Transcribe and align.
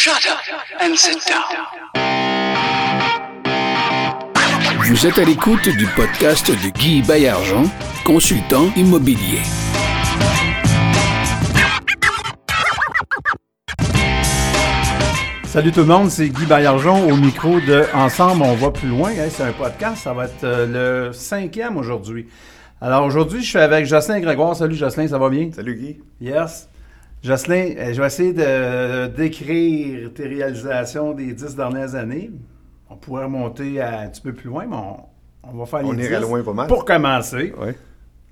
Shut 0.00 0.30
up 0.30 0.38
and 0.80 0.94
sit 0.94 1.18
down. 1.26 1.42
Vous 4.86 5.06
êtes 5.08 5.18
à 5.18 5.24
l'écoute 5.24 5.68
du 5.68 5.88
podcast 5.96 6.48
de 6.48 6.70
Guy 6.70 7.02
Bayargent, 7.02 7.64
consultant 8.04 8.70
immobilier. 8.76 9.40
Salut 15.46 15.72
tout 15.72 15.80
le 15.80 15.86
monde, 15.86 16.10
c'est 16.10 16.28
Guy 16.28 16.46
Bayargent 16.46 17.00
au 17.00 17.16
micro 17.16 17.58
de 17.58 17.84
Ensemble, 17.92 18.42
on 18.42 18.54
va 18.54 18.70
plus 18.70 18.86
loin. 18.86 19.10
Hein, 19.10 19.26
c'est 19.28 19.42
un 19.42 19.52
podcast, 19.52 20.04
ça 20.04 20.12
va 20.12 20.26
être 20.26 20.44
euh, 20.44 21.08
le 21.08 21.12
cinquième 21.12 21.76
aujourd'hui. 21.76 22.28
Alors 22.80 23.04
aujourd'hui, 23.04 23.42
je 23.42 23.48
suis 23.48 23.58
avec 23.58 23.84
Jocelyn 23.84 24.20
Grégoire. 24.20 24.54
Salut 24.54 24.76
Jocelyn, 24.76 25.08
ça 25.08 25.18
va 25.18 25.28
bien? 25.28 25.50
Salut 25.52 25.74
Guy. 25.74 25.98
Yes. 26.20 26.68
Jocelyn, 27.22 27.74
euh, 27.76 27.92
je 27.92 28.00
vais 28.00 28.06
essayer 28.06 28.32
de 28.32 29.06
décrire 29.08 30.12
tes 30.14 30.26
réalisations 30.26 31.12
des 31.14 31.32
dix 31.32 31.54
dernières 31.56 31.94
années. 31.94 32.30
On 32.88 32.96
pourrait 32.96 33.24
remonter 33.24 33.80
à 33.80 34.00
un 34.00 34.08
petit 34.08 34.20
peu 34.20 34.32
plus 34.32 34.48
loin, 34.48 34.66
mais 34.66 34.76
on, 34.76 34.96
on 35.42 35.56
va 35.58 35.66
faire 35.66 35.80
les 35.82 35.88
On 35.88 35.94
irait 35.98 36.20
dix. 36.20 36.22
loin 36.22 36.42
pas 36.42 36.52
mal. 36.52 36.68
Pour 36.68 36.84
commencer, 36.84 37.52
Ouais. 37.58 37.76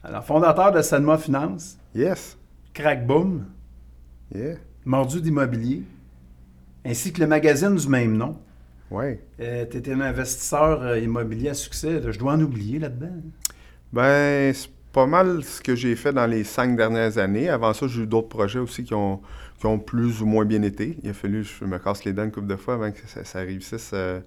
alors 0.04 0.24
fondateur 0.24 0.72
de 0.72 0.82
Sanma 0.82 1.18
Finance, 1.18 1.78
Yes. 1.94 2.36
Crack 2.74 3.06
Boom, 3.06 3.44
Yeah. 4.34 4.56
Mordu 4.84 5.20
d'immobilier, 5.20 5.82
ainsi 6.84 7.12
que 7.12 7.20
le 7.20 7.26
magazine 7.26 7.74
du 7.76 7.88
même 7.88 8.16
nom. 8.16 8.36
Ouais. 8.90 9.20
tu 9.38 9.44
étais 9.76 9.92
un 9.92 10.00
investisseur 10.00 10.82
euh, 10.82 10.98
immobilier 10.98 11.48
à 11.50 11.54
succès. 11.54 12.00
Je 12.08 12.18
dois 12.18 12.32
en 12.34 12.40
oublier 12.40 12.78
là-dedans. 12.78 13.14
Ben, 13.92 14.52
c'est 14.54 14.68
pas 14.96 15.04
mal 15.04 15.44
ce 15.44 15.60
que 15.60 15.74
j'ai 15.74 15.94
fait 15.94 16.14
dans 16.14 16.24
les 16.24 16.42
cinq 16.42 16.74
dernières 16.74 17.18
années. 17.18 17.50
Avant 17.50 17.74
ça, 17.74 17.86
j'ai 17.86 18.04
eu 18.04 18.06
d'autres 18.06 18.30
projets 18.30 18.60
aussi 18.60 18.82
qui 18.82 18.94
ont, 18.94 19.20
qui 19.58 19.66
ont 19.66 19.78
plus 19.78 20.22
ou 20.22 20.26
moins 20.26 20.46
bien 20.46 20.62
été. 20.62 20.96
Il 21.02 21.10
a 21.10 21.12
fallu 21.12 21.42
que 21.42 21.48
je 21.60 21.66
me 21.66 21.76
casse 21.78 22.02
les 22.06 22.14
dents 22.14 22.24
une 22.24 22.32
couple 22.32 22.46
de 22.46 22.56
fois 22.56 22.74
avant 22.74 22.90
que 22.90 23.00
ça, 23.06 23.22
ça 23.22 23.40
réussisse 23.40 23.90
euh, 23.92 24.20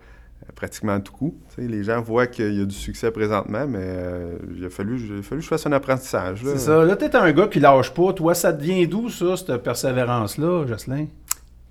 pratiquement 0.53 0.93
à 0.93 0.99
tout 0.99 1.11
coup. 1.11 1.35
Les 1.57 1.83
gens 1.83 1.99
voient 2.03 2.27
qu'il 2.27 2.53
y 2.53 2.61
a 2.61 2.65
du 2.65 2.75
succès 2.75 3.09
présentement, 3.09 3.65
mais 3.67 3.79
euh, 3.81 4.37
il, 4.55 4.63
a 4.63 4.69
fallu, 4.69 4.99
il 4.99 5.19
a 5.19 5.21
fallu 5.23 5.39
que 5.39 5.45
je 5.45 5.49
fasse 5.49 5.65
un 5.65 5.71
apprentissage. 5.71 6.41
C'est 6.43 6.59
ça. 6.59 6.85
Là, 6.85 6.95
t'es 6.95 7.15
un 7.15 7.31
gars 7.31 7.47
qui 7.47 7.59
lâche 7.59 7.91
pas. 7.91 8.13
Toi, 8.13 8.35
ça 8.35 8.53
devient 8.53 8.85
d'où, 8.85 9.09
ça, 9.09 9.37
cette 9.37 9.63
persévérance-là, 9.63 10.67
Jocelyn? 10.67 11.07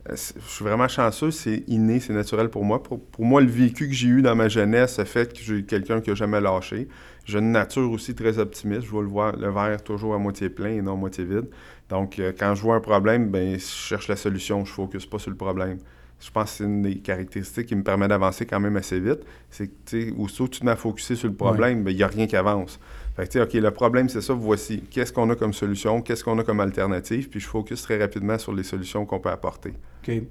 Euh, 0.08 0.14
Je 0.16 0.48
suis 0.50 0.64
vraiment 0.64 0.88
chanceux, 0.88 1.30
c'est 1.30 1.64
inné, 1.66 2.00
c'est 2.00 2.12
naturel 2.12 2.48
pour 2.50 2.64
moi. 2.64 2.82
Pour, 2.82 3.04
pour 3.04 3.24
moi, 3.24 3.40
le 3.40 3.48
vécu 3.48 3.88
que 3.88 3.94
j'ai 3.94 4.08
eu 4.08 4.22
dans 4.22 4.34
ma 4.36 4.48
jeunesse 4.48 4.98
a 4.98 5.04
fait 5.04 5.32
que 5.32 5.40
j'ai 5.40 5.64
quelqu'un 5.64 6.00
qui 6.00 6.10
n'a 6.10 6.16
jamais 6.16 6.40
lâché. 6.40 6.88
J'ai 7.24 7.38
une 7.38 7.52
nature 7.52 7.90
aussi 7.90 8.14
très 8.14 8.38
optimiste. 8.38 8.82
Je 8.82 8.90
vois 8.90 9.02
le, 9.02 9.08
voir, 9.08 9.36
le 9.36 9.50
verre 9.50 9.82
toujours 9.82 10.14
à 10.14 10.18
moitié 10.18 10.48
plein 10.48 10.70
et 10.70 10.82
non 10.82 10.94
à 10.94 10.96
moitié 10.96 11.24
vide. 11.24 11.48
Donc, 11.88 12.18
euh, 12.18 12.32
quand 12.38 12.54
je 12.54 12.62
vois 12.62 12.76
un 12.76 12.80
problème, 12.80 13.28
ben, 13.30 13.54
je 13.58 13.64
cherche 13.64 14.08
la 14.08 14.16
solution. 14.16 14.64
Je 14.64 14.70
ne 14.70 14.74
focus 14.74 15.06
pas 15.06 15.18
sur 15.18 15.30
le 15.30 15.36
problème. 15.36 15.78
Je 16.20 16.30
pense 16.30 16.50
que 16.52 16.56
c'est 16.58 16.64
une 16.64 16.82
des 16.82 16.98
caractéristiques 16.98 17.66
qui 17.66 17.76
me 17.76 17.82
permet 17.84 18.08
d'avancer 18.08 18.44
quand 18.46 18.60
même 18.60 18.76
assez 18.76 18.98
vite. 18.98 19.20
C'est 19.50 19.68
que, 19.68 19.72
tu 19.86 20.02
sais, 20.08 20.14
aussitôt 20.18 20.46
que 20.46 20.56
tu 20.56 20.68
à 20.68 20.76
focuser 20.76 21.16
sur 21.16 21.28
le 21.28 21.34
problème, 21.34 21.84
ben, 21.84 21.90
il 21.90 21.96
n'y 21.96 22.02
a 22.02 22.08
rien 22.08 22.26
qui 22.26 22.36
avance. 22.36 22.80
OK, 23.18 23.52
le 23.54 23.70
problème, 23.70 24.08
c'est 24.08 24.20
ça, 24.20 24.32
voici. 24.32 24.82
Qu'est-ce 24.90 25.12
qu'on 25.12 25.28
a 25.30 25.34
comme 25.34 25.52
solution? 25.52 26.02
Qu'est-ce 26.02 26.22
qu'on 26.22 26.38
a 26.38 26.44
comme 26.44 26.60
alternative? 26.60 27.28
Puis 27.28 27.40
je 27.40 27.48
focus 27.48 27.82
très 27.82 27.98
rapidement 27.98 28.38
sur 28.38 28.54
les 28.54 28.62
solutions 28.62 29.04
qu'on 29.06 29.18
peut 29.18 29.30
apporter. 29.30 29.74
OK. 30.06 30.22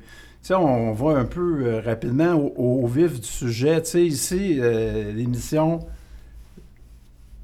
On 0.49 0.93
va 0.93 1.17
un 1.17 1.25
peu 1.25 1.65
euh, 1.65 1.81
rapidement 1.81 2.33
au, 2.35 2.88
vif 2.88 3.19
du 3.19 3.27
sujet. 3.27 3.81
Tu 3.81 3.89
sais, 3.89 4.05
ici, 4.05 4.58
euh, 4.59 5.11
l'émission, 5.11 5.85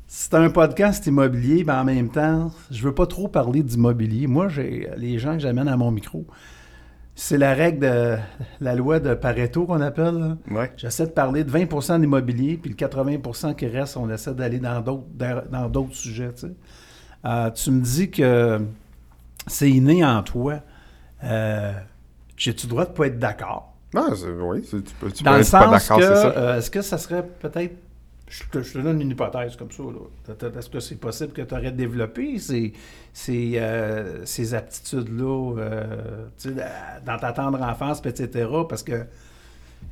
c'est 0.08 0.34
un 0.36 0.50
podcast 0.50 1.06
immobilier, 1.06 1.66
mais 1.66 1.74
en 1.74 1.84
même 1.84 2.10
temps, 2.10 2.52
je 2.72 2.82
veux 2.82 2.94
pas 2.94 3.08
trop 3.08 3.28
parler 3.28 3.62
d'immobilier. 3.62 4.28
Moi, 4.28 4.48
j'ai 4.48 4.88
les 4.96 5.20
gens 5.20 5.34
que 5.34 5.40
j'amène 5.40 5.68
à 5.68 5.76
mon 5.76 5.92
micro, 5.92 6.26
c'est 7.16 7.38
la 7.38 7.54
règle 7.54 7.80
de 7.80 8.18
la 8.62 8.76
loi 8.76 9.00
de 9.00 9.14
Pareto 9.14 9.66
qu'on 9.66 9.82
appelle. 9.82 10.38
Ouais. 10.50 10.72
J'essaie 10.78 11.06
de 11.06 11.12
parler 11.12 11.44
de 11.44 11.52
20% 11.52 12.00
d'immobilier, 12.00 12.58
puis 12.58 12.70
le 12.72 12.76
80% 12.76 13.56
qui 13.56 13.68
reste, 13.68 13.98
on 13.98 14.10
essaie 14.10 14.34
d'aller 14.34 14.60
dans 14.60 14.82
d'autres 14.82 15.04
dans 15.52 15.70
d'autres 15.70 15.94
sujets. 15.96 16.32
Tu, 16.34 16.48
sais. 16.48 16.54
Euh, 17.26 17.50
tu 17.52 17.72
me 17.72 17.82
dis 17.82 18.10
que 18.12 18.60
c'est 19.48 19.70
inné 19.70 20.04
en 20.04 20.24
toi. 20.24 20.60
Euh, 21.24 21.72
J'ai-tu 22.36 22.66
le 22.68 22.70
droit 22.72 22.86
de 22.86 22.92
pas 22.92 23.08
être 23.08 23.20
d'accord? 23.20 23.70
Oui, 23.94 24.64
tu 24.68 24.82
peux, 25.00 25.12
tu 25.12 25.24
Dans 25.24 25.32
peux 25.32 25.38
le 25.38 25.42
être 25.44 25.52
pas 25.52 25.80
sens 25.80 25.88
d'accord, 25.90 26.00
que, 26.00 26.04
c'est 26.04 26.16
ça. 26.22 26.34
euh, 26.36 26.58
est-ce 26.58 26.72
que 26.72 26.82
ça 26.82 26.98
serait 26.98 27.24
peut-être. 27.40 27.76
Je 28.36 28.44
te, 28.60 28.64
je 28.64 28.74
te 28.74 28.78
donne 28.80 29.00
une 29.00 29.12
hypothèse 29.12 29.56
comme 29.56 29.70
ça. 29.72 29.84
Est-ce 30.58 30.70
que 30.70 30.80
c'est 30.80 30.96
possible 31.00 31.34
que 31.34 31.44
tu 31.44 31.54
aurais 31.54 31.72
développé 31.72 32.40
ces, 32.40 32.74
ces, 33.14 33.54
euh, 33.58 34.26
ces 34.26 34.56
aptitudes-là 34.56 35.56
euh, 35.60 36.26
dans 37.06 37.18
ta 37.20 37.32
tendre 37.32 37.62
enfance, 37.62 38.02
etc. 38.06 38.48
Parce 38.68 38.82
que. 38.82 39.04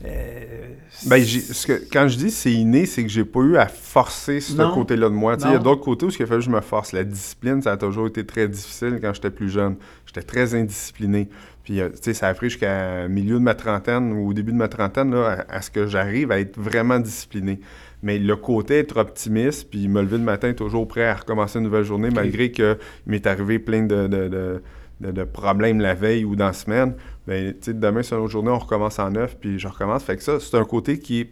euh, 0.06 0.68
Ben, 1.06 1.24
ce 1.24 1.68
que- 1.68 1.84
quand 1.92 2.08
je 2.08 2.18
dis 2.18 2.32
c'est 2.32 2.52
inné, 2.54 2.86
c'est 2.86 3.04
que 3.04 3.10
j'ai 3.10 3.26
pas 3.26 3.42
eu 3.42 3.58
à 3.58 3.68
forcer 3.68 4.40
ce 4.40 4.56
côté-là 4.74 5.10
de 5.10 5.14
moi. 5.14 5.36
Il 5.38 5.42
y 5.42 5.44
a 5.56 5.60
d'autres 5.64 5.82
côtés 5.84 6.06
où 6.06 6.10
il 6.10 6.24
a 6.24 6.26
fallu 6.26 6.40
que 6.40 6.46
je 6.46 6.50
me 6.50 6.62
force. 6.62 6.94
La 6.94 7.04
discipline, 7.04 7.62
ça 7.62 7.74
a 7.74 7.78
toujours 7.78 8.08
été 8.08 8.26
très 8.26 8.48
difficile 8.48 9.00
quand 9.02 9.14
j'étais 9.14 9.30
plus 9.32 9.50
jeune. 9.50 9.76
J'étais 10.08 10.24
très 10.24 10.56
indiscipliné. 10.56 11.30
Puis, 11.64 11.76
tu 11.76 11.82
sais, 12.02 12.14
ça 12.16 12.28
a 12.28 12.34
pris 12.34 12.50
jusqu'à 12.50 13.08
milieu 13.08 13.36
de 13.36 13.44
ma 13.44 13.54
trentaine 13.54 14.14
ou 14.14 14.30
au 14.30 14.34
début 14.34 14.52
de 14.52 14.58
ma 14.58 14.68
trentaine 14.68 15.12
là, 15.14 15.46
à, 15.48 15.58
à 15.58 15.62
ce 15.62 15.70
que 15.70 15.86
j'arrive 15.86 16.32
à 16.32 16.40
être 16.40 16.58
vraiment 16.60 16.98
discipliné. 17.00 17.60
Mais 18.04 18.18
le 18.18 18.36
côté 18.36 18.80
être 18.80 18.98
optimiste, 18.98 19.70
puis 19.70 19.88
me 19.88 20.02
lever 20.02 20.18
le 20.18 20.24
matin 20.24 20.54
toujours 20.54 20.88
prêt 20.88 21.06
à 21.06 21.14
recommencer 21.16 21.60
une 21.60 21.66
nouvelle 21.66 21.84
journée, 21.84 22.10
malgré 22.10 22.52
que 22.52 22.78
il 23.06 23.12
m'est 23.12 23.28
arrivé 23.28 23.60
plein 23.60 23.84
de, 23.84 24.08
de- 24.08 24.28
de- 24.28 24.62
de- 25.02 25.12
de 25.12 25.24
problèmes 25.24 25.80
la 25.80 25.94
veille 25.94 26.26
ou 26.26 26.36
dans 26.36 26.48
la 26.48 26.54
semaine, 26.54 26.96
ben, 27.28 27.54
demain, 27.68 28.02
c'est 28.04 28.16
une 28.16 28.22
autre 28.22 28.32
journée, 28.32 28.50
on 28.52 28.58
recommence 28.60 28.98
en 29.00 29.12
neuf, 29.12 29.38
puis 29.40 29.60
je 29.60 29.68
recommence. 29.68 30.04
Fait 30.04 30.18
que 30.18 30.24
ça, 30.24 30.40
c'est 30.40 30.58
un 30.58 30.66
côté 30.66 31.00
qui 31.00 31.22
est 31.22 31.30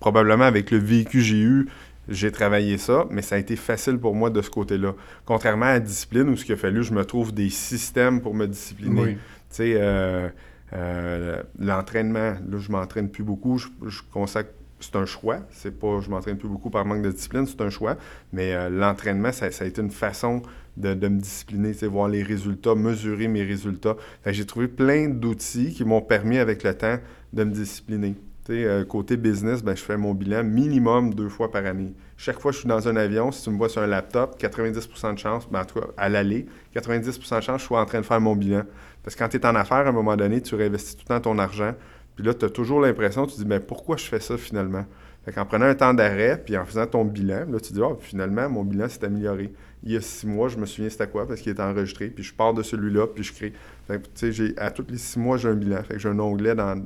probablement 0.00 0.44
avec 0.44 0.70
le 0.70 0.78
vécu 0.78 1.18
que 1.18 1.24
j'ai 1.24 1.40
eu, 1.40 1.68
j'ai 2.08 2.30
travaillé 2.30 2.76
ça, 2.76 3.06
mais 3.10 3.22
ça 3.22 3.36
a 3.36 3.38
été 3.38 3.56
facile 3.56 3.96
pour 3.98 4.14
moi 4.14 4.28
de 4.28 4.42
ce 4.42 4.50
côté-là. 4.50 4.94
Contrairement 5.24 5.64
à 5.66 5.72
la 5.74 5.80
discipline, 5.80 6.28
où 6.28 6.36
ce 6.36 6.44
qu'il 6.44 6.52
a 6.54 6.58
fallu, 6.58 6.82
je 6.82 6.92
me 6.92 7.02
trouve 7.06 7.32
des 7.32 7.48
systèmes 7.48 8.20
pour 8.20 8.34
me 8.34 8.46
discipliner. 8.46 9.00
Oui. 9.00 9.12
Tu 9.14 9.18
sais, 9.50 9.74
euh, 9.78 10.28
euh, 10.74 11.42
l'entraînement, 11.58 12.34
là, 12.48 12.58
je 12.58 12.70
m'entraîne 12.70 13.08
plus 13.10 13.22
beaucoup. 13.24 13.56
Je, 13.58 13.68
je 13.86 14.00
consacre, 14.12 14.50
c'est 14.84 14.98
un 14.98 15.06
choix. 15.06 15.40
C'est 15.50 15.78
pas, 15.78 16.00
je 16.00 16.10
m'entraîne 16.10 16.36
plus 16.36 16.48
beaucoup 16.48 16.70
par 16.70 16.84
manque 16.84 17.02
de 17.02 17.10
discipline, 17.10 17.46
c'est 17.46 17.60
un 17.60 17.70
choix. 17.70 17.96
Mais 18.32 18.54
euh, 18.54 18.68
l'entraînement, 18.68 19.32
ça, 19.32 19.46
a 19.46 19.64
été 19.64 19.80
une 19.80 19.90
façon 19.90 20.42
de, 20.76 20.94
de 20.94 21.08
me 21.08 21.20
discipliner, 21.20 21.72
voir 21.82 22.08
les 22.08 22.22
résultats, 22.22 22.74
mesurer 22.74 23.28
mes 23.28 23.44
résultats. 23.44 23.96
J'ai 24.26 24.46
trouvé 24.46 24.68
plein 24.68 25.08
d'outils 25.08 25.72
qui 25.72 25.84
m'ont 25.84 26.02
permis 26.02 26.38
avec 26.38 26.62
le 26.62 26.74
temps 26.74 26.98
de 27.32 27.44
me 27.44 27.50
discipliner. 27.52 28.14
Euh, 28.50 28.84
côté 28.84 29.16
business, 29.16 29.62
ben, 29.62 29.74
je 29.74 29.82
fais 29.82 29.96
mon 29.96 30.12
bilan 30.12 30.44
minimum 30.44 31.14
deux 31.14 31.30
fois 31.30 31.50
par 31.50 31.64
année. 31.64 31.94
Chaque 32.16 32.38
fois 32.40 32.50
que 32.50 32.56
je 32.56 32.60
suis 32.60 32.68
dans 32.68 32.88
un 32.88 32.96
avion, 32.96 33.32
si 33.32 33.42
tu 33.42 33.50
me 33.50 33.56
vois 33.56 33.70
sur 33.70 33.80
un 33.80 33.86
laptop, 33.86 34.38
90% 34.38 35.14
de 35.14 35.18
chance, 35.18 35.48
ben, 35.50 35.62
en 35.62 35.64
tout 35.64 35.80
cas, 35.80 35.86
à 35.96 36.10
l'aller, 36.10 36.46
90% 36.74 37.38
de 37.38 37.42
chance, 37.42 37.60
je 37.62 37.66
suis 37.66 37.74
en 37.74 37.86
train 37.86 38.00
de 38.00 38.06
faire 38.06 38.20
mon 38.20 38.36
bilan. 38.36 38.64
Parce 39.02 39.16
que 39.16 39.22
quand 39.22 39.28
tu 39.30 39.38
es 39.38 39.46
en 39.46 39.54
affaires, 39.54 39.86
à 39.86 39.88
un 39.88 39.92
moment 39.92 40.16
donné, 40.16 40.42
tu 40.42 40.54
réinvestis 40.54 40.96
tout 40.96 41.04
le 41.08 41.14
temps 41.14 41.20
ton 41.20 41.38
argent. 41.38 41.72
Puis 42.16 42.24
là, 42.24 42.34
tu 42.34 42.44
as 42.44 42.50
toujours 42.50 42.80
l'impression, 42.80 43.26
tu 43.26 43.36
dis, 43.36 43.44
ben, 43.44 43.60
pourquoi 43.60 43.96
je 43.96 44.04
fais 44.04 44.20
ça 44.20 44.36
finalement? 44.36 44.84
Fait 45.24 45.32
qu'en 45.32 45.46
prenant 45.46 45.64
un 45.64 45.74
temps 45.74 45.94
d'arrêt, 45.94 46.40
puis 46.44 46.56
en 46.56 46.64
faisant 46.66 46.86
ton 46.86 47.04
bilan, 47.04 47.46
là, 47.50 47.58
tu 47.58 47.72
dis, 47.72 47.80
oh, 47.80 47.96
finalement, 48.00 48.48
mon 48.50 48.62
bilan 48.62 48.88
s'est 48.88 49.04
amélioré. 49.04 49.52
Il 49.82 49.92
y 49.92 49.96
a 49.96 50.00
six 50.00 50.26
mois, 50.26 50.48
je 50.48 50.58
me 50.58 50.66
souviens 50.66 50.90
c'était 50.90 51.08
quoi, 51.08 51.26
parce 51.26 51.40
qu'il 51.40 51.50
était 51.50 51.62
enregistré, 51.62 52.08
puis 52.08 52.22
je 52.22 52.34
pars 52.34 52.52
de 52.52 52.62
celui-là, 52.62 53.06
puis 53.06 53.24
je 53.24 53.32
crée. 53.32 53.52
Fait 53.86 54.00
que, 54.00 54.06
tu 54.14 54.32
sais, 54.32 54.58
à 54.58 54.70
tous 54.70 54.84
les 54.88 54.98
six 54.98 55.18
mois, 55.18 55.38
j'ai 55.38 55.48
un 55.48 55.54
bilan. 55.54 55.82
Fait 55.82 55.94
que 55.94 56.00
j'ai 56.00 56.10
un 56.10 56.18
onglet 56.18 56.54
dans, 56.54 56.76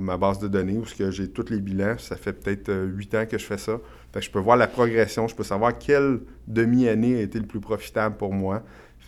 ma 0.00 0.16
base 0.16 0.38
de 0.38 0.48
données 0.48 0.78
où 0.78 0.84
j'ai 0.86 1.28
tous 1.28 1.50
les 1.50 1.60
bilans. 1.60 1.98
Ça 1.98 2.16
fait 2.16 2.32
peut-être 2.32 2.70
euh, 2.70 2.86
huit 2.86 3.14
ans 3.14 3.26
que 3.26 3.36
je 3.36 3.44
fais 3.44 3.58
ça. 3.58 3.78
Fait 4.12 4.20
que 4.20 4.26
je 4.26 4.30
peux 4.30 4.38
voir 4.38 4.56
la 4.56 4.66
progression, 4.66 5.28
je 5.28 5.34
peux 5.34 5.44
savoir 5.44 5.76
quelle 5.76 6.20
demi-année 6.46 7.16
a 7.16 7.20
été 7.20 7.38
le 7.38 7.46
plus 7.46 7.60
profitable 7.60 8.16
pour 8.16 8.32
moi. 8.32 8.62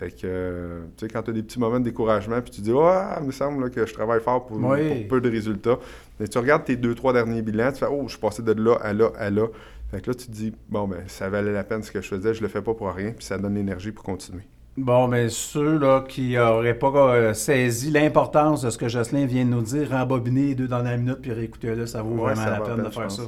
Fait 0.05 0.11
que, 0.11 0.19
euh, 0.25 0.81
tu 0.99 1.07
sais, 1.07 1.13
quand 1.13 1.23
tu 1.23 1.31
as 1.31 1.33
des 1.33 1.43
petits 1.43 1.59
moments 1.59 1.81
de 1.81 1.85
découragement, 1.85 2.39
puis 2.43 2.51
tu 2.51 2.61
dis, 2.61 2.73
ah, 2.77 3.17
il 3.23 3.27
me 3.27 3.33
semble 3.33 3.65
là, 3.65 3.71
que 3.71 3.87
je 3.87 3.95
travaille 3.95 4.21
fort 4.21 4.45
pour, 4.45 4.59
Oui. 4.59 4.87
pour 5.07 5.09
peu 5.09 5.21
de 5.23 5.31
résultats. 5.31 5.79
Mais 6.21 6.29
tu 6.29 6.37
regardes 6.37 6.65
tes 6.65 6.77
deux, 6.77 6.95
trois 6.95 7.15
derniers 7.15 7.41
bilans, 7.41 7.73
tu 7.73 7.79
fais, 7.79 7.87
oh, 7.91 8.03
je 8.05 8.11
suis 8.11 8.21
passé 8.21 8.43
de 8.43 8.53
là 8.53 8.75
à 8.83 8.93
là 8.93 9.11
à 9.19 9.31
là. 9.31 9.47
Fait 9.91 10.03
que 10.03 10.11
là, 10.11 10.15
tu 10.15 10.27
te 10.27 10.31
dis, 10.33 10.53
bon, 10.69 10.87
ben, 10.89 10.99
ça 11.07 11.31
valait 11.31 11.55
la 11.55 11.65
peine 11.65 11.83
ce 11.83 11.91
que 11.91 12.03
je 12.03 12.09
faisais, 12.09 12.35
je 12.35 12.43
le 12.43 12.49
fais 12.49 12.61
pas 12.61 12.75
pour 12.75 12.93
rien, 12.93 13.13
puis 13.13 13.25
ça 13.25 13.39
donne 13.39 13.55
l'énergie 13.55 13.93
pour 13.93 14.05
continuer. 14.05 14.43
Bon, 14.77 15.09
mais 15.09 15.31
ceux 15.31 15.79
là, 15.79 16.05
qui 16.07 16.35
n'auraient 16.35 16.79
pas 16.79 17.15
euh, 17.15 17.33
saisi 17.33 17.91
l'importance 17.91 18.61
de 18.61 18.69
ce 18.69 18.77
que 18.77 18.89
Jocelyn 18.89 19.25
vient 19.25 19.47
de 19.47 19.51
nous 19.51 19.63
dire, 19.63 19.89
rembobiner 19.89 20.49
les 20.49 20.55
deux 20.55 20.69
dans 20.69 20.83
la 20.83 20.99
minute 20.99 21.21
puis 21.23 21.33
réécouter-le, 21.33 21.87
ça 21.87 22.03
vaut 22.03 22.11
Ouais, 22.11 22.35
vraiment 22.35 22.43
ça 22.45 22.51
la 22.51 22.61
peine 22.61 22.83
de 22.83 22.91
faire 22.91 23.11
ça. 23.11 23.23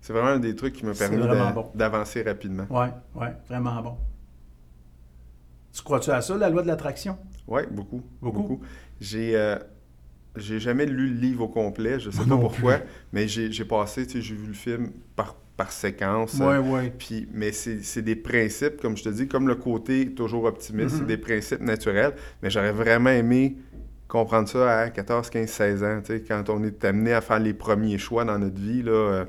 C'est 0.00 0.12
vraiment 0.12 0.30
un 0.30 0.38
des 0.40 0.56
trucs 0.56 0.74
qui 0.74 0.86
m'a 0.86 0.92
permis 0.94 1.18
bon. 1.18 1.66
d'avancer 1.74 2.22
rapidement. 2.22 2.64
Oui, 2.70 2.86
oui, 3.14 3.26
vraiment 3.48 3.80
bon. 3.82 3.96
Tu 5.76 5.82
crois-tu 5.82 6.10
à 6.10 6.22
ça, 6.22 6.34
la 6.38 6.48
loi 6.48 6.62
de 6.62 6.68
l'attraction? 6.68 7.18
Oui, 7.46 7.60
beaucoup. 7.70 8.02
Beaucoup? 8.22 8.42
Beaucoup. 8.42 8.60
J'ai 8.98 9.36
euh, 9.36 9.56
j'ai 10.36 10.58
jamais 10.58 10.86
lu 10.86 11.08
le 11.08 11.20
livre 11.20 11.44
au 11.44 11.48
complet, 11.48 12.00
je 12.00 12.10
sais 12.10 12.24
pas 12.24 12.36
pourquoi, 12.36 12.78
mais 13.12 13.28
j'ai 13.28 13.64
passé, 13.66 14.06
tu 14.06 14.14
sais, 14.14 14.22
j'ai 14.22 14.34
vu 14.34 14.46
le 14.46 14.54
film 14.54 14.90
par, 15.14 15.34
par 15.56 15.72
séquence. 15.72 16.40
Oui, 16.40 16.56
oui. 16.64 16.90
Puis, 16.98 17.28
mais 17.30 17.52
c'est 17.52 18.00
des 18.00 18.16
principes, 18.16 18.80
comme 18.80 18.96
je 18.96 19.04
te 19.04 19.10
dis, 19.10 19.28
comme 19.28 19.48
le 19.48 19.54
côté 19.54 20.14
toujours 20.14 20.44
optimiste, 20.44 20.96
c'est 20.96 21.06
des 21.06 21.18
principes 21.18 21.60
naturels. 21.60 22.14
Mais 22.42 22.48
j'aurais 22.48 22.72
vraiment 22.72 23.10
aimé 23.10 23.58
comprendre 24.08 24.48
ça 24.48 24.80
à 24.80 24.88
14, 24.88 25.28
15, 25.28 25.48
16 25.48 25.84
ans, 25.84 26.00
tu 26.00 26.14
sais, 26.14 26.22
quand 26.22 26.48
on 26.48 26.62
est 26.64 26.84
amené 26.86 27.12
à 27.12 27.20
faire 27.20 27.40
les 27.40 27.52
premiers 27.52 27.98
choix 27.98 28.24
dans 28.24 28.38
notre 28.38 28.58
vie, 28.58 28.82
là, 28.82 28.92
euh, 28.92 29.24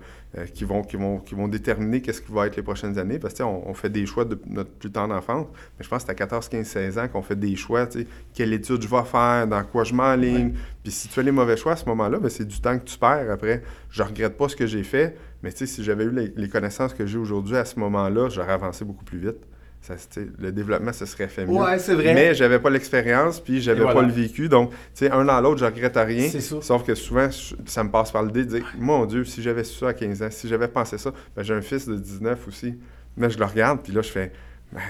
qui, 0.45 0.63
vont, 0.66 0.81
qui, 0.84 0.98
vont, 0.98 1.19
qui 1.19 1.36
vont 1.36 1.48
déterminer 1.48 2.01
qu'est-ce 2.01 2.22
qui 2.22 2.31
va 2.31 2.48
être 2.48 2.56
les 2.56 2.63
prochaines 2.63 2.98
années. 2.98 3.19
Parce 3.19 3.34
que, 3.34 3.44
on, 3.44 3.68
on 3.69 3.74
fait 3.74 3.89
des 3.89 4.06
choix 4.06 4.25
de 4.25 4.39
notre 4.48 4.72
plus 4.72 4.92
tendre 4.92 5.16
enfance, 5.16 5.48
mais 5.78 5.84
je 5.84 5.89
pense 5.89 6.04
que 6.04 6.07
c'est 6.07 6.12
à 6.12 6.16
14, 6.16 6.50
15, 6.50 6.66
16 6.66 6.98
ans 7.00 7.07
qu'on 7.07 7.22
fait 7.22 7.39
des 7.39 7.56
choix, 7.56 7.88
tu 7.88 8.01
sais, 8.01 8.07
quelle 8.34 8.54
étude 8.54 8.81
je 8.81 8.88
vais 8.88 9.04
faire, 9.04 9.48
dans 9.48 9.63
quoi 9.63 9.84
je 9.84 9.94
m'enligne. 9.94 10.54
Puis 10.84 10.92
si 10.92 11.07
tu 11.07 11.13
fais 11.13 11.24
les 11.24 11.31
mauvais 11.31 11.57
choix 11.57 11.74
à 11.74 11.75
ce 11.75 11.86
moment-là, 11.86 12.19
ben, 12.19 12.30
c'est 12.30 12.48
du 12.48 12.60
temps 12.62 12.78
que 12.78 12.86
tu 12.86 12.98
perds 12.98 13.31
après. 13.31 13.63
Je 13.89 14.04
regrette 14.04 14.38
pas 14.38 14.48
ce 14.48 14.56
que 14.56 14.68
j'ai 14.68 14.84
fait, 14.84 15.18
mais 15.44 15.51
si 15.51 15.84
j'avais 15.84 16.06
eu 16.06 16.12
les, 16.12 16.34
les 16.36 16.50
connaissances 16.50 16.94
que 16.94 17.06
j'ai 17.06 17.18
aujourd'hui 17.18 17.57
à 17.57 17.66
ce 17.66 17.80
moment-là, 17.80 18.30
j'aurais 18.30 18.54
avancé 18.54 18.86
beaucoup 18.86 19.06
plus 19.06 19.19
vite. 19.19 19.48
Ça, 19.81 19.95
le 20.39 20.51
développement, 20.51 20.91
ça 20.91 21.06
serait 21.06 21.27
fait 21.27 21.45
mieux. 21.45 21.53
Ouais, 21.53 21.79
c'est 21.79 21.94
vrai. 21.94 22.13
Mais 22.13 22.35
j'avais 22.35 22.59
pas 22.59 22.69
l'expérience, 22.69 23.39
puis 23.39 23.62
j'avais 23.62 23.81
voilà. 23.81 24.01
pas 24.01 24.06
le 24.06 24.12
vécu. 24.12 24.50
Donc, 24.50 24.71
tu 24.71 24.77
sais, 24.95 25.12
un 25.12 25.24
dans 25.24 25.39
l'autre, 25.39 25.59
je 25.59 25.65
regrette 25.65 25.95
rien. 25.95 26.27
C'est 26.29 26.41
ça. 26.41 26.57
Sauf 26.62 26.83
que 26.83 26.94
souvent, 26.94 27.29
ça 27.65 27.83
me 27.83 27.89
passe 27.89 28.12
par 28.12 28.24
le 28.24 28.31
dé 28.31 28.44
de 28.44 28.57
dire 28.57 28.65
Mon 28.77 29.06
Dieu, 29.06 29.24
si 29.24 29.41
j'avais 29.41 29.63
su 29.63 29.77
ça 29.77 29.89
à 29.89 29.94
15 29.94 30.24
ans, 30.24 30.27
si 30.29 30.47
j'avais 30.50 30.68
pensé 30.68 30.97
ça, 30.97 31.13
ben, 31.35 31.44
j'ai 31.44 31.53
un 31.53 31.62
fils 31.62 31.88
de 31.88 31.95
19 31.95 32.47
aussi. 32.47 32.75
Mais 33.15 33.29
je 33.29 33.39
le 33.39 33.45
regarde, 33.45 33.81
puis 33.81 33.94
là, 33.94 34.01
je 34.01 34.09
fais 34.09 34.31
ben, 34.74 34.81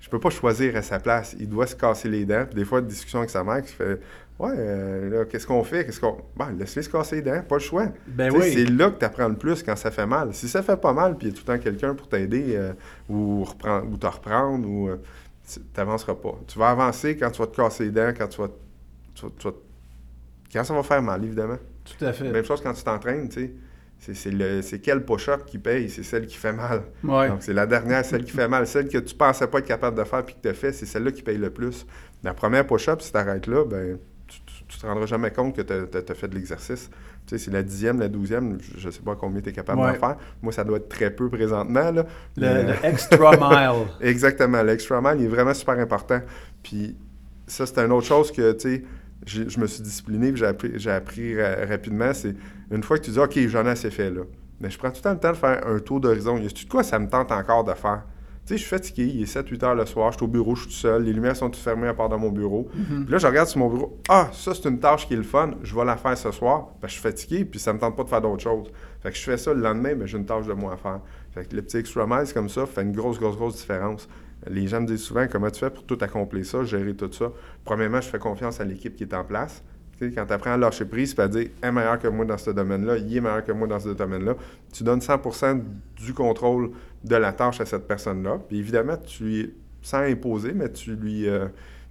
Je 0.00 0.10
peux 0.10 0.20
pas 0.20 0.30
choisir 0.30 0.76
à 0.76 0.82
sa 0.82 0.98
place. 0.98 1.34
Il 1.38 1.48
doit 1.48 1.66
se 1.66 1.74
casser 1.74 2.08
les 2.08 2.24
dents. 2.24 2.44
Puis 2.44 2.56
des 2.56 2.64
fois, 2.64 2.80
une 2.80 2.86
discussion 2.86 3.20
avec 3.20 3.30
sa 3.30 3.42
mère 3.42 3.62
qui 3.62 3.72
fait 3.72 4.00
Ouais, 4.38 4.50
euh, 4.54 5.08
là, 5.10 5.24
qu'est-ce 5.24 5.46
qu'on 5.46 5.64
fait? 5.64 5.86
Qu'est-ce 5.86 5.98
qu'on. 6.00 6.18
Ben, 6.36 6.54
laisse-les 6.58 6.82
se 6.82 6.90
casser 6.90 7.16
les 7.16 7.22
dents, 7.22 7.40
pas 7.48 7.56
le 7.56 7.60
choix. 7.60 7.86
Ben 8.06 8.30
oui. 8.34 8.52
C'est 8.52 8.66
là 8.66 8.90
que 8.90 8.98
tu 8.98 9.04
apprends 9.06 9.28
le 9.28 9.36
plus 9.36 9.62
quand 9.62 9.76
ça 9.76 9.90
fait 9.90 10.06
mal. 10.06 10.34
Si 10.34 10.46
ça 10.48 10.62
fait 10.62 10.76
pas 10.78 10.92
mal, 10.92 11.16
puis 11.16 11.28
il 11.28 11.30
y 11.30 11.34
a 11.34 11.36
tout 11.38 11.44
le 11.50 11.56
temps 11.56 11.62
quelqu'un 11.62 11.94
pour 11.94 12.06
t'aider 12.08 12.54
euh, 12.54 12.72
ou, 13.08 13.44
reprendre, 13.44 13.90
ou 13.90 13.96
te 13.96 14.06
reprendre, 14.06 14.68
ou 14.68 14.88
euh, 14.90 14.96
tu 15.50 15.60
n'avanceras 15.76 16.14
pas. 16.16 16.38
Tu 16.46 16.58
vas 16.58 16.68
avancer 16.68 17.16
quand 17.16 17.30
tu 17.30 17.38
vas 17.40 17.46
te 17.46 17.56
casser 17.56 17.84
les 17.84 17.90
dents, 17.92 18.12
quand 18.16 18.28
tu 18.28 18.40
vas, 18.42 18.48
tu 19.14 19.22
vas- 19.24 19.32
tu 19.38 19.48
vas- 19.48 19.54
quand 20.52 20.64
ça 20.64 20.74
va 20.74 20.82
faire 20.82 21.02
mal, 21.02 21.24
évidemment. 21.24 21.58
Tout 21.84 22.04
à 22.04 22.12
fait. 22.12 22.30
Même 22.30 22.44
chose 22.44 22.60
quand 22.62 22.74
tu 22.74 22.82
t'entraînes, 22.84 23.28
tu 23.30 23.40
sais. 23.40 23.52
C'est- 23.98 24.12
C'est 24.14 24.30
le- 24.30 24.60
c'est 24.60 24.80
quel 24.80 25.02
push-up 25.02 25.46
qui 25.46 25.56
paye, 25.58 25.88
c'est 25.88 26.02
celle 26.02 26.26
qui 26.26 26.36
fait 26.36 26.52
mal. 26.52 26.82
Ouais. 27.02 27.28
Donc, 27.30 27.38
c'est 27.42 27.54
la 27.54 27.64
dernière, 27.64 28.04
celle 28.04 28.22
qui 28.24 28.32
fait 28.32 28.46
mal. 28.48 28.66
Celle 28.66 28.88
que 28.88 28.98
tu 28.98 29.14
pensais 29.14 29.46
pas 29.46 29.60
être 29.60 29.66
capable 29.66 29.96
de 29.96 30.04
faire 30.04 30.22
puis 30.22 30.34
que 30.34 30.40
tu 30.42 30.48
as 30.48 30.54
fait, 30.54 30.72
c'est 30.72 30.84
celle-là 30.84 31.10
qui 31.12 31.22
paye 31.22 31.38
le 31.38 31.48
plus. 31.48 31.86
La 32.22 32.34
première 32.34 32.66
push-up, 32.66 33.00
si 33.00 33.10
tu 33.10 33.16
arrêtes 33.16 33.46
là, 33.46 33.64
ben, 33.64 33.98
tu, 34.68 34.78
te 34.78 34.86
rendras 34.86 35.06
jamais 35.06 35.30
compte 35.30 35.54
que 35.56 35.62
tu 35.62 35.72
as, 35.72 36.14
fait 36.14 36.28
de 36.28 36.34
l'exercice. 36.34 36.90
Tu 37.26 37.38
sais, 37.38 37.44
c'est 37.44 37.50
la 37.50 37.62
dixième, 37.62 37.98
la 38.00 38.08
douzième, 38.08 38.58
je, 38.60 38.78
je 38.80 38.90
sais 38.90 39.00
pas 39.00 39.16
combien 39.16 39.40
tu 39.40 39.48
es 39.48 39.52
capable 39.52 39.80
Ouais. 39.80 39.92
d'en 39.92 39.98
faire. 39.98 40.16
Moi, 40.42 40.52
ça 40.52 40.64
doit 40.64 40.78
être 40.78 40.88
très 40.88 41.10
peu 41.10 41.28
présentement. 41.28 41.90
Là. 41.90 42.04
Le, 42.36 42.40
Mais- 42.40 42.62
le 42.64 42.74
extra 42.84 43.32
mile. 43.36 43.86
Exactement. 44.00 44.62
L'extra 44.62 45.00
mile, 45.00 45.20
il 45.20 45.24
est 45.26 45.28
vraiment 45.28 45.54
super 45.54 45.78
important. 45.78 46.20
Puis 46.62 46.96
ça, 47.46 47.66
c'est 47.66 47.78
une 47.78 47.92
autre 47.92 48.06
chose 48.06 48.30
que, 48.32 48.52
tu 48.52 48.76
sais, 48.76 48.84
je 49.26 49.58
me 49.58 49.66
suis 49.66 49.82
discipliné 49.82 50.30
j'ai 50.36 50.46
appris, 50.46 50.72
j'ai 50.76 50.90
appris 50.90 51.40
ra- 51.40 51.66
rapidement. 51.68 52.12
C'est 52.12 52.34
une 52.70 52.82
fois 52.82 52.98
que 52.98 53.04
tu 53.04 53.10
dis, 53.10 53.18
OK, 53.18 53.38
j'en 53.48 53.66
ai 53.66 53.70
assez 53.70 53.90
fait, 53.90 54.10
là. 54.10 54.22
Mais 54.60 54.70
je 54.70 54.78
prends 54.78 54.88
tout 54.90 54.96
le 54.96 55.02
temps 55.02 55.12
le 55.12 55.18
temps 55.18 55.32
de 55.32 55.36
faire 55.36 55.66
un 55.66 55.78
tour 55.80 56.00
d'horizon. 56.00 56.38
Y 56.38 56.46
a-tu 56.46 56.64
de 56.64 56.70
quoi 56.70 56.82
ça 56.82 56.98
me 56.98 57.08
tente 57.08 57.30
encore 57.32 57.64
de 57.64 57.74
faire? 57.74 58.04
Tu 58.46 58.52
sais, 58.52 58.58
je 58.58 58.62
suis 58.62 58.70
fatigué, 58.70 59.10
il 59.12 59.22
est 59.22 59.36
7-8 59.36 59.64
heures 59.64 59.74
le 59.74 59.84
soir, 59.86 60.12
je 60.12 60.18
suis 60.18 60.24
au 60.24 60.28
bureau, 60.28 60.54
je 60.54 60.60
suis 60.60 60.70
tout 60.70 60.76
seul, 60.76 61.02
les 61.02 61.12
lumières 61.12 61.34
sont 61.34 61.50
toutes 61.50 61.60
fermées 61.60 61.88
à 61.88 61.94
part 61.94 62.08
dans 62.08 62.18
mon 62.18 62.30
bureau. 62.30 62.68
Puis 62.72 63.10
là, 63.10 63.18
je 63.18 63.26
regarde 63.26 63.48
sur 63.48 63.58
mon 63.58 63.68
bureau, 63.68 63.98
ah, 64.08 64.30
ça, 64.32 64.54
c'est 64.54 64.68
une 64.68 64.78
tâche 64.78 65.08
qui 65.08 65.14
est 65.14 65.16
le 65.16 65.24
fun, 65.24 65.50
je 65.64 65.74
vais 65.74 65.84
la 65.84 65.96
faire 65.96 66.16
ce 66.16 66.30
soir. 66.30 66.68
Ben, 66.80 66.86
je 66.86 66.92
suis 66.92 67.02
fatigué, 67.02 67.44
puis 67.44 67.58
ça 67.58 67.72
me 67.72 67.80
tente 67.80 67.96
pas 67.96 68.04
de 68.04 68.08
faire 68.08 68.20
d'autres 68.20 68.44
choses. 68.44 68.70
Fait 69.02 69.10
que 69.10 69.16
je 69.16 69.22
fais 69.22 69.36
ça 69.36 69.52
le 69.52 69.60
lendemain, 69.60 69.96
ben, 69.96 70.06
j'ai 70.06 70.16
une 70.16 70.26
tâche 70.26 70.46
de 70.46 70.52
moins 70.52 70.74
à 70.74 70.76
faire. 70.76 71.00
Fait 71.34 71.44
que 71.44 71.56
le 71.56 71.62
petit 71.62 71.78
extra 71.78 72.06
comme 72.32 72.48
ça, 72.48 72.66
fait 72.66 72.82
une 72.82 72.92
grosse, 72.92 73.18
grosse, 73.18 73.36
grosse 73.36 73.56
différence. 73.56 74.08
Les 74.48 74.68
gens 74.68 74.80
me 74.80 74.86
disent 74.86 75.02
souvent 75.02 75.26
comment 75.28 75.50
tu 75.50 75.58
fais 75.58 75.70
pour 75.70 75.82
tout 75.82 75.98
accomplir 76.00 76.46
ça, 76.46 76.62
gérer 76.62 76.94
tout 76.94 77.10
ça. 77.12 77.32
Premièrement, 77.64 78.00
je 78.00 78.08
fais 78.08 78.20
confiance 78.20 78.60
à 78.60 78.64
l'équipe 78.64 78.94
qui 78.94 79.02
est 79.02 79.14
en 79.14 79.24
place. 79.24 79.64
Quand 80.00 80.26
tu 80.26 80.32
apprends 80.32 80.52
à 80.52 80.56
lâcher 80.56 80.84
prise, 80.84 81.10
tu 81.10 81.16
vas 81.16 81.28
dire 81.28 81.48
«est 81.62 81.72
meilleur 81.72 81.98
que 81.98 82.08
moi 82.08 82.24
dans 82.24 82.36
ce 82.36 82.50
domaine-là, 82.50 82.98
il 82.98 83.16
est 83.16 83.20
meilleur 83.20 83.44
que 83.44 83.52
moi 83.52 83.66
dans 83.66 83.80
ce 83.80 83.90
domaine-là», 83.90 84.34
tu 84.72 84.84
donnes 84.84 85.00
100% 85.00 85.62
du 85.96 86.12
contrôle 86.12 86.70
de 87.02 87.16
la 87.16 87.32
tâche 87.32 87.60
à 87.60 87.66
cette 87.66 87.88
personne-là. 87.88 88.38
Puis 88.48 88.58
évidemment, 88.58 88.96
tu 88.96 89.24
lui, 89.24 89.54
sans 89.82 90.00
imposer, 90.00 90.52
mais 90.52 90.70
tu 90.70 90.96
lui, 90.96 91.28
euh, 91.28 91.46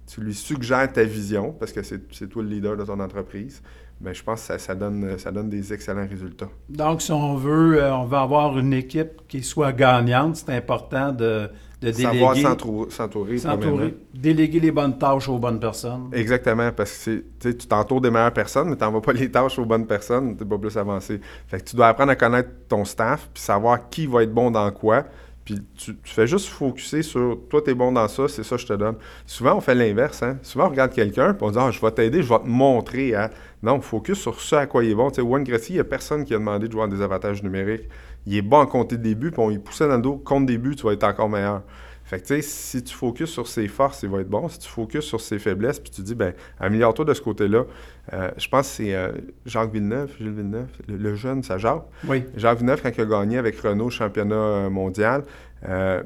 tu 0.06 0.20
lui 0.20 0.34
suggères 0.34 0.92
ta 0.92 1.02
vision, 1.02 1.52
parce 1.52 1.72
que 1.72 1.82
c'est 1.82 2.28
toi 2.28 2.42
le 2.42 2.48
leader 2.48 2.76
de 2.76 2.84
ton 2.84 3.00
entreprise. 3.00 3.62
Ben, 4.00 4.12
je 4.12 4.22
pense 4.22 4.40
que 4.40 4.46
ça, 4.46 4.58
ça 4.58 4.74
donne, 4.74 5.18
ça 5.18 5.32
donne 5.32 5.48
des 5.48 5.72
excellents 5.72 6.06
résultats. 6.06 6.50
Donc, 6.68 7.00
si 7.00 7.12
on 7.12 7.34
veut, 7.34 7.82
euh, 7.82 7.94
on 7.94 8.04
veut 8.04 8.18
avoir 8.18 8.58
une 8.58 8.74
équipe 8.74 9.22
qui 9.26 9.42
soit 9.42 9.72
gagnante, 9.72 10.36
c'est 10.36 10.50
important 10.50 11.12
de, 11.12 11.48
de 11.80 11.92
Savoir 11.92 12.32
déléguer, 12.32 12.48
s'entour- 12.48 12.90
s'entourer. 12.90 13.38
s'entourer, 13.38 13.94
déléguer 14.14 14.60
les 14.60 14.70
bonnes 14.70 14.96
tâches 14.96 15.28
aux 15.28 15.38
bonnes 15.38 15.60
personnes. 15.60 16.08
Exactement, 16.12 16.72
parce 16.72 17.04
que 17.04 17.50
tu 17.50 17.66
t'entoures 17.68 18.00
des 18.00 18.10
meilleures 18.10 18.32
personnes, 18.32 18.70
mais 18.70 18.76
tu 18.76 18.82
n'envoies 18.82 19.02
pas 19.02 19.12
les 19.12 19.30
tâches 19.30 19.58
aux 19.58 19.66
bonnes 19.66 19.86
personnes, 19.86 20.36
tu 20.36 20.44
pas 20.46 20.56
plus 20.58 20.76
avancé. 20.78 21.20
Fait 21.46 21.58
que 21.60 21.64
tu 21.64 21.76
dois 21.76 21.88
apprendre 21.88 22.12
à 22.12 22.16
connaître 22.16 22.48
ton 22.68 22.84
staff, 22.84 23.28
puis 23.32 23.42
savoir 23.42 23.90
qui 23.90 24.06
va 24.06 24.22
être 24.22 24.32
bon 24.32 24.50
dans 24.50 24.70
quoi, 24.70 25.04
puis 25.44 25.60
tu, 25.76 25.94
tu 25.98 26.12
fais 26.12 26.26
juste 26.26 26.46
focuser 26.48 27.02
sur 27.02 27.38
toi, 27.48 27.60
tu 27.62 27.70
es 27.70 27.74
bon 27.74 27.92
dans 27.92 28.08
ça, 28.08 28.26
c'est 28.26 28.42
ça 28.42 28.56
que 28.56 28.62
je 28.62 28.66
te 28.66 28.72
donne. 28.72 28.96
Souvent, 29.26 29.56
on 29.56 29.60
fait 29.60 29.76
l'inverse. 29.76 30.20
Hein? 30.24 30.38
Souvent, 30.42 30.66
on 30.66 30.70
regarde 30.70 30.92
quelqu'un, 30.92 31.34
puis 31.34 31.46
on 31.46 31.50
dit 31.52 31.58
Ah, 31.60 31.70
je 31.70 31.80
vais 31.80 31.90
t'aider, 31.92 32.20
je 32.22 32.28
vais 32.28 32.38
te 32.40 32.46
montrer. 32.48 33.14
à... 33.14 33.30
Non, 33.62 33.80
focus 33.80 34.18
sur 34.18 34.40
ce 34.40 34.56
à 34.56 34.66
quoi 34.66 34.82
il 34.82 34.90
est 34.90 34.94
bon. 34.96 35.08
Tu 35.10 35.22
sais, 35.22 35.42
Gretzky, 35.44 35.74
il 35.74 35.76
n'y 35.76 35.80
a 35.80 35.84
personne 35.84 36.24
qui 36.24 36.34
a 36.34 36.38
demandé 36.38 36.66
de 36.66 36.72
jouer 36.72 36.82
en 36.82 36.88
désavantage 36.88 37.44
numérique. 37.44 37.82
Il 38.26 38.36
est 38.36 38.42
bon 38.42 38.58
en 38.58 38.66
compter 38.66 38.96
des 38.96 39.14
buts, 39.14 39.30
puis 39.30 39.40
on 39.40 39.54
poussait 39.58 39.86
dans 39.88 39.96
le 39.96 40.02
dos, 40.02 40.16
compte 40.16 40.46
des 40.46 40.58
buts, 40.58 40.74
tu 40.76 40.84
vas 40.84 40.92
être 40.92 41.04
encore 41.04 41.28
meilleur. 41.28 41.62
Fait 42.04 42.20
que, 42.20 42.26
tu 42.26 42.34
sais, 42.34 42.42
si 42.42 42.84
tu 42.84 42.94
focuses 42.94 43.30
sur 43.30 43.48
ses 43.48 43.66
forces, 43.66 44.04
il 44.04 44.08
va 44.10 44.20
être 44.20 44.28
bon. 44.28 44.48
Si 44.48 44.60
tu 44.60 44.68
focuses 44.68 45.02
sur 45.02 45.20
ses 45.20 45.40
faiblesses, 45.40 45.80
puis 45.80 45.90
tu 45.90 46.02
dis, 46.02 46.14
ben, 46.14 46.34
améliore-toi 46.60 47.04
de 47.04 47.12
ce 47.14 47.20
côté-là. 47.20 47.64
Euh, 48.12 48.30
je 48.36 48.48
pense 48.48 48.68
que 48.68 48.74
c'est 48.76 48.94
euh, 48.94 49.10
Jacques 49.44 49.72
Villeneuve, 49.72 50.12
Gilles 50.16 50.30
Villeneuve, 50.30 50.68
le, 50.86 50.96
le 50.98 51.14
jeune, 51.16 51.42
ça 51.42 51.58
Jacques. 51.58 51.82
Oui. 52.06 52.22
Jacques 52.36 52.58
Villeneuve, 52.58 52.80
quand 52.80 52.92
il 52.96 53.00
a 53.00 53.04
gagné 53.06 53.38
avec 53.38 53.58
Renault 53.58 53.86
le 53.86 53.90
championnat 53.90 54.36
euh, 54.36 54.70
mondial, 54.70 55.24
euh, 55.68 56.04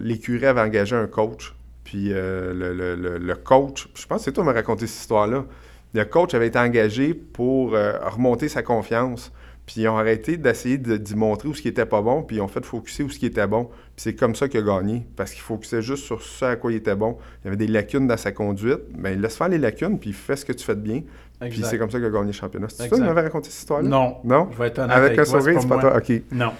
l'écurie 0.00 0.46
avait 0.46 0.60
engagé 0.60 0.94
un 0.94 1.08
coach. 1.08 1.56
Puis 1.82 2.10
le, 2.10 2.52
le- 2.52 3.34
coach, 3.34 3.88
je 3.94 4.06
pense 4.06 4.18
que 4.18 4.24
c'est 4.26 4.32
toi 4.32 4.44
qui 4.44 4.48
m'as 4.48 4.54
raconté 4.54 4.86
cette 4.86 5.00
histoire-là. 5.00 5.44
Le 5.92 6.04
coach 6.04 6.34
avait 6.34 6.46
été 6.46 6.58
engagé 6.60 7.14
pour 7.14 7.72
remonter 7.72 8.48
sa 8.48 8.62
confiance. 8.62 9.32
Puis 9.72 9.82
ils 9.82 9.88
ont 9.88 9.96
arrêté 9.98 10.36
d'essayer 10.36 10.78
de- 10.78 10.96
d'y 10.96 11.14
montrer 11.14 11.48
où 11.48 11.54
ce 11.54 11.62
qui 11.62 11.68
était 11.68 11.86
pas 11.86 12.02
bon, 12.02 12.24
puis 12.24 12.38
ils 12.38 12.40
ont 12.40 12.48
fait 12.48 12.64
focuser 12.64 13.04
où 13.04 13.08
ce 13.08 13.20
qui 13.20 13.26
était 13.26 13.46
bon. 13.46 13.66
Puis 13.66 13.98
c'est 13.98 14.14
comme 14.16 14.34
ça 14.34 14.48
qu'il 14.48 14.58
a 14.58 14.62
gagné, 14.64 15.06
parce 15.14 15.30
qu'il 15.30 15.42
focusait 15.42 15.80
juste 15.80 16.02
sur 16.02 16.22
ce 16.22 16.44
à 16.44 16.56
quoi 16.56 16.72
il 16.72 16.76
était 16.78 16.96
bon. 16.96 17.18
Il 17.42 17.44
y 17.44 17.48
avait 17.48 17.56
des 17.56 17.68
lacunes 17.68 18.08
dans 18.08 18.16
sa 18.16 18.32
conduite, 18.32 18.80
mais 18.98 19.12
il 19.12 19.20
laisse 19.20 19.36
faire 19.36 19.48
les 19.48 19.58
lacunes, 19.58 20.00
puis 20.00 20.12
fais 20.12 20.34
ce 20.34 20.44
que 20.44 20.52
tu 20.52 20.64
fais 20.64 20.74
de 20.74 20.80
bien. 20.80 21.02
Puis 21.42 21.62
c'est 21.62 21.78
comme 21.78 21.88
ça 21.88 21.98
qu'il 21.98 22.06
a 22.06 22.10
gagné 22.10 22.26
le 22.26 22.32
championnat. 22.32 22.66
C'est 22.68 22.82
Exact. 22.82 22.96
qui 22.96 23.02
m'avais 23.02 23.20
raconté 23.20 23.48
cette 23.48 23.60
histoire-là? 23.60 23.88
Non. 23.88 24.16
Non? 24.24 24.48
Je 24.50 24.58
vais 24.58 24.66
être 24.66 24.80
honnête 24.80 24.96
Avec 24.96 25.16
un 25.20 25.24
sourire, 25.24 25.60
c'est 25.60 25.68
pas 25.68 25.76
moi. 25.76 25.90
toi? 25.92 25.96
OK. 25.98 26.22
Non. 26.32 26.52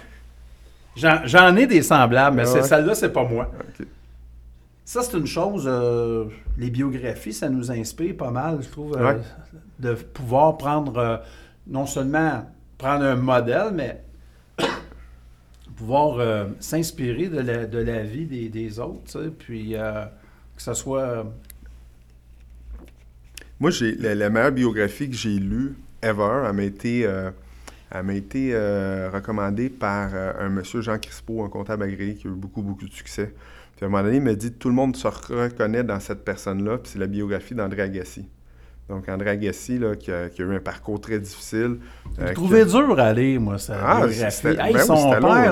J'en, 0.97 1.57
ai 1.57 1.67
des 1.67 1.83
semblables, 1.83 2.37
mais 2.37 2.45
Ah 2.47 2.53
ouais? 2.53 2.63
celle-là, 2.63 2.95
c'est 2.95 3.13
pas 3.13 3.25
moi. 3.25 3.51
Ça, 4.85 5.03
c'est 5.03 5.17
une 5.17 5.27
chose, 5.27 5.65
euh, 5.69 6.27
les 6.59 6.71
biographies, 6.71 7.33
ça 7.33 7.49
nous 7.49 7.71
inspire 7.73 8.17
pas 8.17 8.31
mal, 8.31 8.59
je 8.63 8.69
trouve, 8.69 8.97
euh, 8.97 9.15
Ouais. 9.15 9.21
de 9.79 9.95
pouvoir 9.95 10.57
prendre, 10.59 10.97
euh, 10.99 11.17
non 11.67 11.87
seulement 11.87 12.45
prendre 12.81 13.05
un 13.05 13.17
modèle, 13.17 13.73
mais 13.75 14.03
pouvoir 15.77 16.19
euh, 16.19 16.47
s'inspirer 16.61 17.29
de 17.29 17.41
la, 17.41 17.67
de 17.67 17.79
la 17.79 18.03
vie 18.03 18.25
des, 18.25 18.49
des 18.49 18.79
autres, 18.81 19.23
puis 19.39 19.77
euh, 19.77 20.07
que 20.57 20.63
ce 20.63 20.73
soit... 20.73 21.03
euh, 21.03 21.25
Moi, 23.61 23.71
j'ai 23.71 23.95
la, 23.97 24.31
meilleure 24.31 24.53
biographie 24.53 25.11
que 25.11 25.17
j'ai 25.17 25.39
lue 25.39 25.75
ever, 26.03 26.45
elle 26.47 26.53
m'a 26.55 26.63
été, 26.63 27.01
elle 27.91 28.03
m'a 28.03 28.15
été 28.15 28.55
recommandée 29.13 29.69
par 29.69 30.15
un 30.15 30.49
monsieur 30.49 30.81
Jean 30.81 30.99
Crispo, 30.99 31.45
un 31.45 31.51
comptable 31.51 31.83
agréé 31.83 32.15
qui 32.15 32.27
a 32.27 32.31
eu 32.31 32.35
beaucoup, 32.35 32.63
beaucoup 32.63 32.89
de 32.89 32.93
succès. 32.93 33.35
Puis 33.77 33.85
à 33.85 33.89
un 33.89 33.91
moment 33.91 34.03
donné, 34.03 34.17
il 34.17 34.23
m'a 34.23 34.35
dit 34.35 34.53
tout 34.53 34.71
le 34.71 34.75
monde 34.75 34.97
se 34.97 35.07
reconnaît 35.07 35.85
dans 35.85 36.01
cette 36.01 36.25
personne-là, 36.25 36.79
puis 36.79 36.93
c'est 36.93 36.99
la 36.99 37.07
biographie 37.07 37.55
d'André 37.55 37.83
Agassi. 37.83 38.25
Donc, 38.91 39.09
André 39.09 39.31
Agassi, 39.31 39.79
là, 39.79 39.95
qui, 39.95 40.11
a, 40.11 40.29
qui 40.29 40.43
a 40.43 40.45
eu 40.45 40.57
un 40.57 40.61
parcours 40.61 41.01
très 41.01 41.19
difficile. 41.21 41.79
euh, 42.21 42.27
Je 42.29 42.35
a- 42.63 42.65
dur 42.65 42.99
à 42.99 43.13
lire, 43.13 43.41
moi, 43.41 43.57
sa 43.57 43.75
Ah, 43.83 44.01
Hey, 44.51 44.73
ben 44.75 44.81
oui, 44.81 44.87
son 44.87 45.11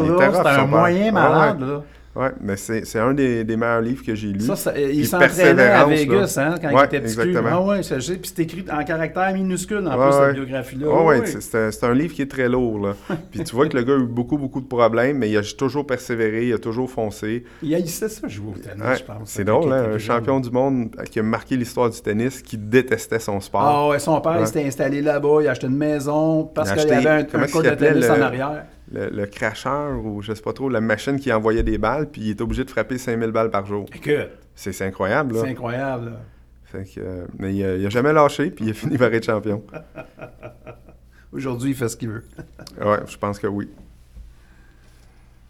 lourd, 0.09 0.18
père, 0.18 0.35
c'était 0.37 0.49
un 0.49 0.54
père. 0.57 0.66
moyen 0.66 1.09
Ah, 1.09 1.12
malade, 1.12 1.61
là. 1.61 1.83
Ouais, 2.18 2.32
mais 2.40 2.56
c'est 2.56 2.84
c'est 2.84 2.98
un 2.98 3.14
des, 3.14 3.44
des 3.44 3.56
meilleurs 3.56 3.80
livres 3.80 4.04
que 4.04 4.12
j'ai 4.14 4.28
lu. 4.28 4.40
Ça, 4.40 4.56
ça- 4.56 4.76
il 4.76 5.06
s'entraînait 5.06 5.62
à 5.62 5.84
Vegas 5.84 6.34
hein, 6.37 6.56
quand 6.60 6.68
il 6.70 6.84
était 6.84 7.00
petit. 7.00 7.37
Ah 7.46 7.62
ouais, 7.62 7.80
c'est 7.82 8.38
écrit 8.40 8.64
en 8.72 8.82
caractère 8.82 9.32
minuscule 9.32 9.87
en 9.87 9.96
Ouais, 9.96 10.08
plus, 10.08 10.18
cette 10.26 10.34
biographie-là. 10.34 10.87
Oh, 10.90 11.06
Ouais, 11.06 11.20
c'est- 11.26 11.84
un, 11.84 11.90
un 11.90 11.94
livre 11.94 12.14
qui 12.14 12.22
est 12.22 12.30
très 12.30 12.48
lourd. 12.48 12.80
Là. 12.87 12.96
Puis 13.30 13.44
tu 13.44 13.54
vois 13.54 13.68
que 13.68 13.76
le 13.76 13.84
gars 13.84 13.94
a 13.94 13.98
eu 13.98 14.06
beaucoup, 14.06 14.37
beaucoup 14.37 14.60
de 14.60 14.66
problèmes, 14.66 15.18
mais 15.18 15.30
il 15.30 15.37
a 15.37 15.42
toujours 15.42 15.87
persévéré, 15.87 16.48
il 16.48 16.54
a 16.54 16.58
toujours 16.58 16.90
foncé. 16.90 17.44
Il 17.62 17.72
haïssait 17.75 18.08
ça 18.08 18.26
jouer 18.26 18.52
au 18.56 18.58
tennis, 18.58 18.98
je 18.98 19.04
pense. 19.04 19.30
c'est 19.30 19.44
drôle, 19.44 19.72
hein, 19.72 19.90
un 19.94 19.98
champion 19.98 20.40
du 20.40 20.50
monde 20.50 20.90
qui 21.10 21.20
a 21.20 21.22
marqué 21.22 21.56
l'histoire 21.56 21.88
du 21.88 22.00
tennis, 22.00 22.42
qui 22.42 22.58
détestait 22.58 23.20
son 23.20 23.38
sport. 23.40 23.62
Ah 23.62 23.88
ouais, 23.90 23.98
son 24.00 24.20
père, 24.20 24.38
il 24.40 24.46
s'était 24.48 24.64
installé 24.66 25.02
là-bas, 25.02 25.38
il 25.42 25.46
a 25.46 25.52
acheté 25.52 25.68
une 25.68 25.76
maison 25.76 26.44
parce 26.52 26.72
qu'il 26.72 26.88
y 26.88 26.92
avait 26.92 27.08
un, 27.08 27.18
un 27.18 27.22
de 27.22 27.75
tennis 27.76 28.04
le- 28.06 28.10
en 28.10 28.20
arrière. 28.22 28.64
Le, 28.90 29.11
le 29.11 29.26
cracheur, 29.26 30.02
ou 30.04 30.23
je 30.23 30.33
sais 30.33 30.40
pas 30.42 30.52
trop, 30.54 30.68
la 30.71 30.80
machine 30.80 31.18
qui 31.21 31.30
envoyait 31.33 31.62
des 31.62 31.76
balles, 31.78 32.09
puis 32.11 32.23
il 32.23 32.30
est 32.30 32.40
obligé 32.40 32.64
de 32.64 32.71
frapper 32.71 32.97
5000 32.97 33.30
balles 33.33 33.50
par 33.50 33.66
jour. 33.66 33.85
Écoute, 33.95 34.30
C'est 34.54 34.80
incroyable, 34.83 35.35
là. 35.35 35.40
c'est 35.42 35.50
incroyable. 35.50 36.07
là. 36.07 36.21
Fait 36.64 36.85
que, 36.85 37.00
euh, 37.00 37.26
mais 37.38 37.54
il 37.54 37.64
a, 37.64 37.76
il 37.76 37.85
a 37.87 37.90
jamais 37.90 38.12
lâché, 38.12 38.50
puis 38.50 38.64
il 38.66 38.71
a 38.71 38.75
fini 38.75 38.97
par 38.99 39.12
être 39.12 39.25
champion. 39.26 39.62
Aujourd'hui, 41.33 41.71
il 41.71 41.76
fait 41.76 41.88
ce 41.88 41.97
qu'il 41.97 42.09
veut. 42.11 42.25
Ouais, 42.80 42.99
je 43.07 43.16
pense 43.18 43.38
que 43.38 43.47
oui. 43.47 43.68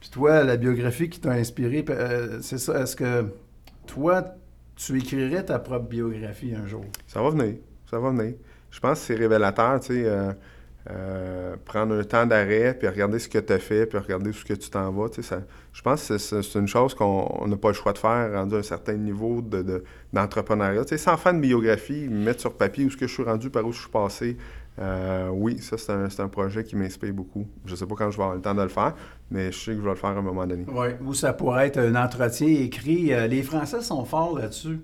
Puis 0.00 0.10
toi, 0.10 0.42
la 0.44 0.56
biographie 0.56 1.08
qui 1.08 1.20
t'a 1.20 1.32
inspiré, 1.32 1.84
euh, 1.90 2.38
c'est 2.40 2.58
ça. 2.58 2.80
Est-ce 2.82 2.96
que 2.96 3.26
toi, 3.86 4.24
tu 4.76 4.96
écrirais 4.98 5.44
ta 5.44 5.58
propre 5.58 5.88
biographie 5.88 6.54
un 6.54 6.66
jour? 6.66 6.84
Ça 7.06 7.20
va 7.22 7.30
venir. 7.30 7.56
Ça 7.90 7.98
va 7.98 8.10
venir. 8.10 8.34
Je 8.70 8.80
pense 8.80 9.00
que 9.00 9.06
c'est 9.06 9.14
révélateur, 9.16 9.80
tu 9.80 9.86
sais. 9.88 10.02
euh, 10.06 10.32
euh, 10.90 11.54
prendre 11.64 11.94
un 11.94 12.04
temps 12.04 12.24
d'arrêt, 12.26 12.74
puis 12.78 12.88
regarder 12.88 13.18
ce 13.18 13.28
que 13.28 13.38
tu 13.38 13.52
as 13.52 13.58
fait, 13.58 13.84
puis 13.86 13.98
regarder 13.98 14.30
où 14.30 14.32
ce 14.32 14.44
que 14.44 14.54
tu 14.54 14.70
t'en 14.70 14.90
vas. 14.90 15.08
Ça, 15.20 15.40
je 15.72 15.82
pense 15.82 16.08
que 16.08 16.16
c'est- 16.18 16.54
une 16.58 16.66
chose 16.68 16.94
qu'on 16.94 17.26
on 17.40 17.46
n'a 17.46 17.56
pas 17.56 17.68
le 17.68 17.74
choix 17.74 17.92
de 17.92 17.98
faire, 17.98 18.32
rendu 18.32 18.54
à 18.54 18.58
un 18.58 18.62
certain 18.62 18.94
niveau 18.94 19.42
de- 19.42 19.62
de- 19.62 19.84
d'entrepreneuriat. 20.12 20.84
Sans 20.96 21.16
faire 21.16 21.32
une 21.34 21.40
biographie, 21.42 22.08
mettre 22.08 22.40
sur 22.40 22.54
papier 22.54 22.84
où 22.86 22.90
ce 22.90 22.96
que 22.96 23.06
je 23.06 23.12
suis 23.12 23.22
rendu, 23.22 23.50
par 23.50 23.64
où 23.66 23.72
je 23.72 23.80
suis 23.80 23.90
passé. 23.90 24.36
euh, 24.80 25.28
oui, 25.32 25.58
ça, 25.58 25.76
c'est 25.76 25.90
un, 25.90 26.06
un 26.24 26.28
projet 26.28 26.62
qui 26.62 26.76
m'inspire 26.76 27.12
beaucoup. 27.12 27.44
Je 27.66 27.74
sais 27.74 27.84
pas 27.84 27.96
quand 27.96 28.12
je 28.12 28.16
vais 28.16 28.22
avoir 28.22 28.36
le 28.36 28.40
temps 28.42 28.54
de 28.54 28.62
le 28.62 28.68
faire, 28.68 28.94
mais 29.28 29.50
je 29.50 29.58
sais 29.58 29.70
que 29.72 29.78
je 29.78 29.82
vais 29.82 29.88
le 29.90 29.96
faire 29.96 30.10
à 30.10 30.12
un 30.12 30.22
moment 30.22 30.46
donné. 30.46 30.64
Oui. 30.68 30.86
Ou 31.04 31.14
ça 31.14 31.32
pourrait 31.32 31.66
être 31.66 31.78
un 31.78 31.96
entretien 31.96 32.46
écrit. 32.46 33.12
Euh, 33.12 33.26
les 33.26 33.42
Français 33.42 33.80
sont 33.82 34.04
forts 34.04 34.38
là-dessus. 34.38 34.78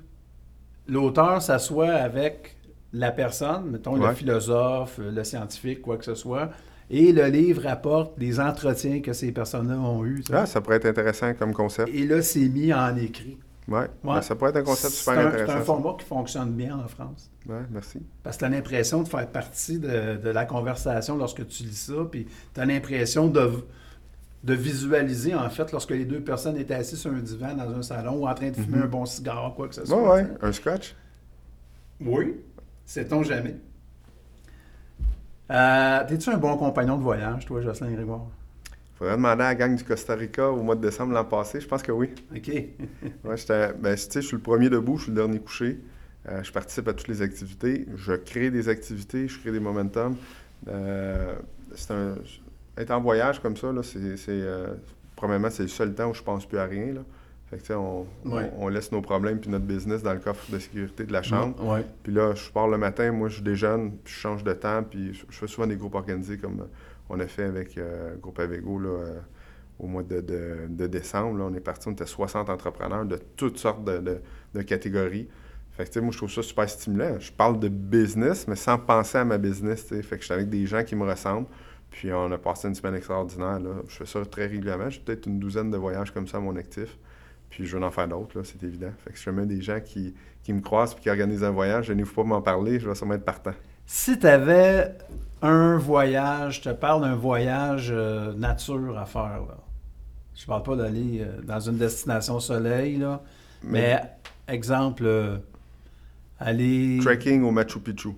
L'auteur 0.88 1.40
s'assoit 1.40 1.90
avec 1.92 2.53
la 2.94 3.10
personne, 3.12 3.70
mettons 3.72 3.96
le 3.96 4.14
philosophe, 4.14 4.98
le 4.98 5.22
scientifique, 5.24 5.82
quoi 5.82 5.96
que 5.98 6.04
ce 6.04 6.14
soit, 6.14 6.50
et 6.90 7.12
le 7.12 7.26
livre 7.26 7.66
apporte 7.66 8.18
des 8.18 8.38
entretiens 8.40 9.00
que 9.00 9.12
ces 9.12 9.32
personnes-là 9.32 9.76
ont 9.78 10.04
eus. 10.04 10.22
Ah, 10.32 10.46
ça 10.46 10.60
pourrait 10.60 10.76
être 10.76 10.86
intéressant 10.86 11.34
comme 11.34 11.52
concept. 11.52 11.88
Et 11.92 12.06
là, 12.06 12.22
c'est 12.22 12.48
mis 12.48 12.72
en 12.72 12.96
écrit. 12.96 13.36
Ouais, 13.66 13.88
Ouais. 14.04 14.14
ouais, 14.16 14.22
ça 14.22 14.34
pourrait 14.34 14.50
être 14.50 14.58
un 14.58 14.62
concept 14.62 14.92
super 14.92 15.14
un- 15.18 15.26
intéressant. 15.28 15.46
C'est 15.46 15.52
un 15.56 15.58
ça. 15.60 15.64
format 15.64 15.94
qui 15.98 16.04
fonctionne 16.04 16.50
bien 16.52 16.78
en 16.78 16.86
France. 16.86 17.30
Merci. 17.70 18.00
Parce 18.22 18.36
que 18.36 18.40
tu 18.40 18.44
as 18.44 18.48
l'impression 18.50 19.02
de 19.02 19.08
faire 19.08 19.26
partie 19.28 19.78
de, 19.78 20.16
de 20.22 20.28
la 20.30 20.44
conversation 20.44 21.16
lorsque 21.16 21.46
tu 21.48 21.62
lis 21.64 21.74
ça, 21.74 21.94
puis 22.10 22.26
tu 22.54 22.60
as 22.60 22.66
l'impression 22.66 23.26
de, 23.28 23.50
de 24.44 24.54
visualiser, 24.54 25.34
en 25.34 25.48
fait, 25.48 25.72
lorsque 25.72 25.90
les 25.92 26.04
deux 26.04 26.20
personnes 26.20 26.58
étaient 26.58 26.74
assises 26.74 26.98
sur 27.00 27.10
un 27.10 27.20
divan 27.20 27.54
dans 27.54 27.74
un 27.74 27.82
salon 27.82 28.16
ou 28.18 28.28
en 28.28 28.34
train 28.34 28.50
de 28.50 28.56
fumer 28.56 28.82
un 28.82 28.86
bon 28.86 29.06
cigare, 29.06 29.54
quoi 29.56 29.68
que 29.68 29.74
ce 29.74 29.86
soit. 29.86 30.18
Tu 30.20 30.26
sais. 30.26 30.30
un 30.42 30.52
scratch. 30.52 30.94
Oui, 32.00 32.34
sait-on 32.86 33.22
jamais. 33.22 33.56
Euh, 35.50 36.04
T'es-tu 36.08 36.30
un 36.30 36.36
bon 36.38 36.56
compagnon 36.56 36.96
de 36.96 37.02
voyage, 37.02 37.44
toi, 37.46 37.60
Jocelyn 37.60 37.92
Grégoire? 37.92 38.26
Faudrait 38.96 39.16
demander 39.16 39.42
à 39.42 39.48
la 39.48 39.54
gang 39.54 39.74
du 39.76 39.84
Costa 39.84 40.14
Rica 40.14 40.50
au 40.50 40.62
mois 40.62 40.76
de 40.76 40.80
décembre 40.80 41.12
l'an 41.12 41.24
passé. 41.24 41.60
Je 41.60 41.66
pense 41.66 41.82
que 41.82 41.92
oui. 41.92 42.10
OK. 42.34 42.48
Ouais, 43.24 43.36
j'étais- 43.36 43.72
ben, 43.74 43.94
tu 43.94 44.02
sais, 44.02 44.22
je 44.22 44.26
suis 44.28 44.36
le 44.36 44.42
premier 44.42 44.70
debout, 44.70 44.96
je 44.96 45.04
suis 45.04 45.10
le 45.12 45.16
dernier 45.16 45.40
couché. 45.40 45.80
Euh, 46.28 46.42
je 46.42 46.50
participe 46.52 46.88
à 46.88 46.94
toutes 46.94 47.08
les 47.08 47.20
activités. 47.20 47.86
Je 47.96 48.12
crée 48.14 48.50
des 48.50 48.68
activités, 48.68 49.28
je 49.28 49.38
crée 49.38 49.52
des 49.52 49.60
momentum. 49.60 50.16
Euh, 50.68 51.34
c'est 51.74 51.90
un- 51.92 52.14
être 52.78 52.90
en 52.92 53.00
voyage 53.00 53.40
comme 53.40 53.56
ça, 53.56 53.72
là, 53.72 53.82
c'est, 53.82 54.16
c'est, 54.16 54.30
euh, 54.30 54.68
premièrement, 55.16 55.50
c'est 55.50 55.64
le 55.64 55.68
seul 55.68 55.94
temps 55.94 56.08
où 56.10 56.14
je 56.14 56.22
pense 56.22 56.46
plus 56.46 56.58
à 56.58 56.64
rien. 56.64 56.94
Là. 56.94 57.00
Fait 57.50 57.58
que, 57.58 57.72
on, 57.74 58.06
Ouais. 58.24 58.50
on, 58.58 58.64
on 58.64 58.68
laisse 58.68 58.90
nos 58.90 59.02
problèmes 59.02 59.38
puis 59.38 59.50
notre 59.50 59.64
business 59.66 60.02
dans 60.02 60.12
le 60.14 60.18
coffre 60.20 60.50
de 60.50 60.58
sécurité 60.58 61.04
de 61.04 61.12
la 61.12 61.22
chambre. 61.22 61.54
Puis 62.02 62.12
là, 62.12 62.34
je 62.34 62.50
pars 62.50 62.68
le 62.68 62.78
matin, 62.78 63.12
moi, 63.12 63.28
je 63.28 63.42
déjeune, 63.42 63.92
puis 64.02 64.12
je 64.14 64.18
change 64.18 64.42
de 64.44 64.52
temps, 64.54 64.82
puis 64.82 65.12
je, 65.14 65.24
je 65.28 65.36
fais 65.38 65.46
souvent 65.46 65.66
des 65.66 65.76
groupes 65.76 65.94
organisés 65.94 66.38
comme 66.38 66.60
euh, 66.60 66.64
on 67.10 67.20
a 67.20 67.26
fait 67.26 67.44
avec 67.44 67.76
euh, 67.76 68.16
Groupe 68.16 68.38
Avego 68.40 68.78
là, 68.78 68.88
euh, 68.88 69.18
au 69.78 69.86
mois 69.86 70.02
de, 70.02 70.20
de- 70.20 70.66
de 70.68 70.86
décembre. 70.86 71.38
Là, 71.38 71.44
on 71.50 71.54
est 71.54 71.60
parti, 71.60 71.86
on 71.88 71.92
était 71.92 72.06
60 72.06 72.48
entrepreneurs 72.48 73.04
de 73.04 73.18
toutes 73.36 73.58
sortes 73.58 73.84
de, 73.84 73.98
de- 73.98 74.20
de 74.54 74.62
catégories. 74.62 75.28
Fait 75.72 75.90
que, 75.92 75.98
moi, 76.00 76.12
je 76.12 76.16
trouve 76.18 76.30
ça 76.30 76.42
super 76.42 76.68
stimulant. 76.70 77.18
Je 77.18 77.32
parle 77.32 77.58
de 77.58 77.68
business, 77.68 78.46
mais 78.48 78.54
sans 78.56 78.78
penser 78.78 79.18
à 79.18 79.24
ma 79.24 79.38
business. 79.38 79.82
Fait 79.88 80.00
que 80.02 80.20
je 80.20 80.24
suis 80.24 80.32
avec 80.32 80.48
des 80.48 80.66
gens 80.66 80.82
qui 80.84 80.94
me 80.96 81.04
ressemblent. 81.04 81.48
Puis 81.90 82.12
on 82.12 82.30
a 82.32 82.38
passé 82.38 82.68
une 82.68 82.74
semaine 82.74 82.94
extraordinaire, 82.94 83.58
là. 83.60 83.70
Je 83.88 83.96
fais 83.96 84.06
ça 84.06 84.24
très 84.24 84.46
régulièrement. 84.46 84.88
J'ai 84.88 85.00
peut-être 85.00 85.26
une 85.26 85.38
douzaine 85.38 85.70
de 85.70 85.76
voyages 85.76 86.12
comme 86.12 86.26
ça 86.26 86.38
à 86.38 86.40
mon 86.40 86.56
actif. 86.56 86.96
Puis 87.54 87.66
je 87.66 87.76
veux 87.76 87.84
en 87.84 87.90
faire 87.92 88.08
d'autres, 88.08 88.42
c'est 88.42 88.60
évident. 88.64 88.90
Fait 89.04 89.12
que 89.12 89.18
si 89.18 89.24
jamais 89.24 89.46
des 89.46 89.62
gens 89.62 89.78
qui, 89.80 90.12
qui 90.42 90.52
me 90.52 90.60
croisent 90.60 90.96
et 90.98 91.00
qui 91.00 91.08
organisent 91.08 91.44
un 91.44 91.52
voyage, 91.52 91.86
je 91.86 91.92
n'ai 91.92 92.02
pas 92.02 92.24
m'en 92.24 92.42
parler, 92.42 92.80
je 92.80 92.88
vais 92.88 92.94
sûrement 92.96 93.14
être 93.14 93.24
partant. 93.24 93.52
Si 93.86 94.18
tu 94.18 94.26
avais 94.26 94.92
un 95.40 95.78
voyage, 95.78 96.56
je 96.56 96.62
te 96.62 96.68
parle 96.70 97.02
d'un 97.02 97.14
voyage 97.14 97.90
euh, 97.92 98.32
nature 98.34 98.98
à 98.98 99.06
faire, 99.06 99.44
là. 99.46 99.58
Je 100.34 100.46
parle 100.46 100.64
pas 100.64 100.74
d'aller 100.74 101.20
euh, 101.20 101.42
dans 101.42 101.60
une 101.60 101.76
destination 101.76 102.40
soleil, 102.40 102.96
là. 102.96 103.22
Mais, 103.62 104.00
exemple, 104.48 105.04
euh, 105.06 105.36
aller... 106.40 106.98
Trekking 107.02 107.44
au 107.44 107.52
Machu 107.52 107.78
Picchu. 107.78 108.10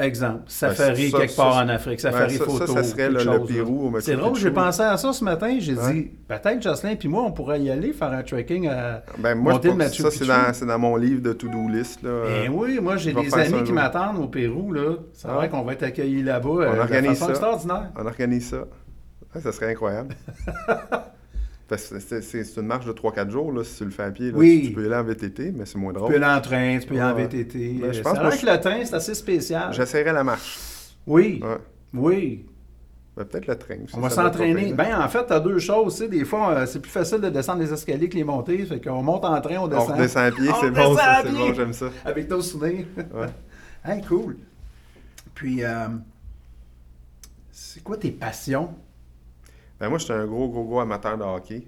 Exemple, 0.00 0.42
safari 0.46 1.04
Ben, 1.04 1.10
ça, 1.10 1.18
quelque 1.18 1.30
ça, 1.32 1.42
part 1.42 1.54
ça, 1.54 1.64
en 1.64 1.68
Afrique, 1.68 2.00
safari 2.00 2.36
ça, 2.36 2.44
photo. 2.44 2.66
ça, 2.66 2.72
ça 2.74 2.84
serait 2.84 3.08
le, 3.08 3.14
le 3.14 3.20
chose, 3.20 3.26
là. 3.50 3.54
Pérou 3.54 3.94
C'est 4.00 4.16
drôle, 4.16 4.36
j'ai 4.36 4.50
pensé 4.50 4.82
à 4.82 4.96
ça 4.96 5.12
ce 5.12 5.22
matin. 5.22 5.56
J'ai 5.58 5.74
dit, 5.74 6.10
peut-être 6.26 6.62
Jocelyn 6.62 6.96
puis 6.96 7.08
moi, 7.08 7.22
on 7.24 7.32
pourrait 7.32 7.60
y 7.60 7.70
aller 7.70 7.92
faire 7.92 8.12
un 8.12 8.22
trekking 8.22 8.68
à. 8.68 9.02
Ben, 9.18 9.34
moi, 9.34 9.52
Monter 9.54 9.70
je 9.70 10.02
le 10.02 10.10
ça, 10.10 10.52
c'est 10.54 10.66
dans, 10.66 10.78
mon 10.78 10.96
livre 10.96 11.20
de 11.22 11.32
to-do 11.32 11.68
list. 11.68 12.02
Là. 12.02 12.22
Ben 12.24 12.50
oui, 12.52 12.78
moi 12.80 12.96
j'ai 12.96 13.12
des 13.12 13.34
amis 13.34 13.62
qui 13.64 13.72
m'attendent 13.72 14.18
au 14.18 14.28
Pérou. 14.28 14.72
là. 14.72 14.94
C'est 15.12 15.28
Ah. 15.28 15.34
vrai 15.34 15.48
qu'on 15.50 15.62
va 15.62 15.74
être 15.74 15.82
accueillis 15.82 16.22
là-bas 16.22 16.48
euh, 16.48 16.74
de 16.74 16.78
organise 16.80 17.10
façon 17.10 17.24
ça. 17.26 17.30
extraordinaire. 17.30 17.90
On 17.98 18.06
organise 18.06 18.48
ça. 18.48 18.64
Ça 19.40 19.52
serait 19.52 19.70
incroyable. 19.72 20.14
Que 21.76 22.20
c'est, 22.20 22.56
une 22.56 22.66
marche 22.66 22.84
de 22.86 22.92
3-4 22.92 23.30
jours, 23.30 23.52
là, 23.52 23.62
si 23.62 23.76
tu 23.78 23.84
le 23.84 23.90
fais 23.90 24.02
à 24.02 24.10
pied. 24.10 24.32
là. 24.32 24.36
Oui. 24.38 24.60
Tu, 24.62 24.68
tu 24.68 24.72
peux 24.74 24.82
y 24.82 24.86
aller 24.86 24.96
en 24.96 25.04
VTT, 25.04 25.52
mais 25.52 25.66
c'est 25.66 25.78
moins 25.78 25.92
Tu 25.92 25.98
drôle. 25.98 26.10
peux 26.10 26.16
aller 26.22 26.34
en 26.38 26.40
train, 26.40 26.78
tu 26.80 26.86
peux 26.86 26.94
y 26.96 27.00
aller 27.00 27.12
en. 27.22 27.26
VTT. 27.26 27.78
Ben, 27.80 27.92
je 27.92 27.96
c'est 27.98 28.02
pense 28.02 28.18
que 28.18 28.36
je- 28.40 28.46
le 28.46 28.60
train, 28.60 28.84
c'est 28.84 28.94
assez 28.94 29.14
spécial. 29.14 29.72
J'essaierai 29.72 30.12
la 30.12 30.24
marche. 30.24 30.58
Oui, 31.06 31.40
Ouais. 31.42 31.58
oui. 31.94 32.46
Ben, 33.16 33.24
peut-être 33.24 33.46
le 33.46 33.56
train. 33.56 33.76
On 33.94 34.00
va 34.00 34.10
s'entraîner. 34.10 34.72
Ben, 34.72 35.00
en 35.00 35.08
fait, 35.08 35.26
tu 35.26 35.32
as 35.32 35.40
deux 35.40 35.58
choses. 35.58 35.94
tu 35.96 36.02
sais, 36.02 36.08
Des 36.08 36.24
fois, 36.24 36.50
euh, 36.50 36.66
c'est 36.66 36.80
plus 36.80 36.90
facile 36.90 37.20
de 37.20 37.28
descendre 37.28 37.60
les 37.60 37.72
escaliers 37.72 38.08
que 38.08 38.16
les 38.16 38.24
monter. 38.24 38.64
Fait 38.66 38.80
qu'on 38.80 39.02
monte 39.02 39.24
en 39.24 39.40
train, 39.40 39.56
on 39.58 39.64
On 39.64 39.68
descend. 39.68 39.90
à 40.24 40.30
pied, 40.32 40.48
c'est 40.60 40.70
bon, 40.70 40.96
c'est 41.24 41.30
bon, 41.32 41.54
j'aime 41.54 41.72
ça. 41.72 41.86
Avec 42.04 42.28
nos 42.30 42.40
souvenirs. 42.42 42.86
Ouais. 43.14 43.26
Hey, 43.84 44.02
cool. 44.02 44.36
Puis, 45.34 45.64
euh, 45.64 45.86
c'est 47.50 47.82
quoi 47.82 47.96
tes 47.96 48.10
passions? 48.10 48.70
Ben, 49.80 49.88
moi, 49.88 49.98
j'étais 49.98 50.12
un 50.12 50.26
gros, 50.26 50.48
gros, 50.48 50.64
gros 50.64 50.80
amateur 50.80 51.16
de 51.18 51.22
hockey. 51.24 51.66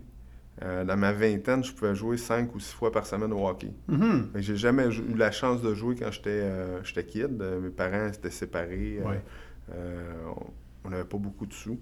Euh, 0.62 0.84
dans 0.84 0.96
ma 0.98 1.12
vingtaine, 1.12 1.64
je 1.64 1.72
pouvais 1.72 1.94
jouer 1.94 2.18
5 2.18 2.54
ou 2.54 2.60
6 2.60 2.74
fois 2.74 2.92
par 2.92 3.06
semaine 3.06 3.32
au 3.32 3.48
hockey. 3.48 3.72
Que 3.88 4.40
J'ai 4.40 4.56
jamais 4.56 4.86
eu 4.88 5.14
la 5.16 5.30
chance 5.30 5.62
de 5.62 5.74
jouer 5.74 5.96
quand 5.96 6.10
j'étais 6.12 6.28
euh, 6.30 6.82
j'étais 6.84 7.04
kid. 7.04 7.40
Euh, 7.40 7.58
mes 7.60 7.70
parents 7.70 8.06
étaient 8.08 8.30
séparés. 8.30 9.00
Ouais. 9.04 9.20
euh, 9.74 10.12
on- 10.84 10.90
n'avait 10.90 11.04
pas 11.04 11.16
beaucoup 11.16 11.46
de 11.46 11.54
sous. 11.54 11.78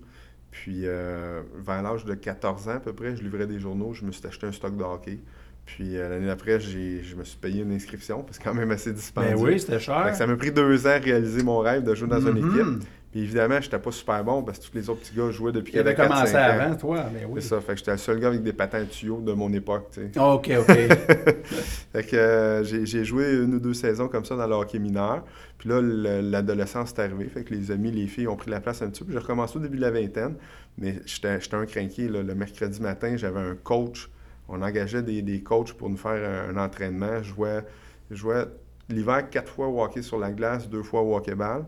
Puis, 0.53 0.83
vers 0.85 1.83
l'âge 1.83 2.05
de 2.05 2.15
14 2.15 2.69
ans 2.69 2.73
à 2.77 2.81
peu 2.81 2.93
près, 2.93 3.17
je 3.17 3.23
livrais 3.23 3.47
des 3.47 3.59
journaux. 3.59 3.93
Je 3.95 4.05
me 4.05 4.13
suis 4.13 4.27
acheté 4.27 4.47
un 4.47 4.53
stock 4.53 4.77
de 4.77 4.83
hockey. 4.85 5.19
Puis, 5.67 5.97
euh, 5.97 6.09
l'année 6.09 6.27
d'après, 6.27 6.59
je 6.61 7.15
me 7.17 7.25
suis 7.25 7.39
payé 7.39 7.63
une 7.63 7.73
inscription, 7.73 8.23
parce 8.23 8.39
que 8.39 8.45
c'est 8.45 8.51
quand 8.51 8.57
même 8.57 8.71
assez 8.73 8.93
dispendieux. 8.93 9.35
Ben 9.37 9.43
oui, 9.43 9.61
c'était 9.61 9.79
cher. 9.79 10.15
Ça 10.15 10.27
m'a 10.27 10.37
pris 10.37 10.51
deux 10.53 10.87
ans 10.87 10.91
à 10.91 10.99
réaliser 10.99 11.43
mon 11.43 11.59
rêve 11.59 11.83
de 11.85 11.95
jouer 11.95 12.09
dans 12.09 12.21
une 12.21 12.41
Mhm. 12.41 12.51
équipe. 12.79 12.89
Puis 13.11 13.23
évidemment, 13.23 13.61
j'étais 13.61 13.79
pas 13.81 13.91
super 13.91 14.23
bon 14.23 14.45
parce 14.45 14.61
que 14.61 14.67
tous 14.67 14.75
les 14.77 14.89
autres 14.89 15.01
petits 15.01 15.17
gars 15.17 15.31
jouaient 15.33 15.51
depuis 15.51 15.73
Il 15.75 15.81
avait 15.81 15.97
commencé 15.97 16.33
4-5 16.33 16.37
ans. 16.37 16.61
avant, 16.61 16.77
toi. 16.77 17.05
Mais 17.13 17.25
oui. 17.25 17.43
C'est 17.43 17.49
ça. 17.49 17.61
Fait 17.61 17.73
que 17.73 17.79
j'étais 17.79 17.91
le 17.91 17.97
seul 17.97 18.21
gars 18.21 18.29
avec 18.29 18.43
des 18.45 18.53
patins 18.53 18.85
tuyaux 18.85 19.21
de 19.21 19.33
mon 19.33 19.53
époque, 19.53 19.89
tu 19.93 20.01
sais. 20.13 20.21
OK, 20.21 20.51
OK. 20.61 20.67
Fait 21.93 22.05
que 22.05 22.17
euh, 22.17 22.63
j'ai 22.65 23.05
joué 23.05 23.33
une 23.35 23.55
ou 23.55 23.59
deux 23.61 23.75
saisons 23.75 24.07
comme 24.09 24.25
ça 24.25 24.37
dans 24.37 24.47
le 24.47 24.55
hockey 24.55 24.79
mineur. 24.79 25.25
Puis 25.59 25.69
là, 25.69 25.81
le- 25.81 26.21
l'adolescence 26.21 26.93
est 26.93 27.01
arrivée. 27.01 27.25
Fait 27.27 27.43
que 27.45 27.53
les 27.53 27.71
amis, 27.73 27.91
les 27.91 28.07
filles 28.07 28.29
ont 28.29 28.37
pris 28.37 28.51
la 28.51 28.61
place 28.61 28.81
un 28.83 28.91
petit 28.91 29.03
peu. 29.05 29.13
J'ai 29.13 29.19
recommencé 29.19 29.57
au 29.57 29.61
début 29.61 29.77
de 29.77 29.83
la 29.83 29.91
vingtaine. 29.91 30.37
Mais 30.79 31.01
j'étais 31.05 31.29
un 31.53 31.67
crinqué. 31.67 32.09
là. 32.09 32.23
Le 32.23 32.35
mercredi 32.35 32.81
matin, 32.81 33.17
j'avais 33.17 33.41
un 33.41 33.57
coach. 33.57 34.09
On 34.49 34.63
engageait 34.63 35.03
des, 35.03 35.23
des 35.23 35.43
coachs 35.43 35.73
pour 35.73 35.91
nous 35.91 35.97
faire 35.97 36.13
un, 36.49 36.57
un 36.57 36.65
entraînement. 36.65 37.23
Je 37.23 37.29
jouais, 37.35 37.65
jouais 38.11 38.45
l'hiver 38.89 39.29
quatre 39.31 39.53
fois 39.53 39.67
au 39.67 39.83
hockey 39.83 40.03
sur 40.03 40.19
la 40.19 40.31
glace, 40.31 40.69
deux 40.69 40.83
fois 40.85 41.03
au 41.03 41.17
hockey-ball. 41.17 41.65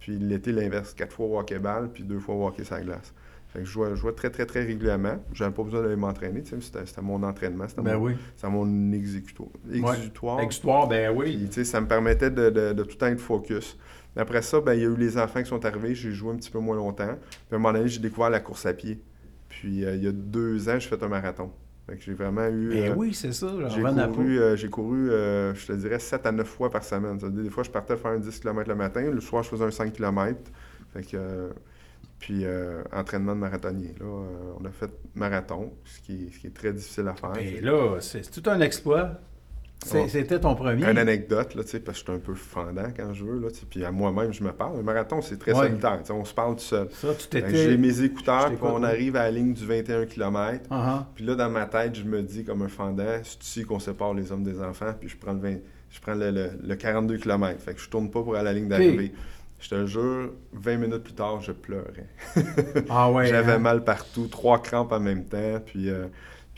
Puis 0.00 0.18
l'été, 0.18 0.50
l'inverse. 0.52 0.94
Quatre 0.94 1.12
fois 1.12 1.26
au 1.26 1.38
hockey-ball, 1.38 1.90
puis 1.92 2.02
deux 2.02 2.18
fois 2.18 2.34
au 2.34 2.46
hockey 2.48 2.62
la 2.70 2.80
glace. 2.80 3.14
Fait 3.48 3.58
que 3.60 3.64
je 3.64 3.70
jouais, 3.70 3.90
je 3.90 3.96
jouais 3.96 4.12
très, 4.12 4.30
très, 4.30 4.46
très 4.46 4.62
régulièrement. 4.64 5.22
J'avais 5.32 5.52
pas 5.52 5.62
besoin 5.64 5.82
d'aller 5.82 5.96
m'entraîner. 5.96 6.42
tu 6.42 6.50
sais, 6.50 6.60
C'était 6.60 6.86
c'était 6.86 7.02
mon 7.02 7.22
entraînement. 7.22 7.66
C'était 7.68 7.82
ben 7.82 7.98
mon, 7.98 8.04
oui. 8.06 8.12
c'est 8.36 8.48
mon 8.48 8.92
exécutoire. 8.92 9.48
exutoire. 9.72 10.40
Exutoire, 10.40 10.88
ben 10.88 11.14
oui. 11.16 11.46
tu 11.48 11.52
sais, 11.54 11.64
ça 11.64 11.80
me 11.80 11.86
permettait 11.88 12.30
de, 12.30 12.48
de- 12.50 12.72
de 12.72 12.82
tout 12.84 12.90
le 12.92 12.96
temps 12.96 13.06
être 13.06 13.20
focus. 13.20 13.76
Mais 14.16 14.22
après 14.22 14.42
ça, 14.42 14.60
ben, 14.60 14.74
il 14.74 14.80
y 14.80 14.84
a 14.84 14.88
eu 14.88 14.96
les 14.96 15.18
enfants 15.18 15.42
qui 15.42 15.48
sont 15.48 15.64
arrivés. 15.64 15.94
J'ai 15.94 16.12
joué 16.12 16.32
un 16.32 16.36
petit 16.36 16.50
peu 16.50 16.60
moins 16.60 16.76
longtemps. 16.76 17.14
Puis 17.30 17.38
à 17.52 17.56
un 17.56 17.58
moment 17.58 17.72
donné, 17.76 17.88
j'ai 17.88 18.00
découvert 18.00 18.30
la 18.30 18.40
course 18.40 18.66
à 18.66 18.72
pied. 18.72 19.02
Puis 19.48 19.84
euh, 19.84 19.96
il 19.96 20.04
y 20.04 20.08
a 20.08 20.12
deux 20.12 20.68
ans, 20.68 20.78
j'ai 20.78 20.88
fait 20.88 21.02
un 21.02 21.08
marathon. 21.08 21.50
Fait 21.90 21.96
que 21.96 22.02
j'ai 22.04 22.14
vraiment 22.14 22.46
eu. 22.46 22.68
Ben 22.68 22.92
euh, 22.92 22.94
oui, 22.96 23.12
c'est 23.12 23.32
ça. 23.32 23.48
j'en 23.48 23.68
j'ai 23.68 23.82
couru, 23.82 24.38
euh, 24.38 24.54
j'ai 24.54 24.68
couru 24.70 25.10
euh, 25.10 25.52
je 25.54 25.66
te 25.66 25.72
dirais, 25.72 25.98
7 25.98 26.24
à 26.24 26.30
9 26.30 26.46
fois 26.46 26.70
par 26.70 26.84
semaine. 26.84 27.18
Des 27.18 27.50
fois, 27.50 27.64
je 27.64 27.70
partais 27.70 27.96
faire 27.96 28.12
un 28.12 28.18
10 28.18 28.38
km 28.38 28.68
le 28.68 28.76
matin. 28.76 29.10
Le 29.10 29.20
soir, 29.20 29.42
je 29.42 29.48
faisais 29.48 29.64
un 29.64 29.72
5 29.72 29.92
km. 29.92 30.38
Fait 30.92 31.02
que, 31.02 31.16
euh, 31.16 31.48
puis, 32.20 32.44
euh, 32.44 32.84
entraînement 32.92 33.34
de 33.34 33.40
marathonnier. 33.40 33.92
Là, 33.98 34.06
Euh, 34.06 34.52
on 34.60 34.64
a 34.66 34.70
fait 34.70 34.90
marathon, 35.16 35.72
ce 35.84 36.00
qui, 36.00 36.26
est, 36.26 36.32
ce 36.32 36.38
qui 36.38 36.46
est 36.46 36.54
très 36.54 36.72
difficile 36.72 37.08
à 37.08 37.14
faire. 37.14 37.32
Ben 37.32 37.60
là, 37.60 37.96
c'est 38.00 38.30
tout 38.30 38.48
un 38.48 38.60
exploit. 38.60 39.20
Oh. 39.94 40.04
C'était 40.08 40.38
ton 40.38 40.54
premier? 40.54 40.90
Une 40.90 40.98
anecdote, 40.98 41.54
là, 41.54 41.62
parce 41.62 41.72
que 41.72 41.92
je 41.92 41.98
suis 41.98 42.12
un 42.12 42.18
peu 42.18 42.34
fendant 42.34 42.88
quand 42.94 43.14
je 43.14 43.24
veux, 43.24 43.38
là, 43.40 43.48
puis 43.70 43.82
à 43.84 43.90
moi-même, 43.90 44.30
je 44.32 44.44
me 44.44 44.52
parle. 44.52 44.76
Le 44.76 44.82
marathon, 44.82 45.22
c'est 45.22 45.38
très 45.38 45.52
Ouais. 45.54 45.68
solitaire, 45.68 45.98
on 46.10 46.24
se 46.24 46.34
parle 46.34 46.56
tout 46.56 46.62
seul. 46.62 46.88
Ça, 46.92 47.14
tu 47.14 47.28
t'étais. 47.28 47.54
J'ai 47.54 47.76
mes 47.78 48.02
écouteurs, 48.02 48.48
puis 48.48 48.58
on 48.62 48.82
arrive 48.82 49.16
à 49.16 49.22
la 49.24 49.30
ligne 49.30 49.54
du 49.54 49.64
21 49.66 50.04
km. 50.04 50.64
Ah, 50.70 51.06
Puis 51.14 51.24
là, 51.24 51.34
dans 51.34 51.48
ma 51.48 51.64
tête, 51.64 51.94
je 51.94 52.04
me 52.04 52.20
dis 52.22 52.44
comme 52.44 52.60
un 52.62 52.68
fendant, 52.68 53.04
c'est 53.22 53.42
ici 53.42 53.64
qu'on 53.64 53.78
sépare 53.78 54.12
les 54.12 54.30
hommes 54.32 54.44
des 54.44 54.60
enfants, 54.60 54.92
puis 54.98 55.08
je 55.08 55.16
prends 55.16 55.32
le, 55.32 55.40
20 55.40 55.56
je 55.88 56.00
prends 56.00 56.14
le, 56.14 56.30
le- 56.30 56.50
le 56.62 56.76
42 56.76 57.16
km. 57.16 57.58
Fait 57.60 57.72
que 57.74 57.80
je 57.80 57.88
tourne 57.88 58.10
pas 58.10 58.22
pour 58.22 58.32
aller 58.36 58.40
à 58.48 58.52
la 58.52 58.58
ligne 58.58 58.68
d'arrivée. 58.68 59.12
Je 59.60 59.68
te 59.70 59.86
jure, 59.86 60.30
20 60.52 60.76
minutes 60.76 61.02
plus 61.02 61.14
tard, 61.14 61.40
je 61.40 61.52
pleurais. 61.52 62.06
ah. 62.36 62.40
Ah 62.90 63.10
ouais. 63.10 63.26
J'avais 63.28 63.52
hein? 63.52 63.58
mal 63.58 63.82
partout, 63.82 64.26
trois 64.28 64.60
crampes 64.60 64.92
en 64.92 65.00
même 65.00 65.24
temps, 65.24 65.60
puis, 65.64 65.88
euh, 65.90 66.06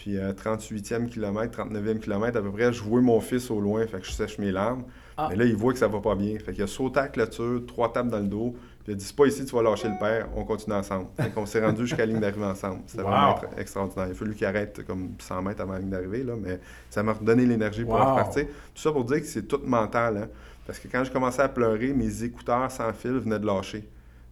puis 0.03 0.19
euh, 0.19 0.33
38e 0.33 1.07
kilomètre, 1.09 1.57
39e 1.65 2.01
kilomètre 2.01 2.37
à 2.37 2.43
peu 2.43 2.51
près, 2.51 2.73
je 2.73 2.83
vois 2.83 3.01
mon 3.01 3.21
fils 3.21 3.49
au 3.53 3.61
loin, 3.61 3.87
fait 3.87 4.01
que 4.01 4.05
je 4.07 4.11
sèche 4.11 4.37
mes 4.39 4.51
larmes. 4.51 4.83
Ah. 5.17 5.29
Mais 5.31 5.37
là, 5.37 5.45
il 5.45 5.55
voit 5.55 5.73
que 5.73 5.79
ça 5.79 5.87
va 5.87 6.01
pas 6.01 6.17
bien. 6.17 6.37
Fait 6.41 6.53
qu'il 6.53 6.65
a 6.65 6.67
sauté 6.67 6.99
à 6.99 7.03
la 7.03 7.09
clôture, 7.09 7.63
trois 7.69 7.93
tapes 7.93 8.09
dans 8.09 8.19
le 8.19 8.27
dos, 8.27 8.57
puis 8.83 8.89
il 8.89 8.93
a 8.93 8.97
dit 8.97 9.05
«C'est 9.07 9.15
pas 9.15 9.27
ici, 9.27 9.45
tu 9.45 9.55
vas 9.55 9.63
lâcher 9.63 9.87
le 9.87 9.97
père, 10.01 10.27
on 10.35 10.43
continue 10.45 10.75
ensemble.» 10.75 11.07
Fait 11.21 11.31
qu'on 11.31 11.47
s'est 11.47 11.65
rendu 11.65 11.83
jusqu'à 11.87 11.99
la 12.05 12.07
ligne 12.07 12.19
d'arrivée 12.21 12.47
ensemble. 12.47 12.81
C'était 12.87 13.05
Wow. 13.05 13.11
vraiment 13.11 13.35
extra- 13.37 13.61
extraordinaire. 13.61 14.07
Il 14.09 14.11
a 14.11 14.15
fallu 14.15 14.35
qu'il 14.35 14.47
arrête 14.47 14.85
comme 14.85 15.11
100 15.21 15.41
mètres 15.43 15.61
avant 15.61 15.75
la 15.75 15.79
ligne 15.79 15.91
d'arrivée, 15.91 16.25
là, 16.25 16.33
mais 16.37 16.59
ça 16.91 17.05
m'a 17.05 17.13
redonné 17.13 17.47
l'énergie 17.47 17.85
pour 17.85 17.95
Wow. 17.95 18.01
repartir. 18.17 18.47
Tout 18.75 18.83
ça 18.83 18.91
pour 18.91 19.05
dire 19.05 19.21
que 19.21 19.27
c'est 19.27 19.47
tout 19.47 19.61
mental, 19.65 20.17
hein. 20.17 20.29
Parce 20.67 20.81
que 20.81 20.89
quand 20.89 21.05
je 21.05 21.13
commençais 21.13 21.43
à 21.43 21.49
pleurer, 21.49 21.93
mes 21.93 22.25
écouteurs 22.25 22.69
sans 22.73 22.93
fil 22.93 23.13
venaient 23.19 23.39
de 23.39 23.47
lâcher. 23.47 23.89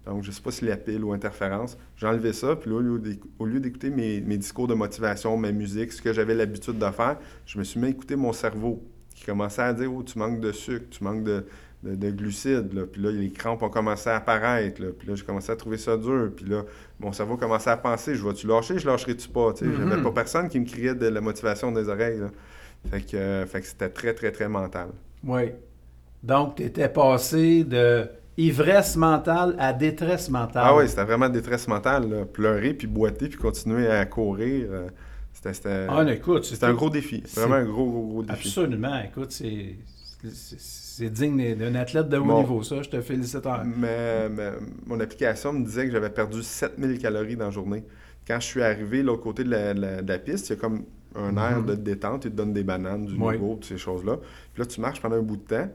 Donc, 0.07 0.23
je 0.25 0.30
sais 0.30 0.40
pas 0.40 0.50
si 0.50 0.64
la 0.64 0.76
pile 0.76 1.04
ou 1.04 1.12
interférence. 1.12 1.76
J'ai 1.97 2.07
enlevé 2.07 2.33
ça, 2.33 2.57
puis 2.57 2.71
là, 2.71 2.76
au 3.38 3.45
lieu 3.47 3.61
d'écouter 3.61 3.90
mes, 3.90 4.21
mes 4.23 4.38
discours 4.38 4.66
de 4.66 4.75
motivation, 4.75 5.37
ma 5.37 5.52
musique, 5.52 5.92
ce 5.92 6.00
que 6.00 6.12
j'avais 6.12 6.35
l'habitude 6.35 6.78
de 6.78 6.90
faire, 6.90 7.19
je 7.47 7.59
me 7.59 7.64
suis 7.64 7.78
mis 7.78 7.87
à 7.87 7.90
écouter 7.90 8.16
mon 8.16 8.33
cerveau 8.33 8.83
qui 9.14 9.25
commençait 9.25 9.62
à 9.62 9.73
dire 9.75 9.92
Oh, 9.95 10.02
tu 10.02 10.19
manques 10.19 10.40
de 10.40 10.52
sucre, 10.52 10.87
tu 10.90 11.04
manques 11.04 11.23
de, 11.25 11.45
de- 11.83 11.95
de 11.95 12.11
glucides. 12.11 12.73
Là. 12.73 12.85
Puis 12.90 13.02
là, 13.02 13.11
les 13.11 13.30
crampes 13.30 13.62
ont 13.62 13.69
commencé 13.69 14.09
à 14.09 14.16
apparaître. 14.16 14.80
Là. 14.83 14.88
Puis 14.99 15.07
là, 15.07 15.14
j'ai 15.14 15.25
commencé 15.25 15.52
à 15.52 15.57
trouver 15.57 15.76
ça 15.76 15.97
dur. 15.99 16.30
Puis 16.35 16.47
là, 16.47 16.64
mon 16.99 17.12
cerveau 17.12 17.37
commençait 17.37 17.71
à 17.71 17.76
penser 17.76 18.14
Je 18.14 18.26
vais-tu 18.26 18.47
lâcher, 18.47 18.78
je 18.78 18.87
lâcherai-tu 18.88 19.28
pas 19.28 19.52
Tu 19.52 19.66
sais, 19.66 19.73
J'avais 19.76 19.97
Mhm. 19.97 20.02
pas 20.02 20.12
personne 20.12 20.49
qui 20.49 20.59
me 20.59 20.64
criait 20.64 20.95
de 20.95 21.07
la 21.07 21.21
motivation 21.21 21.73
des 21.73 21.88
oreilles. 21.90 22.21
là. 22.21 22.30
Fait 22.90 23.02
que, 23.02 23.16
euh, 23.16 23.47
fait 23.47 23.61
que 23.61 23.66
c'était 23.66 23.90
très, 23.90 24.14
très, 24.14 24.33
très 24.33 24.49
mental. 24.49 24.88
Oui. 25.25 25.50
Donc, 26.23 26.57
tu 26.57 26.62
étais 26.64 26.88
passé 26.88 27.64
de 27.64 28.09
ivresse 28.47 28.97
mentale 28.97 29.54
à 29.59 29.73
détresse 29.73 30.30
mentale. 30.30 30.62
Ah 30.66 30.76
oui, 30.76 30.88
c'était 30.88 31.04
vraiment 31.04 31.28
détresse 31.28 31.68
mentale. 31.68 32.09
là. 32.11 32.25
Pleurer, 32.25 32.75
puis 32.75 32.87
boiter, 32.87 33.28
puis 33.28 33.38
continuer 33.38 33.87
à 33.88 34.04
courir. 34.06 34.66
euh, 34.70 34.88
c'était, 35.32 35.52
c'était, 35.54 35.87
Ah, 35.88 36.00
un 36.66 36.73
gros 36.75 36.90
défi. 36.90 37.23
c'est- 37.26 37.40
Vraiment 37.40 37.54
un 37.56 37.64
gros, 37.64 37.88
gros, 37.90 38.06
gros 38.06 38.23
défi. 38.23 38.49
Absolument. 38.49 39.00
Écoute, 39.04 39.32
c'est 39.32 39.76
c'est- 40.35 41.09
digne 41.11 41.54
d'un 41.56 41.75
athlète 41.76 42.09
de 42.11 42.18
haut 42.18 42.25
Bon. 42.25 42.40
niveau, 42.40 42.62
ça. 42.62 42.82
Je 42.82 42.90
te 42.90 43.00
félicite. 43.00 43.40
Mais, 43.64 44.28
mais 44.28 44.50
mon 44.87 45.00
application 45.00 45.52
me 45.54 45.64
disait 45.64 45.87
que 45.87 45.92
j'avais 45.92 46.11
perdu 46.11 46.42
7000 46.42 46.99
calories 46.99 47.37
dans 47.37 47.47
la 47.47 47.50
journée. 47.50 47.85
Quand 48.28 48.38
je 48.38 48.44
suis 48.47 48.62
arrivé 48.62 48.99
de 49.00 49.06
l'autre 49.06 49.23
côté 49.23 49.44
de 49.44 49.50
la, 49.50 49.73
de 49.73 49.80
la- 49.80 50.02
de 50.02 50.09
la 50.09 50.18
piste, 50.18 50.49
il 50.49 50.56
y 50.56 50.56
a 50.56 50.61
comme 50.61 50.82
un 51.16 51.37
air 51.38 51.62
de 51.62 51.75
détente. 51.75 52.26
Il 52.26 52.32
te 52.32 52.37
donne 52.37 52.52
des 52.52 52.62
bananes, 52.64 53.06
du 53.06 53.14
Oui. 53.18 53.35
yogourt, 53.35 53.54
toutes 53.56 53.64
ces 53.64 53.78
choses-là. 53.78 54.18
Puis 54.52 54.62
là, 54.62 54.66
tu 54.66 54.80
marches 54.80 55.00
pendant 55.00 55.16
un 55.16 55.23
bout 55.23 55.37
de 55.37 55.42
temps. 55.42 55.68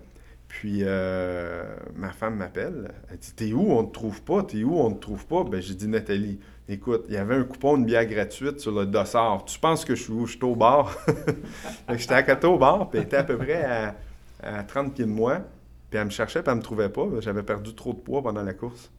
Puis 0.48 0.80
euh, 0.84 1.64
ma 1.96 2.12
femme 2.12 2.36
m'appelle. 2.36 2.92
Elle 3.12 3.18
dit 3.18 3.34
T'es 3.36 3.52
où? 3.54 3.72
On 3.72 3.82
ne 3.84 3.88
te 3.88 3.94
trouve 3.94 4.22
pas 4.22 4.44
T'es 4.44 4.64
où? 4.64 4.80
On 4.80 4.90
ne 4.90 4.96
te 4.96 5.02
trouve 5.02 5.26
pas 5.26 5.44
Ben, 5.44 5.62
j'ai 5.62 5.74
dit 5.76 5.88
Nathalie, 5.88 6.40
écoute, 6.70 7.06
il 7.10 7.14
y 7.16 7.18
avait 7.18 7.36
un 7.36 7.44
coupon 7.44 7.78
de 7.78 7.86
bière 7.86 8.06
gratuite 8.06 8.60
sur 8.60 8.72
le 8.72 8.86
dossard. 8.86 9.44
Tu 9.46 9.60
penses 9.60 9.84
que 9.86 9.96
je 9.96 10.04
suis 10.04 10.14
où? 10.14 10.26
Je 10.26 10.34
suis 10.38 10.44
au 10.44 10.56
bar. 10.56 10.96
J'étais 11.96 12.14
à 12.14 12.24
côté 12.24 12.48
au 12.48 12.58
bar, 12.58 12.90
puis 12.90 13.00
elle 13.00 13.06
était 13.06 13.18
à 13.18 13.24
peu 13.24 13.38
près 13.38 13.64
à, 13.64 13.96
à 14.44 14.64
30 14.64 14.94
pieds 14.94 15.06
de 15.06 15.10
moi. 15.10 15.42
Puis 15.90 16.00
elle 16.00 16.06
me 16.06 16.10
cherchait, 16.10 16.42
puis 16.42 16.52
elle 16.52 16.58
me 16.58 16.64
trouvait 16.64 16.90
pas. 16.90 17.06
J'avais 17.20 17.44
perdu 17.44 17.74
trop 17.76 17.94
de 17.94 18.00
poids 18.00 18.22
pendant 18.24 18.42
la 18.44 18.54
course. 18.54 18.92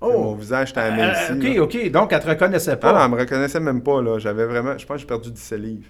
Mon 0.00 0.32
Oh! 0.32 0.34
visage 0.34 0.70
était 0.70 0.80
Euh, 0.80 0.92
aminci. 1.32 1.58
OK, 1.58 1.74
OK. 1.74 1.90
Donc, 1.90 2.12
elle 2.12 2.20
te 2.20 2.28
reconnaissait 2.28 2.70
Ah 2.72 2.76
pas. 2.76 2.92
non, 2.92 3.04
elle 3.04 3.10
me 3.10 3.16
reconnaissait 3.20 3.60
même 3.60 3.82
pas, 3.82 4.00
là. 4.00 4.18
J'avais 4.18 4.46
vraiment... 4.46 4.78
Je 4.78 4.86
pense 4.86 4.94
que 4.96 5.00
j'ai 5.02 5.06
perdu 5.06 5.30
17 5.30 5.58
livres. 5.60 5.88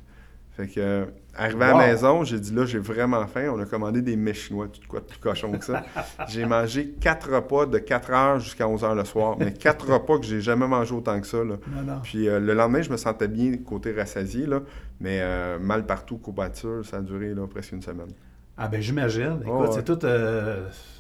Fait 0.57 0.67
que, 0.67 0.81
euh, 0.81 1.05
arrivé 1.35 1.65
à 1.65 1.69
la 1.69 1.87
maison, 1.87 2.25
j'ai 2.25 2.39
dit, 2.41 2.53
là, 2.53 2.67
j'ai 2.67 2.79
vraiment 2.79 3.27
faim. 3.27 3.51
On 3.55 3.61
a 3.61 3.65
commandé 3.65 4.03
des 4.03 4.17
mets 4.17 4.35
chinois, 4.35 4.69
tout 4.69 4.81
quoi 4.89 5.01
de 5.01 5.05
plus 5.07 5.19
cochon 5.19 5.53
que 5.53 5.65
ça. 5.65 5.85
j'ai 6.29 6.45
mangé 6.45 6.95
quatre 7.01 7.33
repas 7.33 7.67
de 7.67 7.79
4 7.79 8.11
heures 8.11 8.41
jusqu'à 8.41 8.69
11 8.69 8.85
heures 8.85 8.95
le 8.95 9.05
soir. 9.05 9.37
Mais 9.39 9.53
quatre 9.53 9.89
repas 9.93 10.19
que 10.19 10.27
j'ai 10.27 10.41
jamais 10.41 10.67
mangé 10.67 10.93
autant 10.95 11.21
que 11.21 11.27
ça, 11.27 11.39
là. 11.39 11.57
Non, 11.69 11.83
non. 11.83 12.01
Puis 12.03 12.29
euh, 12.29 12.41
le 12.41 12.53
lendemain, 12.55 12.83
je 12.83 12.91
me 12.91 12.97
sentais 12.97 13.29
bien 13.29 13.57
côté 13.59 13.93
rassasié, 13.93 14.47
là. 14.47 14.61
Mais 15.01 15.21
euh, 15.23 15.59
mal 15.59 15.87
partout, 15.87 16.19
courbature, 16.19 16.85
ça 16.85 16.99
a 16.99 17.01
duré, 17.01 17.33
là, 17.33 17.47
presque 17.47 17.73
une 17.73 17.83
semaine. 17.83 18.11
Ah 18.59 18.69
ben 18.69 18.83
j'imagine. 18.83 19.39
Écoute, 19.41 19.49
Oh, 19.49 19.73
c'est 19.73 19.87
c'est 19.87 21.00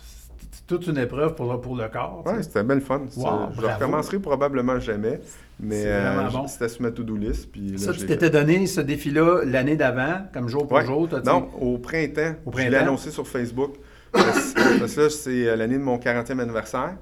toute 0.66 0.86
une 0.86 0.98
épreuve 0.98 1.34
pour, 1.34 1.52
le- 1.52 1.60
pour 1.60 1.76
le 1.76 1.88
corps. 1.88 2.24
sais. 2.26 2.42
c'était 2.44 2.62
belle 2.64 2.80
fun. 2.80 2.98
Wow, 3.00 3.06
je 3.52 3.60
bravo. 3.60 3.68
recommencerai 3.74 4.18
probablement 4.18 4.78
jamais. 4.80 5.20
Mais 5.58 5.82
euh, 5.86 6.28
bon. 6.32 6.46
c'était 6.48 6.68
sur 6.68 6.82
ma 6.82 6.90
to-do 6.90 7.16
list. 7.16 7.50
Puis 7.52 7.72
là, 7.72 7.78
ça, 7.78 7.92
tu 7.92 8.00
l'ai 8.00 8.06
t'étais 8.06 8.30
donné 8.30 8.66
ce 8.66 8.80
défi-là 8.80 9.42
l'année 9.44 9.76
d'avant, 9.76 10.22
comme 10.32 10.48
jour 10.48 10.66
pour 10.66 10.78
Ouais. 10.78 10.86
jour. 10.86 11.08
Non, 11.26 11.48
au 11.60 11.78
printemps. 11.78 12.34
Au 12.46 12.52
Je 12.52 12.56
l'ai 12.58 12.68
printemps? 12.70 12.82
annoncé 12.86 13.10
sur 13.10 13.26
Facebook. 13.28 13.74
parce, 14.12 14.54
parce 14.54 14.94
que 14.94 15.00
là, 15.02 15.10
c'est 15.10 15.48
euh, 15.48 15.56
l'année 15.56 15.76
de 15.78 15.82
mon 15.82 15.98
40e 15.98 16.40
anniversaire. 16.40 16.94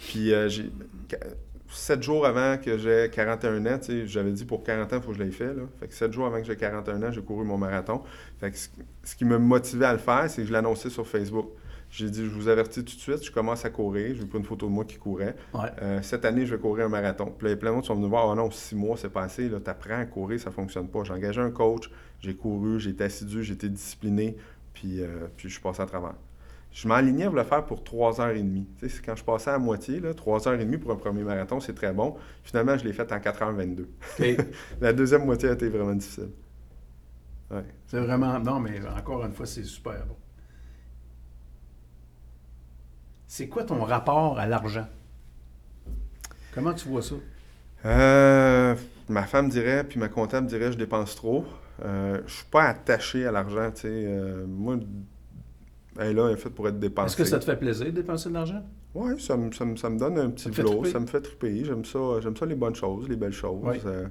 Puis 0.00 0.32
euh, 0.32 0.48
j'ai. 0.48 0.70
Sept 1.68 2.02
jours 2.02 2.24
avant 2.24 2.56
que 2.56 2.78
j'ai 2.78 3.10
41 3.12 3.66
ans, 3.66 3.78
j'avais 4.06 4.30
dit 4.30 4.44
pour 4.46 4.62
40 4.62 4.92
ans, 4.92 4.96
il 4.96 5.02
faut 5.02 5.10
que 5.10 5.18
je 5.18 5.22
l'aie 5.22 5.30
fait. 5.30 5.46
Là. 5.46 5.62
Fait 5.80 5.88
que 5.88 5.94
sept 5.94 6.10
jours 6.12 6.26
avant 6.26 6.38
que 6.40 6.46
j'ai 6.46 6.56
41 6.56 7.02
ans, 7.02 7.10
j'ai 7.10 7.20
couru 7.20 7.44
mon 7.44 7.58
marathon. 7.58 8.00
Fait 8.40 8.50
que 8.50 8.56
ce, 8.56 8.68
ce 9.04 9.14
qui 9.16 9.24
me 9.26 9.36
motivait 9.38 9.84
à 9.84 9.92
le 9.92 9.98
faire, 9.98 10.24
c'est 10.28 10.42
que 10.42 10.46
je 10.48 10.52
l'ai 10.52 10.58
annoncé 10.58 10.88
sur 10.88 11.06
Facebook. 11.06 11.48
J'ai 11.96 12.10
dit, 12.10 12.26
je 12.26 12.30
vous 12.30 12.48
avertis 12.48 12.84
tout 12.84 12.94
de 12.94 13.00
suite, 13.00 13.24
je 13.24 13.32
commence 13.32 13.64
à 13.64 13.70
courir. 13.70 14.14
J'ai 14.14 14.26
pris 14.26 14.36
une 14.36 14.44
photo 14.44 14.66
de 14.66 14.70
moi 14.70 14.84
qui 14.84 14.98
courait. 14.98 15.34
Ouais. 15.54 15.70
Euh, 15.80 16.02
cette 16.02 16.26
année, 16.26 16.44
je 16.44 16.54
vais 16.54 16.60
courir 16.60 16.84
un 16.84 16.88
marathon. 16.90 17.32
Puis 17.38 17.48
là, 17.48 17.56
plein 17.56 17.70
de 17.70 17.76
monde 17.76 17.86
sont 17.86 17.94
venus 17.94 18.10
voir, 18.10 18.28
oh 18.28 18.34
non, 18.34 18.50
six 18.50 18.74
mois, 18.74 18.98
c'est 18.98 19.08
passé, 19.08 19.48
tu 19.48 19.70
apprends 19.70 20.00
à 20.00 20.04
courir, 20.04 20.38
ça 20.38 20.50
fonctionne 20.50 20.88
pas. 20.88 21.04
J'ai 21.04 21.14
engagé 21.14 21.40
un 21.40 21.50
coach, 21.50 21.90
j'ai 22.20 22.34
couru, 22.34 22.78
j'ai 22.78 22.90
été 22.90 23.04
assidu, 23.04 23.42
j'ai 23.42 23.54
été 23.54 23.70
discipliné, 23.70 24.36
puis, 24.74 25.00
euh, 25.00 25.26
puis 25.38 25.48
je 25.48 25.54
suis 25.54 25.62
passé 25.62 25.80
à 25.80 25.86
travers. 25.86 26.12
Je 26.70 26.86
m'enlignais 26.86 27.24
à 27.24 27.30
le 27.30 27.44
faire 27.44 27.64
pour 27.64 27.82
3h30. 27.82 28.42
Tu 28.44 28.66
sais, 28.78 28.88
c'est 28.90 29.02
quand 29.02 29.16
je 29.16 29.24
passais 29.24 29.48
à 29.48 29.58
moitié, 29.58 29.98
là, 29.98 30.12
3h30 30.12 30.76
pour 30.76 30.90
un 30.90 30.96
premier 30.96 31.22
marathon, 31.22 31.60
c'est 31.60 31.74
très 31.74 31.94
bon. 31.94 32.16
Finalement, 32.42 32.76
je 32.76 32.84
l'ai 32.84 32.92
fait 32.92 33.10
en 33.10 33.16
4h22. 33.16 33.86
OK. 34.20 34.46
La 34.82 34.92
deuxième 34.92 35.24
moitié 35.24 35.48
a 35.48 35.52
été 35.52 35.70
vraiment 35.70 35.94
difficile. 35.94 36.28
Ouais. 37.50 37.64
C'est 37.86 38.00
vraiment. 38.00 38.38
Non, 38.38 38.60
mais 38.60 38.80
encore 38.94 39.24
une 39.24 39.32
fois, 39.32 39.46
c'est 39.46 39.64
super 39.64 40.04
bon. 40.04 40.16
C'est 43.26 43.48
quoi 43.48 43.64
ton 43.64 43.82
rapport 43.82 44.38
à 44.38 44.46
l'argent? 44.46 44.86
Comment 46.54 46.72
tu 46.72 46.88
vois 46.88 47.02
ça? 47.02 47.16
Euh, 47.84 48.74
ma 49.08 49.24
femme 49.24 49.48
dirait, 49.48 49.84
puis 49.84 49.98
ma 50.00 50.08
comptable 50.08 50.46
dirait, 50.46 50.72
je 50.72 50.78
dépense 50.78 51.14
trop. 51.16 51.44
Euh, 51.84 52.20
je 52.26 52.32
suis 52.32 52.46
pas 52.46 52.64
attaché 52.64 53.26
à 53.26 53.32
l'argent, 53.32 53.70
tu 53.74 53.82
sais. 53.82 53.88
Euh, 53.90 54.46
moi, 54.46 54.76
elle 55.98 56.06
est 56.08 56.14
là, 56.14 56.28
elle 56.28 56.34
est 56.34 56.40
faite 56.40 56.54
pour 56.54 56.66
être 56.68 56.78
dépensée. 56.78 57.08
Est-ce 57.08 57.16
que 57.16 57.24
ça 57.24 57.38
te 57.38 57.44
fait 57.44 57.56
plaisir 57.56 57.86
de 57.86 57.90
dépenser 57.90 58.28
de 58.30 58.34
l'argent? 58.34 58.62
Oui, 58.94 59.20
ça, 59.20 59.36
me- 59.36 59.52
ça, 59.52 59.64
me- 59.66 59.76
ça 59.76 59.90
me 59.90 59.98
donne 59.98 60.18
un 60.18 60.30
petit 60.30 60.44
Ça 60.44 60.50
te 60.50 60.54
fait 60.56 60.62
flow, 60.62 60.72
triper? 60.76 60.90
ça 60.90 61.00
me 61.00 61.06
fait 61.06 61.20
triper. 61.20 61.64
J'aime 61.64 61.84
ça, 61.84 61.98
j'aime 62.22 62.36
ça 62.36 62.46
les 62.46 62.54
bonnes 62.54 62.74
choses, 62.74 63.08
les 63.08 63.16
belles 63.16 63.32
choses. 63.32 63.60
Oui. 63.62 63.76
Euh, 63.84 64.06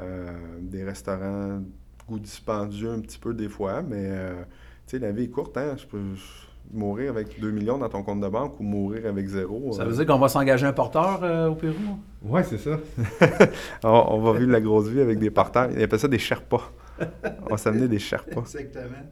euh, 0.00 0.26
des 0.60 0.84
restaurants, 0.84 1.62
goût 2.06 2.18
dispendieux 2.18 2.90
un 2.90 3.00
petit 3.00 3.18
peu 3.18 3.32
des 3.32 3.48
fois, 3.48 3.80
mais 3.82 3.96
euh, 4.10 4.42
tu 4.86 4.96
sais, 4.96 4.98
la 4.98 5.12
vie 5.12 5.24
est 5.24 5.28
courte, 5.30 5.56
hein. 5.56 5.76
Je 5.78 5.86
peux 5.86 6.14
je- 6.14 6.47
mourir 6.72 7.10
avec 7.10 7.40
2 7.40 7.50
millions 7.50 7.78
dans 7.78 7.88
ton 7.88 8.02
compte 8.02 8.20
de 8.20 8.28
banque 8.28 8.58
ou 8.60 8.62
mourir 8.62 9.06
avec 9.06 9.26
zéro. 9.26 9.72
Ça 9.72 9.82
euh, 9.82 9.86
veut 9.86 9.96
dire 9.96 10.06
qu'on 10.06 10.18
va 10.18 10.28
s'engager 10.28 10.66
un 10.66 10.72
porteur 10.72 11.20
euh, 11.22 11.48
au 11.48 11.54
Pérou? 11.54 11.98
Ouais, 12.22 12.44
c'est 12.44 12.58
ça. 12.58 12.78
on, 13.84 14.04
on 14.08 14.20
va 14.20 14.38
vivre 14.38 14.52
la 14.52 14.60
grosse 14.60 14.88
vie 14.88 15.00
avec 15.00 15.18
des 15.18 15.30
porteurs. 15.30 15.70
Ils 15.70 15.82
appellent 15.82 15.98
ça 15.98 16.08
des 16.08 16.18
Sherpas. 16.18 16.70
on 17.42 17.50
va 17.50 17.56
s'amener 17.56 17.88
des 17.88 17.98
Sherpas. 17.98 18.40
Exactement. 18.40 19.06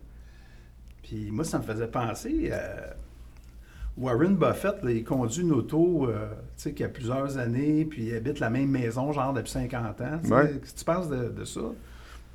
Puis 1.03 1.31
moi, 1.31 1.45
ça 1.45 1.59
me 1.59 1.63
faisait 1.63 1.87
penser 1.87 2.51
à 2.51 2.97
Warren 3.99 4.37
Buffett, 4.37 4.83
là, 4.83 4.91
il 4.91 5.05
conduit 5.05 5.43
une 5.43 5.53
auto 5.53 6.07
euh, 6.09 6.29
tu 6.57 6.65
sais, 6.65 6.73
qui 6.75 6.85
a 6.85 6.89
plusieurs 6.89 7.39
années, 7.39 7.87
puis 7.87 8.09
il 8.09 8.15
habite 8.15 8.41
la 8.41 8.51
même 8.51 8.69
maison, 8.69 9.11
genre 9.13 9.33
depuis 9.33 9.53
50 9.53 10.01
ans. 10.01 10.05
Ouais. 10.25 10.59
Qu'est-ce 10.61 10.75
que 10.75 10.79
tu 10.79 10.85
penses 10.85 11.09
de, 11.09 11.29
de 11.31 11.45
ça? 11.45 11.63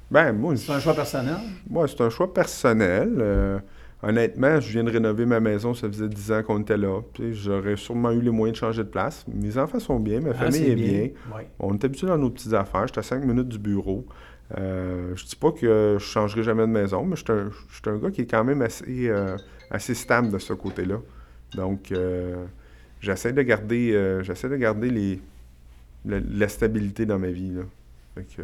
Ben, 0.09 0.33
moi, 0.33 0.55
C'est 0.57 0.71
un 0.71 0.79
choix 0.79 0.95
personnel? 0.95 1.37
Moi, 1.69 1.87
c'est 1.87 2.01
un 2.01 2.09
choix 2.09 2.33
personnel. 2.33 3.13
Euh, 3.19 3.59
honnêtement, 4.03 4.59
je 4.59 4.71
viens 4.71 4.83
de 4.83 4.91
rénover 4.91 5.25
ma 5.25 5.39
maison. 5.39 5.73
Ça 5.73 5.87
faisait 5.87 6.07
10 6.09 6.31
ans 6.31 6.43
qu'on 6.43 6.61
était 6.61 6.77
là. 6.77 7.01
J'aurais 7.31 7.75
sûrement 7.75 8.11
eu 8.11 8.21
les 8.21 8.29
moyens 8.31 8.57
de 8.59 8.65
changer 8.65 8.83
de 8.83 8.89
place. 8.89 9.25
Mes 9.33 9.57
enfants 9.57 9.79
sont 9.79 9.99
bien, 9.99 10.19
ma 10.21 10.31
Ah, 10.31 10.33
famille 10.33 10.69
est 10.71 10.75
bien. 10.75 11.09
Ouais. 11.35 11.47
On 11.59 11.73
est 11.73 11.83
habitué 11.83 12.07
dans 12.07 12.17
nos 12.17 12.29
petites 12.29 12.53
affaires. 12.53 12.87
J'étais 12.87 12.99
à 12.99 13.03
5 13.03 13.23
minutes 13.25 13.47
du 13.49 13.59
bureau. 13.59 14.05
Euh, 14.57 15.13
je 15.15 15.25
dis 15.25 15.35
pas 15.35 15.51
que 15.51 15.95
je 15.99 16.03
changerai 16.03 16.43
jamais 16.43 16.63
de 16.63 16.71
maison, 16.71 17.05
mais 17.05 17.15
je 17.15 17.23
suis 17.23 17.89
un, 17.89 17.97
gars 17.97 18.11
qui 18.11 18.21
est 18.21 18.25
quand 18.29 18.43
même 18.43 18.61
assez, 18.61 19.07
euh, 19.09 19.37
assez 19.69 19.93
stable 19.93 20.29
de 20.29 20.37
ce 20.39 20.51
côté-là. 20.53 20.97
Donc, 21.55 21.91
euh, 21.91 22.43
j'essaie 22.99 23.31
de 23.33 23.41
garder, 23.43 23.93
euh, 23.93 24.23
j'essaie 24.23 24.49
de 24.49 24.57
garder 24.57 24.89
les, 24.89 25.21
la, 26.05 26.19
la 26.19 26.47
stabilité 26.49 27.05
dans 27.05 27.17
ma 27.19 27.29
vie. 27.29 27.51
Là. 27.51 27.61
Fait 28.15 28.23
que, 28.23 28.41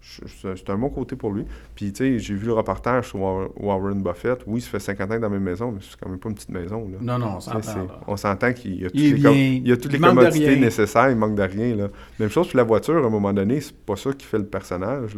c'est 0.00 0.70
un 0.70 0.78
bon 0.78 0.88
côté 0.88 1.16
pour 1.16 1.32
lui. 1.32 1.44
Puis, 1.74 1.92
tu 1.92 1.98
sais, 2.04 2.18
j'ai 2.20 2.34
vu 2.34 2.46
le 2.46 2.52
reportage 2.52 3.08
sur 3.08 3.20
War- 3.20 3.48
Warren 3.56 4.02
Buffett. 4.02 4.38
Oui, 4.46 4.60
ça 4.60 4.70
fait 4.70 4.78
50 4.78 5.10
ans 5.10 5.14
que 5.16 5.20
dans 5.20 5.28
la 5.28 5.28
même 5.30 5.42
maison, 5.42 5.72
mais 5.72 5.80
c'est 5.82 5.98
quand 6.00 6.08
même 6.08 6.18
pas 6.20 6.28
une 6.28 6.36
petite 6.36 6.50
maison. 6.50 6.88
Là. 6.88 6.98
Non, 7.00 7.18
non, 7.18 7.34
on 7.36 7.40
s'entend. 7.40 7.86
on 8.06 8.16
s'entend 8.16 8.52
qu'il 8.52 8.80
y 8.82 8.84
a 8.86 8.90
toutes 8.90 9.00
Il 9.00 9.14
les, 9.16 9.22
com- 9.22 9.32
bien, 9.32 9.42
il 9.42 9.66
y 9.68 9.72
a 9.72 9.76
toutes 9.76 9.92
les 9.92 9.98
il 9.98 10.04
commodités 10.04 10.56
nécessaires, 10.60 11.10
il 11.10 11.16
manque 11.16 11.34
de 11.34 11.42
rien. 11.42 11.74
Là. 11.74 11.88
Même 12.20 12.28
chose 12.30 12.46
pour 12.48 12.56
la 12.56 12.62
voiture, 12.62 13.02
à 13.02 13.06
un 13.06 13.10
moment 13.10 13.32
donné, 13.32 13.60
c'est 13.60 13.76
pas 13.76 13.96
ça 13.96 14.12
qui 14.12 14.26
fait 14.26 14.38
le 14.38 14.46
personnage. 14.46 15.16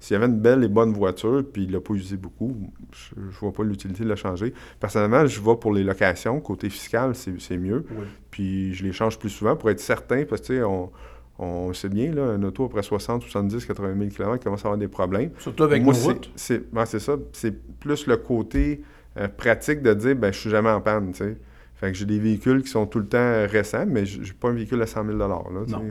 S'il 0.00 0.14
y 0.14 0.16
avait 0.16 0.26
une 0.26 0.40
belle 0.40 0.64
et 0.64 0.68
bonne 0.68 0.92
voiture, 0.94 1.42
puis 1.52 1.64
il 1.64 1.72
l'a 1.72 1.80
pas 1.80 1.92
usé 1.94 2.16
beaucoup, 2.16 2.56
je, 2.92 3.14
je 3.30 3.38
vois 3.40 3.52
pas 3.52 3.62
l'utilité 3.62 4.04
de 4.04 4.08
la 4.08 4.16
changer. 4.16 4.54
Personnellement, 4.80 5.26
je 5.26 5.40
vais 5.40 5.56
pour 5.56 5.72
les 5.74 5.84
locations. 5.84 6.40
Côté 6.40 6.70
fiscal, 6.70 7.14
c'est 7.14 7.38
c'est 7.40 7.58
mieux. 7.58 7.84
Oui. 7.90 8.04
Puis 8.30 8.74
je 8.74 8.84
les 8.84 8.92
change 8.92 9.18
plus 9.18 9.28
souvent 9.30 9.54
pour 9.54 9.70
être 9.70 9.80
certain, 9.80 10.24
parce 10.24 10.40
que 10.40 10.46
tu 10.46 10.56
sais, 10.56 10.62
on, 10.62 10.90
on 11.38 11.72
sait 11.72 11.88
bien, 11.88 12.12
là, 12.12 12.22
un 12.24 12.42
auto 12.44 12.64
après 12.66 12.82
60, 12.82 13.22
70, 13.22 13.66
80 13.66 13.94
000 13.98 14.10
km 14.10 14.42
commence 14.44 14.60
à 14.64 14.68
avoir 14.68 14.78
des 14.78 14.88
problèmes. 14.88 15.30
Surtout 15.38 15.64
avec 15.64 15.82
Moi, 15.82 15.92
nos 15.92 15.98
c'est- 15.98 16.06
routes. 16.06 16.30
C'est 16.36 16.72
ouais, 16.72 16.86
c'est 16.86 17.00
ça. 17.00 17.16
C'est 17.32 17.52
plus 17.80 18.06
le 18.06 18.16
côté 18.16 18.82
euh, 19.16 19.28
pratique 19.28 19.82
de 19.82 19.94
dire, 19.94 20.14
ben, 20.16 20.32
je 20.32 20.38
suis 20.38 20.50
jamais 20.50 20.70
en 20.70 20.80
panne, 20.80 21.10
tu 21.12 21.18
sais. 21.18 21.36
Fait 21.74 21.90
que 21.90 21.98
j'ai 21.98 22.06
des 22.06 22.18
véhicules 22.20 22.62
qui 22.62 22.68
sont 22.68 22.86
tout 22.86 23.00
le 23.00 23.06
temps 23.08 23.18
euh, 23.18 23.46
récents, 23.50 23.84
mais 23.86 24.06
j'ai 24.06 24.32
pas 24.32 24.48
un 24.48 24.52
véhicule 24.52 24.80
à 24.80 24.86
100 24.86 25.04
000 25.06 25.18
là. 25.18 25.26
Non. 25.28 25.82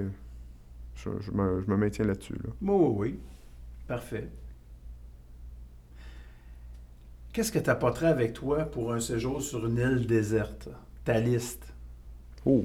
Je, 0.95 1.09
je 1.19 1.31
me, 1.31 1.61
je 1.61 1.69
me 1.69 1.75
maintiens 1.75 2.05
là-dessus, 2.05 2.33
là. 2.35 2.49
Oui, 2.61 2.69
oui, 2.79 2.95
oui. 2.97 3.19
Parfait. 3.87 4.29
Qu'est-ce 7.33 7.51
que 7.51 7.59
tu 7.59 7.69
apporterais 7.69 8.07
avec 8.07 8.33
toi 8.33 8.59
pour 8.63 8.93
un 8.93 8.99
séjour 8.99 9.41
sur 9.41 9.65
une 9.65 9.77
île 9.77 10.05
déserte? 10.05 10.69
Ta 11.03 11.19
liste. 11.19 11.65
Oh, 12.45 12.63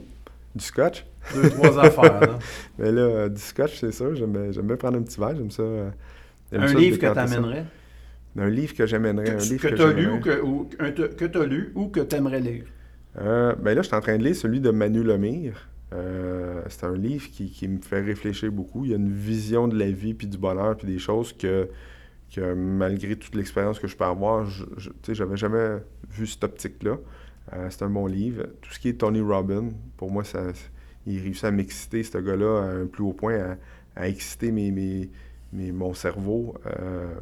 du 0.54 0.64
scotch? 0.64 1.04
Deux, 1.34 1.50
trois 1.50 1.78
affaires. 1.84 2.20
là. 2.20 2.38
Mais 2.78 2.92
là, 2.92 3.00
euh, 3.02 3.28
du 3.28 3.40
scotch, 3.40 3.78
c'est 3.80 3.92
ça. 3.92 4.14
J'aime 4.14 4.32
bien, 4.32 4.76
prendre 4.76 4.98
un 4.98 5.02
petit 5.02 5.18
verre, 5.20 5.36
j'aime 5.36 5.50
ça. 5.50 5.62
euh, 5.62 5.90
Un 6.52 6.68
ça 6.68 6.74
livre 6.78 6.98
que 6.98 7.12
tu 7.12 7.18
amènerais? 7.18 7.64
Un 8.38 8.50
livre 8.50 8.74
que 8.74 8.86
j'amènerais. 8.86 9.30
Un 9.30 9.36
livre 9.38 9.68
que, 9.68 9.74
tu 9.74 9.82
as 9.82 9.92
lu 9.92 10.10
ou 10.12 10.20
que, 10.20 10.40
ou, 10.42 10.68
un 10.78 10.90
te- 10.92 11.14
que 11.14 11.24
tu 11.24 11.38
as 11.38 11.46
lu 11.46 11.72
ou 11.74 11.88
que 11.88 12.00
tu 12.00 12.16
aimerais 12.16 12.40
lire? 12.40 12.64
Euh, 13.20 13.54
ben 13.56 13.74
là, 13.74 13.82
je 13.82 13.88
suis 13.88 13.96
en 13.96 14.00
train 14.00 14.16
de 14.16 14.22
lire 14.22 14.36
celui 14.36 14.60
de 14.60 14.70
Manu 14.70 15.02
Lemire. 15.02 15.68
Euh, 15.92 16.62
c'est 16.68 16.84
un 16.84 16.94
livre 16.96 17.28
qui, 17.30 17.50
qui 17.50 17.66
me 17.66 17.80
fait 17.80 18.00
réfléchir 18.00 18.52
beaucoup. 18.52 18.84
Il 18.84 18.90
y 18.90 18.94
a 18.94 18.96
une 18.96 19.10
vision 19.12 19.66
de 19.66 19.76
la 19.76 19.90
vie, 19.90 20.14
puis 20.14 20.26
du 20.26 20.38
bonheur, 20.38 20.76
puis 20.76 20.86
des 20.86 20.98
choses 20.98 21.32
que, 21.32 21.68
que 22.32 22.52
malgré 22.54 23.16
toute 23.16 23.34
l'expérience 23.34 23.78
que 23.80 23.88
je 23.88 23.96
peux 23.96 24.04
avoir, 24.04 24.44
je, 24.44 24.64
je, 24.76 24.90
j'avais 25.14 25.36
jamais 25.36 25.78
vu 26.10 26.26
cette 26.26 26.44
optique-là. 26.44 26.98
Euh, 27.54 27.66
c'est 27.70 27.82
un 27.82 27.90
bon 27.90 28.06
livre. 28.06 28.44
Tout 28.60 28.70
ce 28.72 28.78
qui 28.78 28.90
est 28.90 28.92
Tony 29.00 29.22
Robbins, 29.22 29.70
pour 29.96 30.10
moi, 30.12 30.22
ça, 30.22 30.42
il 31.06 31.20
réussit 31.22 31.44
à 31.44 31.50
m'exciter, 31.50 32.02
ce 32.02 32.18
gars-là, 32.18 32.62
à 32.62 32.66
un 32.82 32.87
plus 32.87 33.02
haut 33.04 33.12
point, 33.12 33.38
à, 33.38 33.56
à 34.02 34.08
exciter 34.08 34.52
mes, 34.52 34.70
mes, 34.70 35.11
mes- 35.52 35.72
mon 35.72 35.94
cerveau. 35.94 36.54
Euh, 36.66 37.14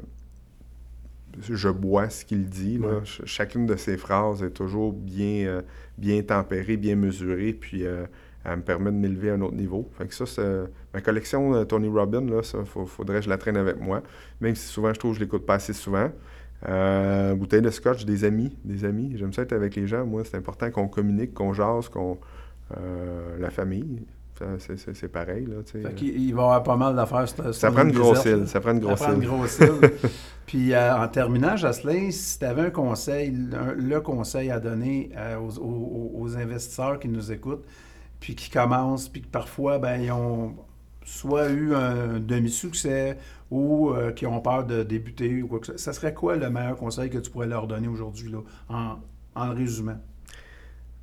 je 1.41 1.69
bois 1.69 2.09
ce 2.09 2.25
qu'il 2.25 2.49
dit. 2.49 2.79
là. 2.79 2.87
Ouais. 2.89 2.95
Ch- 3.05 3.23
Chacune 3.27 3.67
de 3.67 3.77
ses 3.77 3.97
phrases 3.97 4.43
est 4.43 4.51
toujours 4.51 4.93
bien, 4.93 5.47
euh, 5.47 5.63
bien 5.99 6.23
tempérée, 6.23 6.77
bien 6.77 6.97
mesurée, 6.97 7.53
puis 7.53 7.85
euh, 7.85 8.07
elle 8.45 8.57
me 8.59 8.63
permet 8.63 8.91
de 8.91 8.97
m'élever 8.97 9.31
à 9.31 9.35
un 9.35 9.41
autre 9.43 9.55
niveau. 9.57 9.91
Fait 9.99 10.07
que 10.07 10.15
ça, 10.15 10.25
ma 10.95 11.01
collection 11.01 11.55
euh, 11.55 11.65
Tony 11.65 11.89
Robbins, 11.89 12.23
là, 12.25 12.43
ça, 12.43 12.65
faut- 12.65 12.87
faudrait 12.87 13.19
que 13.19 13.25
je 13.25 13.29
la 13.29 13.39
traîne 13.39 13.57
avec 13.57 13.79
moi. 13.81 14.03
Même 14.41 14.55
si 14.55 14.67
souvent, 14.67 14.95
je 14.95 14.99
trouve 14.99 15.13
que 15.13 15.19
je 15.19 15.25
l'écoute 15.25 15.45
pas 15.45 15.55
assez 15.55 15.73
souvent. 15.75 16.11
Euh, 16.69 17.35
bouteille 17.35 17.61
de 17.61 17.71
scotch, 17.71 18.07
des 18.07 18.25
amis, 18.25 18.57
des 18.65 18.85
amis. 18.87 19.13
J'aime 19.17 19.33
ça 19.33 19.43
être 19.43 19.53
avec 19.53 19.77
les 19.77 19.87
gens. 19.87 20.07
Moi, 20.07 20.23
c'est 20.25 20.37
important 20.39 20.71
qu'on 20.71 20.89
communique, 20.89 21.35
qu'on 21.35 21.53
jase, 21.53 21.89
qu'on... 21.91 22.19
euh, 22.77 23.37
la 23.39 23.51
famille, 23.51 24.03
c'est- 24.59 25.09
pareil, 25.09 25.47
là. 25.47 25.57
Fait 25.65 25.95
il 26.03 26.35
va 26.35 26.43
y 26.43 26.45
avoir 26.45 26.63
pas 26.63 26.77
mal 26.77 26.95
d'affaires. 26.97 27.27
Ça 27.29 27.71
prend 27.71 27.83
une 27.83 27.93
grosse 27.93 28.25
île, 28.41 28.47
ça 28.49 28.61
prend 28.61 28.73
une 28.73 28.81
grosse 28.81 29.59
île. 29.61 29.93
Puis 30.47 30.73
euh, 30.75 30.97
en 30.97 31.09
terminant, 31.09 31.57
Jocelyn, 31.57 32.11
si 32.11 32.39
tu 32.39 32.45
avais 32.45 32.63
un 32.63 32.71
conseil, 32.71 33.35
un- 33.53 33.73
le 33.73 34.01
conseil 34.01 34.51
à 34.51 34.61
donner 34.61 35.11
euh, 35.17 35.39
aux, 35.39 35.59
aux- 35.59 36.13
aux 36.21 36.37
investisseurs 36.37 36.99
qui 37.01 37.09
nous 37.09 37.33
écoutent, 37.33 37.65
puis 38.21 38.35
qui 38.35 38.51
commencent, 38.51 39.09
puis 39.09 39.23
que 39.23 39.29
parfois, 39.29 39.79
ben, 39.79 40.01
ils 40.01 40.13
ont 40.13 40.55
soit 41.05 41.49
eu 41.51 41.75
un 41.75 42.19
demi-succès 42.19 43.17
ou 43.51 43.91
euh, 43.91 44.11
qui 44.13 44.27
ont 44.27 44.41
peur 44.41 44.65
de 44.67 44.83
débuter 44.83 45.43
ou 45.43 45.47
quoi 45.49 45.61
que 45.61 45.67
ce 45.67 45.73
soit, 45.73 45.79
ça 45.79 45.93
serait 45.93 46.13
quoi 46.15 46.37
le 46.37 46.51
meilleur 46.51 46.77
conseil 46.77 47.11
que 47.11 47.19
tu 47.19 47.31
pourrais 47.31 47.47
leur 47.47 47.67
donner 47.67 47.87
aujourd'hui, 47.89 48.33
en, 48.69 48.97
en 49.35 49.55
résumant? 49.55 49.99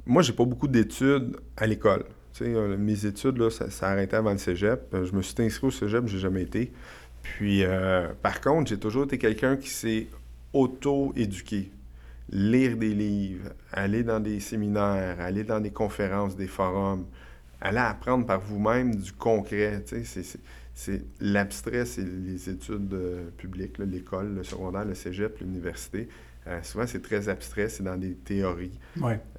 Moi, 0.06 0.22
j'ai 0.22 0.34
pas 0.34 0.46
beaucoup 0.46 0.68
d'études 0.68 1.38
à 1.58 1.66
l'école. 1.66 2.04
Euh, 2.42 2.78
mes 2.78 3.06
études, 3.06 3.38
là, 3.38 3.50
ça, 3.50 3.70
ça 3.70 3.90
arrêtait 3.90 4.16
avant 4.18 4.32
le 4.32 4.38
cégep. 4.38 4.94
Euh, 4.94 5.06
Je 5.06 5.14
me 5.16 5.22
suis 5.22 5.36
inscrit 5.40 5.68
au 5.68 5.72
cégep, 5.72 6.08
j'ai 6.08 6.20
jamais 6.20 6.42
été. 6.44 6.72
Puis, 7.22 7.64
euh, 7.64 8.10
par 8.22 8.42
contre, 8.42 8.70
j'ai 8.70 8.80
toujours 8.80 9.06
été 9.06 9.18
quelqu'un 9.18 9.56
qui 9.56 9.70
s'est 9.70 10.08
auto-éduqué. 10.52 11.72
Lire 12.32 12.76
des 12.78 12.94
livres, 12.94 13.50
aller 13.72 14.04
dans 14.04 14.20
des 14.20 14.40
séminaires, 14.40 15.20
aller 15.20 15.44
dans 15.44 15.60
des 15.60 15.72
conférences, 15.72 16.36
des 16.36 16.48
forums, 16.48 17.06
aller 17.62 17.78
apprendre 17.78 18.26
par 18.26 18.40
vous-même 18.42 18.96
du 18.96 19.14
concret. 19.14 19.84
C'est- 19.86 20.40
c'est- 20.74 21.06
l'abstrait, 21.20 21.86
c'est 21.86 22.04
les 22.04 22.50
études 22.50 22.94
euh, 22.94 23.30
publiques, 23.38 23.78
l'école, 23.80 24.36
le 24.36 24.44
secondaire, 24.44 24.86
le 24.86 24.94
cégep, 24.96 25.40
l'université. 25.40 26.08
Euh, 26.48 26.62
souvent, 26.62 26.86
c'est 26.88 27.02
très 27.02 27.30
abstrait, 27.30 27.70
c'est 27.70 27.84
dans 27.84 27.96
des 27.98 28.16
théories. 28.16 28.78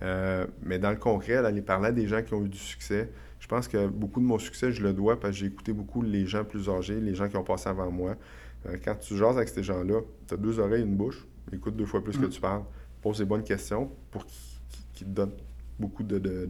Euh, 0.03 0.47
mais 0.62 0.79
dans 0.79 0.90
le 0.90 0.97
concret, 0.97 1.42
d'aller 1.42 1.61
parler 1.62 1.88
à 1.88 1.92
des 1.92 2.07
gens 2.07 2.23
qui 2.23 2.33
ont 2.35 2.44
eu 2.44 2.49
du 2.49 2.57
succès, 2.59 3.11
je 3.40 3.47
pense 3.47 3.68
que 3.68 3.87
beaucoup 3.88 4.20
de 4.20 4.25
mon 4.25 4.38
succès, 4.38 4.73
je 4.73 4.83
le 4.83 4.92
dois 4.94 5.20
parce 5.20 5.35
que 5.35 5.40
j'ai 5.40 5.47
écouté 5.47 5.73
beaucoup 5.75 6.01
les 6.01 6.25
gens 6.27 6.44
plus 6.44 6.68
âgés, 6.70 6.99
les 7.01 7.14
gens 7.14 7.29
qui 7.29 7.37
ont 7.37 7.44
passé 7.44 7.68
avant 7.68 7.90
moi. 7.90 8.16
Quand 8.83 8.94
tu 8.94 9.18
jases 9.18 9.37
avec 9.37 9.51
ces 9.51 9.62
gens-là, 9.62 10.01
tu 10.27 10.33
as 10.33 10.37
deux 10.38 10.59
oreilles 10.59 10.81
et 10.81 10.85
une 10.87 10.97
bouche, 10.97 11.27
écoute 11.53 11.77
deux 11.77 11.85
fois 11.85 12.03
plus 12.03 12.16
que 12.16 12.25
Mm. 12.25 12.31
tu 12.31 12.40
parles, 12.40 12.62
pose 13.03 13.18
les 13.18 13.27
bonnes 13.27 13.44
questions 13.44 13.90
pour 14.11 14.25
qu'ils 14.94 15.07
te 15.07 15.12
donnent 15.12 15.35
beaucoup 15.79 16.03
de, 16.05 16.18
de, 16.18 16.47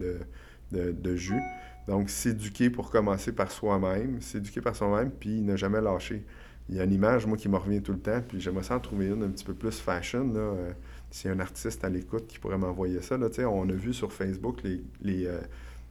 de- 0.70 0.92
de 0.92 1.16
jus. 1.16 1.40
Donc, 1.88 2.08
s'éduquer 2.10 2.70
pour 2.70 2.90
commencer 2.90 3.32
par 3.32 3.50
soi-même, 3.50 4.20
s'éduquer 4.20 4.60
par 4.60 4.74
soi-même, 4.74 5.10
puis 5.10 5.40
ne 5.42 5.56
jamais 5.56 5.80
lâcher. 5.80 6.24
Il 6.70 6.76
y 6.76 6.80
a 6.80 6.84
une 6.84 6.92
image, 6.92 7.26
moi, 7.26 7.36
qui 7.36 7.48
me 7.48 7.56
revient 7.58 7.82
tout 7.82 7.92
le 7.92 7.98
temps, 7.98 8.22
puis 8.26 8.40
j'aimerais 8.40 8.62
ça 8.62 8.76
en 8.76 8.80
trouver 8.80 9.08
une 9.08 9.22
un 9.22 9.28
petit 9.28 9.44
peu 9.44 9.52
plus 9.52 9.78
fashion. 9.80 10.32
Là. 10.32 10.40
Euh, 10.40 10.70
S'il 11.10 11.28
y 11.30 11.32
a 11.32 11.36
un 11.36 11.40
artiste 11.40 11.84
à 11.84 11.90
l'écoute 11.90 12.26
qui 12.26 12.38
pourrait 12.38 12.56
m'envoyer 12.58 13.02
ça, 13.02 13.18
là, 13.18 13.28
tu 13.28 13.36
sais, 13.36 13.44
on 13.44 13.68
a 13.68 13.72
vu 13.72 13.92
sur 13.92 14.12
Facebook 14.14 14.62
les, 14.64 14.82
les, 15.02 15.26
euh, 15.26 15.38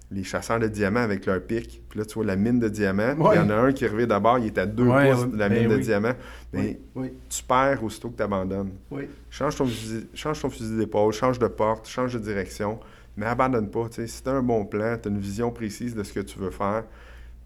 les 0.09 0.23
chasseurs 0.23 0.59
de 0.59 0.67
diamants 0.67 1.01
avec 1.01 1.27
leur 1.27 1.39
pic. 1.41 1.81
Puis 1.87 1.99
là, 1.99 2.05
tu 2.05 2.15
vois 2.15 2.25
la 2.25 2.35
mine 2.35 2.59
de 2.59 2.69
diamants. 2.69 3.15
Il 3.31 3.35
y 3.37 3.39
en 3.39 3.49
a 3.51 3.55
un 3.55 3.71
qui 3.71 3.85
arrivé 3.85 4.07
d'abord, 4.07 4.39
il 4.39 4.47
est 4.47 4.57
à 4.57 4.65
deux 4.65 4.87
Ouais, 4.87 5.11
pouces 5.11 5.27
de 5.27 5.37
la 5.37 5.47
ben 5.47 5.59
mine 5.59 5.69
de 5.69 5.75
oui. 5.75 5.81
diamants. 5.83 6.15
Mais 6.53 6.79
oui, 6.95 7.13
tu 7.29 7.43
perds 7.43 7.83
aussitôt 7.83 8.09
que 8.09 8.17
tu 8.17 8.23
abandonnes. 8.23 8.71
oui. 8.89 9.03
Change 9.29 9.55
ton 9.55 9.65
fusil, 9.65 10.07
change 10.15 10.41
ton 10.41 10.49
fusil 10.49 10.75
d'épaule, 10.77 11.13
change 11.13 11.37
de 11.37 11.47
porte, 11.47 11.87
change 11.87 12.13
de 12.15 12.19
direction, 12.19 12.79
mais 13.17 13.25
abandonne 13.25 13.69
pas. 13.69 13.87
Si 13.91 14.23
tu 14.23 14.29
as 14.29 14.33
un 14.33 14.43
bon 14.43 14.65
plan, 14.65 14.97
tu 15.01 15.07
as 15.07 15.11
une 15.11 15.19
vision 15.19 15.51
précise 15.51 15.95
de 15.95 16.03
ce 16.03 16.13
que 16.13 16.19
tu 16.19 16.39
veux 16.39 16.51
faire, 16.51 16.83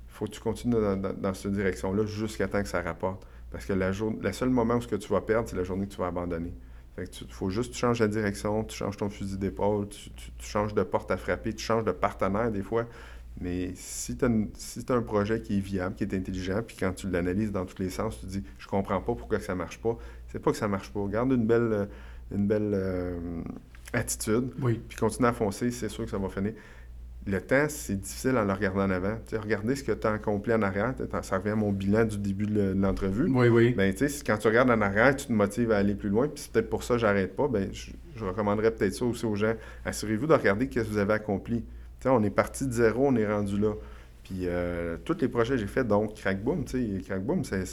faut 0.08 0.26
que 0.26 0.32
tu 0.32 0.40
continues 0.40 0.76
dans, 0.76 0.98
dans- 0.98 1.34
cette 1.34 1.52
direction-là 1.54 2.06
jusqu'à 2.06 2.48
temps 2.48 2.62
que 2.64 2.70
ça 2.70 2.82
rapporte. 2.82 3.26
Parce 3.52 3.66
que 3.66 3.74
la, 3.74 3.92
jour, 3.92 4.14
moment 4.48 4.76
où 4.76 4.82
ce 4.82 4.88
que 4.88 4.96
tu 4.96 5.10
vas 5.12 5.22
perdre, 5.22 5.48
c'est 5.50 5.56
la 5.56 5.64
journée 5.64 5.88
que 5.88 5.92
tu 5.94 6.00
vas 6.00 6.08
abandonner. 6.08 6.54
Fait 6.96 7.06
que 7.06 7.12
tu 7.12 7.26
faut 7.30 7.50
juste 7.50 7.70
que 7.70 7.76
tu 7.76 7.80
changes 7.82 8.00
la 8.00 8.08
direction, 8.08 8.64
tu 8.64 8.76
changes 8.76 8.98
ton 8.98 9.10
fusil 9.10 9.38
d'épaule, 9.38 9.88
tu, 9.90 10.10
tu- 10.12 10.32
changes 10.40 10.74
de 10.74 10.84
porte 10.84 11.12
à 11.12 11.18
frapper, 11.18 11.54
tu 11.54 11.64
changes 11.64 11.84
de 11.84 11.92
partenaire 11.92 12.52
des 12.52 12.64
fois. 12.64 12.86
Mais 13.40 13.72
si 13.76 14.18
tu 14.18 14.26
as, 14.26 14.30
si 14.56 14.84
t'as 14.84 14.96
un 14.96 15.04
projet 15.04 15.40
qui 15.42 15.58
est 15.58 15.62
viable, 15.62 15.94
qui 15.96 16.04
est 16.04 16.14
intelligent, 16.16 16.62
puis 16.66 16.76
quand 16.80 16.92
tu 16.94 17.08
l'analyses 17.10 17.52
dans 17.52 17.66
tous 17.66 17.80
les 17.82 17.92
sens, 17.92 18.20
tu 18.20 18.26
te 18.26 18.32
dis 18.32 18.44
je 18.58 18.68
comprends 18.68 19.00
pas 19.00 19.14
pourquoi 19.14 19.38
que 19.38 19.44
ça 19.44 19.54
marche 19.54 19.80
pas. 19.80 19.96
C'est 20.30 20.40
pas 20.40 20.52
que 20.52 20.58
ça 20.58 20.68
marche 20.68 20.92
pas. 20.92 21.06
Garde 21.08 21.32
une 21.32 21.46
belle, 21.46 21.70
euh, 21.72 21.86
une 22.32 22.48
belle 22.48 22.72
euh, 22.74 23.20
attitude, 23.94 24.52
Oui. 24.62 24.82
puis 24.88 24.98
continue 24.98 25.28
à 25.28 25.34
foncer, 25.34 25.72
c'est 25.72 25.90
sûr 25.90 26.06
que 26.06 26.12
ça 26.12 26.18
va 26.18 26.30
finir. 26.30 26.54
Le 27.26 27.42
temps, 27.42 27.66
c'est 27.68 28.00
difficile 28.00 28.38
en 28.38 28.46
le 28.46 28.54
regardant 28.54 28.84
en 28.84 28.90
avant. 28.90 29.16
Tu 29.26 29.32
sais, 29.32 29.38
regardez 29.38 29.76
ce 29.76 29.84
que 29.84 29.92
tu 29.92 30.08
as 30.08 30.14
accompli 30.14 30.54
en 30.54 30.62
arrière. 30.62 30.94
Ça 31.24 31.38
revient 31.38 31.50
à 31.50 31.56
mon 31.56 31.74
bilan 31.74 32.06
du 32.06 32.18
début 32.18 32.46
de 32.46 32.74
l'entrevue. 32.74 33.28
Oui, 33.30 33.50
oui. 33.50 33.74
Ben, 33.76 33.92
tu 33.92 34.00
sais, 34.00 34.08
si- 34.10 34.24
quand 34.24 34.38
tu 34.38 34.48
regardes 34.48 34.70
en 34.72 34.80
arrière, 34.80 35.14
tu 35.14 35.26
te 35.28 35.34
motives 35.34 35.72
à 35.74 35.78
aller 35.78 35.94
plus 35.96 36.08
loin, 36.08 36.30
puis 36.30 36.42
c'est 36.44 36.52
peut-être 36.54 36.70
pour 36.70 36.84
ça 36.84 36.94
que 36.94 37.02
j'arrête 37.02 37.36
pas, 37.36 37.50
ben, 37.50 37.68
je, 37.74 37.92
je 38.16 38.24
recommanderais 38.24 38.72
peut-être 38.72 38.94
ça 38.94 39.04
aussi 39.04 39.26
aux 39.26 39.36
gens. 39.36 39.54
Assurez-vous 39.84 40.28
de 40.28 40.34
regarder 40.34 40.70
ce 40.72 40.80
que 40.80 40.86
vous 40.88 40.98
avez 40.98 41.14
accompli. 41.16 41.66
On 42.06 42.24
est 42.24 42.30
parti 42.30 42.66
de 42.66 42.72
zéro, 42.72 43.08
on 43.08 43.16
est 43.18 43.28
rendu 43.28 43.58
là. 43.60 43.74
Puis 44.24 44.44
euh, 44.46 44.96
tous 45.04 45.18
les 45.20 45.28
projets 45.28 45.56
que 45.56 45.60
j'ai 45.60 45.68
faits, 45.68 45.88
donc 45.88 46.14
Crackboom, 46.16 46.64
Crackboom, 46.64 47.44
c'est, 47.44 47.64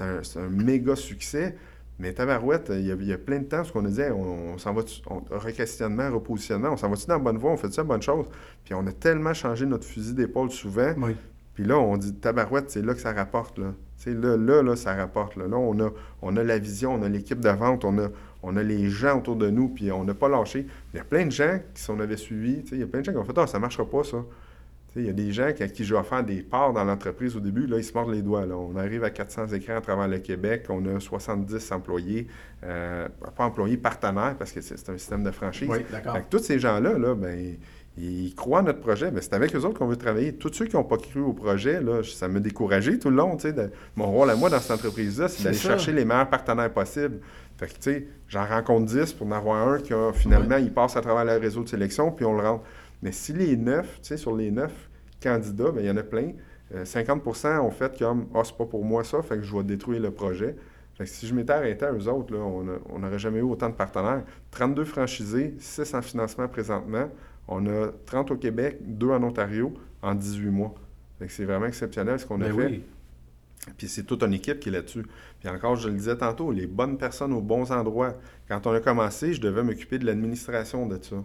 un, 0.00 0.22
c'est 0.22 0.38
un 0.38 0.48
méga 0.48 0.96
succès. 0.96 1.56
Mais 2.02 2.12
Tabarouette, 2.12 2.72
il 2.74 2.84
y, 2.84 2.90
a, 2.90 2.96
il 2.96 3.06
y 3.06 3.12
a 3.12 3.16
plein 3.16 3.38
de 3.38 3.44
temps, 3.44 3.62
ce 3.62 3.70
qu'on 3.70 3.86
hey, 3.86 4.10
on, 4.10 4.54
on 4.54 4.58
s'en 4.58 4.74
va, 4.74 4.82
requestionnement, 5.30 6.10
repositionnement, 6.10 6.70
on 6.70 6.76
s'en 6.76 6.90
va-tu 6.90 7.06
dans 7.06 7.14
la 7.14 7.20
bonne 7.20 7.38
voie, 7.38 7.52
on 7.52 7.56
fait 7.56 7.72
ça 7.72 7.84
bonne 7.84 8.02
chose. 8.02 8.26
Puis 8.64 8.74
on 8.74 8.84
a 8.88 8.92
tellement 8.92 9.32
changé 9.34 9.66
notre 9.66 9.84
fusil 9.84 10.12
d'épaule 10.12 10.50
souvent. 10.50 10.94
Oui. 10.96 11.14
Puis 11.54 11.62
là, 11.62 11.78
on 11.78 11.96
dit 11.96 12.12
tabarouette, 12.14 12.70
c'est 12.70 12.82
là 12.82 12.94
que 12.94 13.00
ça 13.00 13.12
rapporte. 13.12 13.56
Là, 13.56 13.72
là, 14.06 14.36
là, 14.36 14.62
là, 14.62 14.74
ça 14.74 14.96
rapporte. 14.96 15.36
Là, 15.36 15.46
Là, 15.46 15.56
on, 15.56 15.78
a, 15.78 15.90
on 16.22 16.36
a 16.36 16.42
la 16.42 16.58
vision, 16.58 16.92
on 16.92 17.02
a 17.04 17.08
l'équipe 17.08 17.38
de 17.38 17.50
vente, 17.50 17.84
on 17.84 17.96
a, 17.98 18.08
on 18.42 18.56
a 18.56 18.64
les 18.64 18.88
gens 18.88 19.18
autour 19.18 19.36
de 19.36 19.48
nous, 19.48 19.68
puis 19.68 19.92
on 19.92 20.02
n'a 20.02 20.14
pas 20.14 20.28
lâché. 20.28 20.66
Il 20.92 20.96
y 20.96 21.00
a 21.00 21.04
plein 21.04 21.26
de 21.26 21.30
gens 21.30 21.60
qui, 21.72 21.82
si 21.82 21.90
on 21.90 22.00
avait 22.00 22.16
suivi, 22.16 22.64
il 22.72 22.78
y 22.78 22.82
a 22.82 22.86
plein 22.88 22.98
de 22.98 23.04
gens 23.04 23.12
qui 23.12 23.18
ont 23.18 23.24
fait 23.24 23.38
Ah, 23.38 23.46
ça 23.46 23.58
ne 23.58 23.62
marchera 23.62 23.88
pas, 23.88 24.02
ça. 24.02 24.24
Il 24.94 25.06
y 25.06 25.08
a 25.08 25.12
des 25.12 25.32
gens 25.32 25.44
à 25.46 25.52
qui 25.52 25.84
je 25.84 25.94
vais 25.94 26.02
faire 26.02 26.22
des 26.22 26.42
parts 26.42 26.72
dans 26.74 26.84
l'entreprise 26.84 27.34
au 27.36 27.40
début, 27.40 27.66
là, 27.66 27.78
ils 27.78 27.84
se 27.84 27.94
mordent 27.94 28.12
les 28.12 28.20
doigts. 28.20 28.44
Là. 28.44 28.56
On 28.56 28.76
arrive 28.76 29.04
à 29.04 29.10
400 29.10 29.48
écrans 29.48 29.76
à 29.76 29.80
travers 29.80 30.06
le 30.08 30.18
Québec, 30.18 30.66
on 30.68 30.84
a 30.94 31.00
70 31.00 31.72
employés, 31.72 32.26
euh, 32.64 33.08
pas 33.36 33.44
employés, 33.44 33.78
partenaires, 33.78 34.34
parce 34.38 34.52
que 34.52 34.60
c'est 34.60 34.88
un 34.90 34.98
système 34.98 35.24
de 35.24 35.30
franchise. 35.30 35.68
Oui, 35.70 35.78
d'accord. 35.90 36.14
Fait 36.14 36.22
que 36.22 36.28
tous 36.36 36.42
ces 36.42 36.58
gens-là, 36.58 36.98
là, 36.98 37.14
ben, 37.14 37.56
ils 37.96 38.34
croient 38.34 38.60
à 38.60 38.62
notre 38.62 38.80
projet. 38.80 39.10
Ben, 39.10 39.20
c'est 39.22 39.32
avec 39.34 39.54
eux 39.56 39.60
autres 39.60 39.78
qu'on 39.78 39.86
veut 39.86 39.96
travailler. 39.96 40.34
Tous 40.34 40.52
ceux 40.52 40.66
qui 40.66 40.76
n'ont 40.76 40.84
pas 40.84 40.98
cru 40.98 41.20
au 41.20 41.32
projet, 41.32 41.80
là, 41.80 42.02
ça 42.02 42.28
m'a 42.28 42.40
découragé 42.40 42.98
tout 42.98 43.10
le 43.10 43.16
long. 43.16 43.36
tu 43.36 43.42
sais, 43.48 43.52
de- 43.52 43.70
mon 43.96 44.10
rôle 44.10 44.28
à 44.30 44.36
moi 44.36 44.50
dans 44.50 44.60
cette 44.60 44.72
entreprise-là, 44.72 45.28
c'est 45.28 45.44
d'aller 45.44 45.56
chercher 45.56 45.92
les 45.92 46.04
meilleurs 46.04 46.28
partenaires 46.28 46.70
possibles. 46.72 47.20
Fait 47.58 47.66
que, 47.66 47.72
tu 47.72 47.78
sais, 47.80 48.06
j'en 48.28 48.44
rencontre 48.46 48.86
10 48.86 49.12
pour 49.12 49.26
en 49.26 49.32
avoir 49.32 49.68
un 49.68 49.78
qui, 49.78 49.92
a, 49.94 50.12
finalement, 50.12 50.56
il 50.56 50.72
passe 50.72 50.96
à 50.96 51.00
travers 51.00 51.24
le 51.24 51.40
réseau 51.40 51.62
de 51.62 51.68
sélection, 51.68 52.10
puis 52.10 52.24
on 52.24 52.34
le 52.34 52.42
rentre. 52.46 52.64
Mais 53.02 53.12
si 53.12 53.32
les 53.32 53.56
9, 53.56 54.00
tu 54.00 54.08
sais, 54.08 54.16
sur 54.16 54.34
les 54.34 54.50
9 54.50 54.72
candidats, 55.22 55.70
ben, 55.70 55.80
il 55.80 55.86
y 55.86 55.90
en 55.90 55.96
a 55.96 56.02
plein. 56.02 56.32
Euh, 56.74 56.84
50% 56.84 57.58
ont 57.60 57.70
fait 57.70 57.98
comme 57.98 58.28
«Ah, 58.34 58.42
c'est 58.44 58.56
pas 58.56 58.64
pour 58.64 58.84
moi 58.84 59.04
ça, 59.04 59.22
fait 59.22 59.36
que 59.36 59.42
je 59.42 59.54
vais 59.54 59.62
détruire 59.62 60.00
le 60.00 60.10
projet». 60.10 60.56
Fait 60.94 61.04
que 61.04 61.10
si 61.10 61.26
je 61.26 61.34
m'étais 61.34 61.52
arrêté 61.52 61.84
à 61.84 61.92
eux 61.92 62.08
autres, 62.08 62.34
là, 62.34 62.40
on 62.40 62.98
n'aurait 62.98 63.18
jamais 63.18 63.38
eu 63.38 63.42
autant 63.42 63.68
de 63.70 63.74
partenaires. 63.74 64.24
32 64.50 64.84
franchisés, 64.84 65.54
6 65.58 65.94
en 65.94 66.02
financement 66.02 66.48
présentement. 66.48 67.08
On 67.48 67.66
a 67.66 67.88
30 68.06 68.30
au 68.30 68.36
Québec, 68.36 68.78
2 68.80 69.08
en 69.08 69.22
Ontario 69.22 69.72
en 70.02 70.14
18 70.14 70.50
mois. 70.50 70.74
Fait 71.18 71.26
que 71.26 71.32
c'est 71.32 71.44
vraiment 71.44 71.66
exceptionnel 71.66 72.20
ce 72.20 72.26
qu'on 72.26 72.40
a 72.42 72.48
Ben 72.48 72.56
fait. 72.56 72.66
oui. 72.66 72.84
Puis 73.78 73.88
c'est 73.88 74.02
toute 74.02 74.22
une 74.22 74.34
équipe 74.34 74.60
qui 74.60 74.68
est 74.68 74.72
là-dessus. 74.72 75.04
Puis 75.40 75.48
encore, 75.48 75.76
je 75.76 75.88
le 75.88 75.94
disais 75.94 76.16
tantôt, 76.16 76.50
les 76.50 76.66
bonnes 76.66 76.98
personnes 76.98 77.32
aux 77.32 77.40
bons 77.40 77.70
endroits. 77.70 78.16
Quand 78.48 78.66
on 78.66 78.72
a 78.72 78.80
commencé, 78.80 79.34
je 79.34 79.40
devais 79.40 79.62
m'occuper 79.62 79.98
de 79.98 80.04
l'administration 80.04 80.86
de 80.86 80.98
ça. 81.00 81.16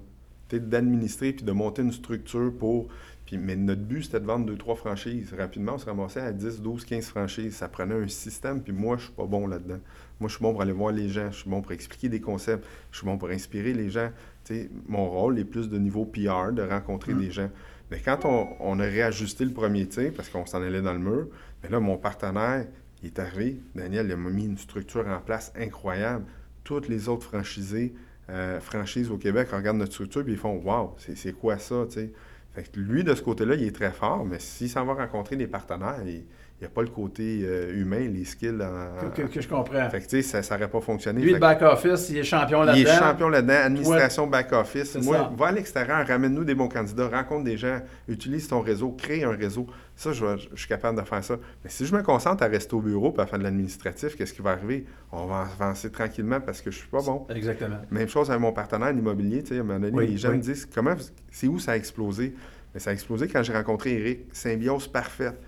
Peut-être 0.47 0.69
d'administrer 0.69 1.33
puis 1.33 1.43
de 1.45 1.51
monter 1.51 1.81
une 1.81 1.91
structure 1.91 2.51
pour. 2.57 2.87
Puis, 3.25 3.37
mais 3.37 3.57
notre 3.57 3.81
but, 3.81 4.03
c'était 4.03 4.21
de 4.21 4.25
vendre 4.25 4.45
deux, 4.45 4.55
trois 4.55 4.75
franchises. 4.75 5.33
Rapidement, 5.37 5.73
on 5.73 5.77
se 5.77 5.85
ramassait 5.85 6.21
à 6.21 6.31
10, 6.31 6.61
12, 6.61 6.85
15 6.85 7.05
franchises. 7.07 7.55
Ça 7.57 7.67
prenait 7.67 7.95
un 7.95 8.07
système, 8.07 8.61
puis 8.61 8.71
moi, 8.71 8.95
je 8.97 9.03
suis 9.03 9.11
pas 9.11 9.25
bon 9.25 9.47
là-dedans. 9.47 9.79
Moi, 10.21 10.29
je 10.29 10.35
suis 10.35 10.41
bon 10.41 10.53
pour 10.53 10.61
aller 10.61 10.71
voir 10.71 10.93
les 10.93 11.09
gens. 11.09 11.29
Je 11.31 11.39
suis 11.39 11.49
bon 11.49 11.61
pour 11.61 11.73
expliquer 11.73 12.07
des 12.07 12.21
concepts. 12.21 12.65
Je 12.91 12.99
suis 12.99 13.05
bon 13.05 13.17
pour 13.17 13.29
inspirer 13.29 13.73
les 13.73 13.89
gens. 13.89 14.09
Tu 14.45 14.53
sais, 14.53 14.69
mon 14.87 15.09
rôle 15.09 15.37
est 15.39 15.43
plus 15.45 15.67
de 15.69 15.77
niveau 15.77 16.05
PR, 16.05 16.53
de 16.53 16.61
rencontrer 16.61 17.13
Mm. 17.13 17.19
des 17.19 17.31
gens. 17.31 17.49
Mais 17.91 17.99
quand 17.99 18.23
on, 18.23 18.47
on 18.61 18.79
a 18.79 18.83
réajusté 18.83 19.43
le 19.43 19.51
premier 19.51 19.85
tir, 19.87 20.11
parce 20.15 20.29
qu'on 20.29 20.45
s'en 20.45 20.61
allait 20.61 20.81
dans 20.81 20.93
le 20.93 20.99
mur, 20.99 21.27
mais 21.61 21.69
là, 21.69 21.81
mon 21.81 21.97
partenaire, 21.97 22.65
il 23.03 23.07
est 23.07 23.19
arrivé. 23.19 23.59
Daniel, 23.75 24.07
il 24.09 24.15
m'a 24.15 24.29
mis 24.29 24.45
une 24.45 24.57
structure 24.57 25.05
en 25.07 25.19
place 25.19 25.51
incroyable. 25.57 26.25
Toutes 26.63 26.87
les 26.87 27.09
autres 27.09 27.27
franchisés, 27.27 27.93
euh, 28.29 28.59
franchises 28.59 29.09
au 29.11 29.17
Québec 29.17 29.49
regardent 29.51 29.77
notre 29.77 29.93
structure 29.93 30.21
et 30.27 30.31
ils 30.31 30.37
font 30.37 30.61
Waouh, 30.63 30.91
c'est 30.97 31.15
c'est 31.17 31.33
quoi 31.33 31.57
ça, 31.57 31.85
tu 31.87 31.95
sais? 31.95 32.11
Fait 32.53 32.63
que 32.63 32.79
lui, 32.79 33.03
de 33.03 33.13
ce 33.13 33.21
côté-là, 33.21 33.53
il 33.55 33.63
est 33.67 33.75
très 33.75 33.91
fort, 33.91 34.25
mais 34.25 34.39
s'il 34.39 34.69
s'en 34.69 34.83
va 34.83 34.93
rencontrer 34.95 35.35
des 35.35 35.45
partenaires, 35.45 35.97
il 36.03 36.23
n'y 36.59 36.65
a 36.65 36.69
pas 36.69 36.81
le 36.81 36.87
côté 36.87 37.41
euh, 37.43 37.71
humain, 37.79 37.99
les 38.11 38.25
skills. 38.25 38.59
en- 38.63 39.09
Que, 39.11 39.21
que- 39.21 39.27
que 39.27 39.41
je 39.41 39.47
comprends. 39.47 39.87
Fait 39.91 39.99
que, 40.01 40.07
tu 40.07 40.23
sais, 40.23 40.41
ça 40.41 40.55
n'aurait 40.55 40.67
pas 40.67 40.81
fonctionné. 40.81 41.21
Lui, 41.21 41.33
le 41.33 41.37
back-office, 41.39 42.09
il 42.09 42.17
est 42.17 42.23
champion 42.23 42.63
il 42.63 42.81
est 42.81 42.83
là-dedans. 42.85 43.05
champion 43.07 43.29
là-dedans, 43.29 43.53
administration 43.63 44.25
back-office. 44.25 44.95
Moi, 45.03 45.17
ça. 45.17 45.31
va 45.37 45.47
à 45.47 45.51
l'extérieur, 45.51 46.07
ramène-nous 46.07 46.43
des 46.45 46.55
bons 46.55 46.67
candidats, 46.67 47.07
rencontre 47.09 47.43
des 47.43 47.57
gens, 47.57 47.79
utilise 48.07 48.47
ton 48.47 48.61
réseau, 48.61 48.89
crée 48.91 49.23
un 49.23 49.35
réseau. 49.35 49.67
Ça, 49.97 50.13
je, 50.13 50.25
suis 50.53 50.67
capable 50.67 51.01
de 51.01 51.03
faire 51.03 51.23
ça. 51.23 51.37
Mais 51.63 51.71
si 51.71 51.83
je 51.87 51.95
me 51.95 52.03
concentre 52.03 52.43
à 52.43 52.45
rester 52.45 52.75
au 52.75 52.81
bureau 52.81 53.11
et 53.17 53.19
à 53.19 53.25
faire 53.25 53.39
de 53.39 53.43
l'administratif, 53.43 54.15
qu'est-ce 54.15 54.31
qui 54.31 54.43
va 54.43 54.51
arriver? 54.51 54.85
On 55.11 55.25
va 55.25 55.41
avancer 55.41 55.91
tranquillement 55.91 56.39
parce 56.39 56.61
que 56.61 56.69
je 56.69 56.77
suis 56.77 56.87
pas 56.87 57.01
bon. 57.01 57.25
Exactement. 57.29 57.77
Même 57.89 58.07
chose 58.07 58.29
avec 58.29 58.39
mon 58.39 58.53
partenaire 58.53 58.89
en 58.89 58.97
immobilier. 58.97 59.41
Tu 59.41 59.49
sais, 59.49 59.57
à 59.57 59.61
un 59.61 59.63
moment 59.63 59.79
donné, 59.79 59.97
Oui, 59.97 60.07
les 60.07 60.17
gens 60.17 60.29
oui. 60.29 60.37
me 60.37 60.41
disent 60.43 60.67
comment, 60.71 60.93
c'est 61.31 61.47
où 61.47 61.57
ça 61.57 61.71
a 61.71 61.75
explosé? 61.75 62.35
Mais 62.75 62.79
ça 62.79 62.91
a 62.91 62.93
explosé 62.93 63.27
quand 63.27 63.41
j'ai 63.41 63.53
rencontré 63.53 63.93
Eric. 63.93 64.19
Symbiose 64.33 64.87
parfaite. 64.87 65.41